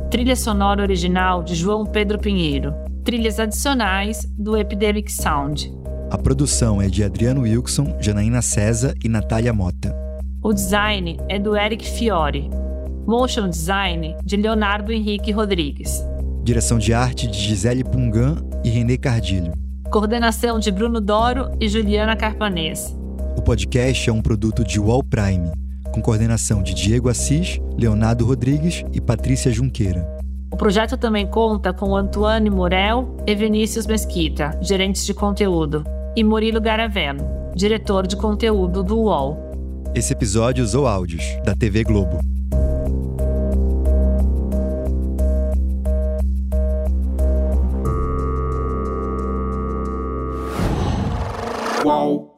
Trilha 0.10 0.36
sonora 0.36 0.82
original 0.82 1.42
de 1.44 1.56
João 1.56 1.86
Pedro 1.86 2.20
Pinheiro. 2.20 2.74
Trilhas 3.06 3.40
adicionais 3.40 4.26
do 4.38 4.58
Epidemic 4.58 5.10
Sound. 5.10 5.72
A 6.10 6.18
produção 6.18 6.82
é 6.82 6.90
de 6.90 7.06
Adriano 7.06 7.44
Wilson, 7.44 7.96
Janaína 8.02 8.42
César 8.42 8.94
e 9.02 9.08
Natália 9.08 9.54
Mota. 9.54 9.96
O 10.44 10.52
design 10.52 11.18
é 11.30 11.40
do 11.40 11.56
Eric 11.56 11.88
Fiore. 11.90 12.50
Motion 13.08 13.48
design 13.48 14.18
de 14.22 14.36
Leonardo 14.36 14.92
Henrique 14.92 15.32
Rodrigues. 15.32 16.06
Direção 16.44 16.78
de 16.78 16.94
arte 16.94 17.28
de 17.28 17.40
Gisele 17.40 17.86
Pungan 17.86 18.36
e 18.62 18.70
Renê 18.70 18.98
Cardilho. 18.98 19.54
Coordenação 19.90 20.60
de 20.60 20.70
Bruno 20.70 21.00
Doro 21.00 21.50
e 21.62 21.70
Juliana 21.70 22.18
Carpanês. 22.18 22.94
O 23.38 23.42
podcast 23.42 24.10
é 24.10 24.12
um 24.12 24.22
produto 24.22 24.66
de 24.66 24.82
Wall 24.82 25.02
Prime, 25.02 25.50
com 25.92 26.02
coordenação 26.02 26.64
de 26.64 26.74
Diego 26.74 27.10
Assis, 27.10 27.60
Leonardo 27.78 28.26
Rodrigues 28.26 28.84
e 28.92 29.02
Patrícia 29.02 29.52
Junqueira. 29.52 30.08
O 30.52 30.58
projeto 30.58 30.98
também 30.98 31.26
conta 31.26 31.72
com 31.74 31.96
Antoine 31.96 32.50
Morel 32.50 33.16
e 33.26 33.34
Vinícius 33.34 33.86
Mesquita, 33.86 34.58
gerentes 34.62 35.06
de 35.06 35.14
conteúdo, 35.14 35.84
e 36.16 36.24
Murilo 36.24 36.60
Garaveno, 36.60 37.26
diretor 37.56 38.06
de 38.06 38.18
conteúdo 38.18 38.84
do 38.84 38.98
UOL. 38.98 39.52
Esse 39.96 40.14
episódio 40.14 40.64
usou 40.64 40.88
áudios 40.88 41.24
da 41.46 41.54
TV 41.54 41.84
Globo. 41.84 42.20
Qual? 51.82 52.31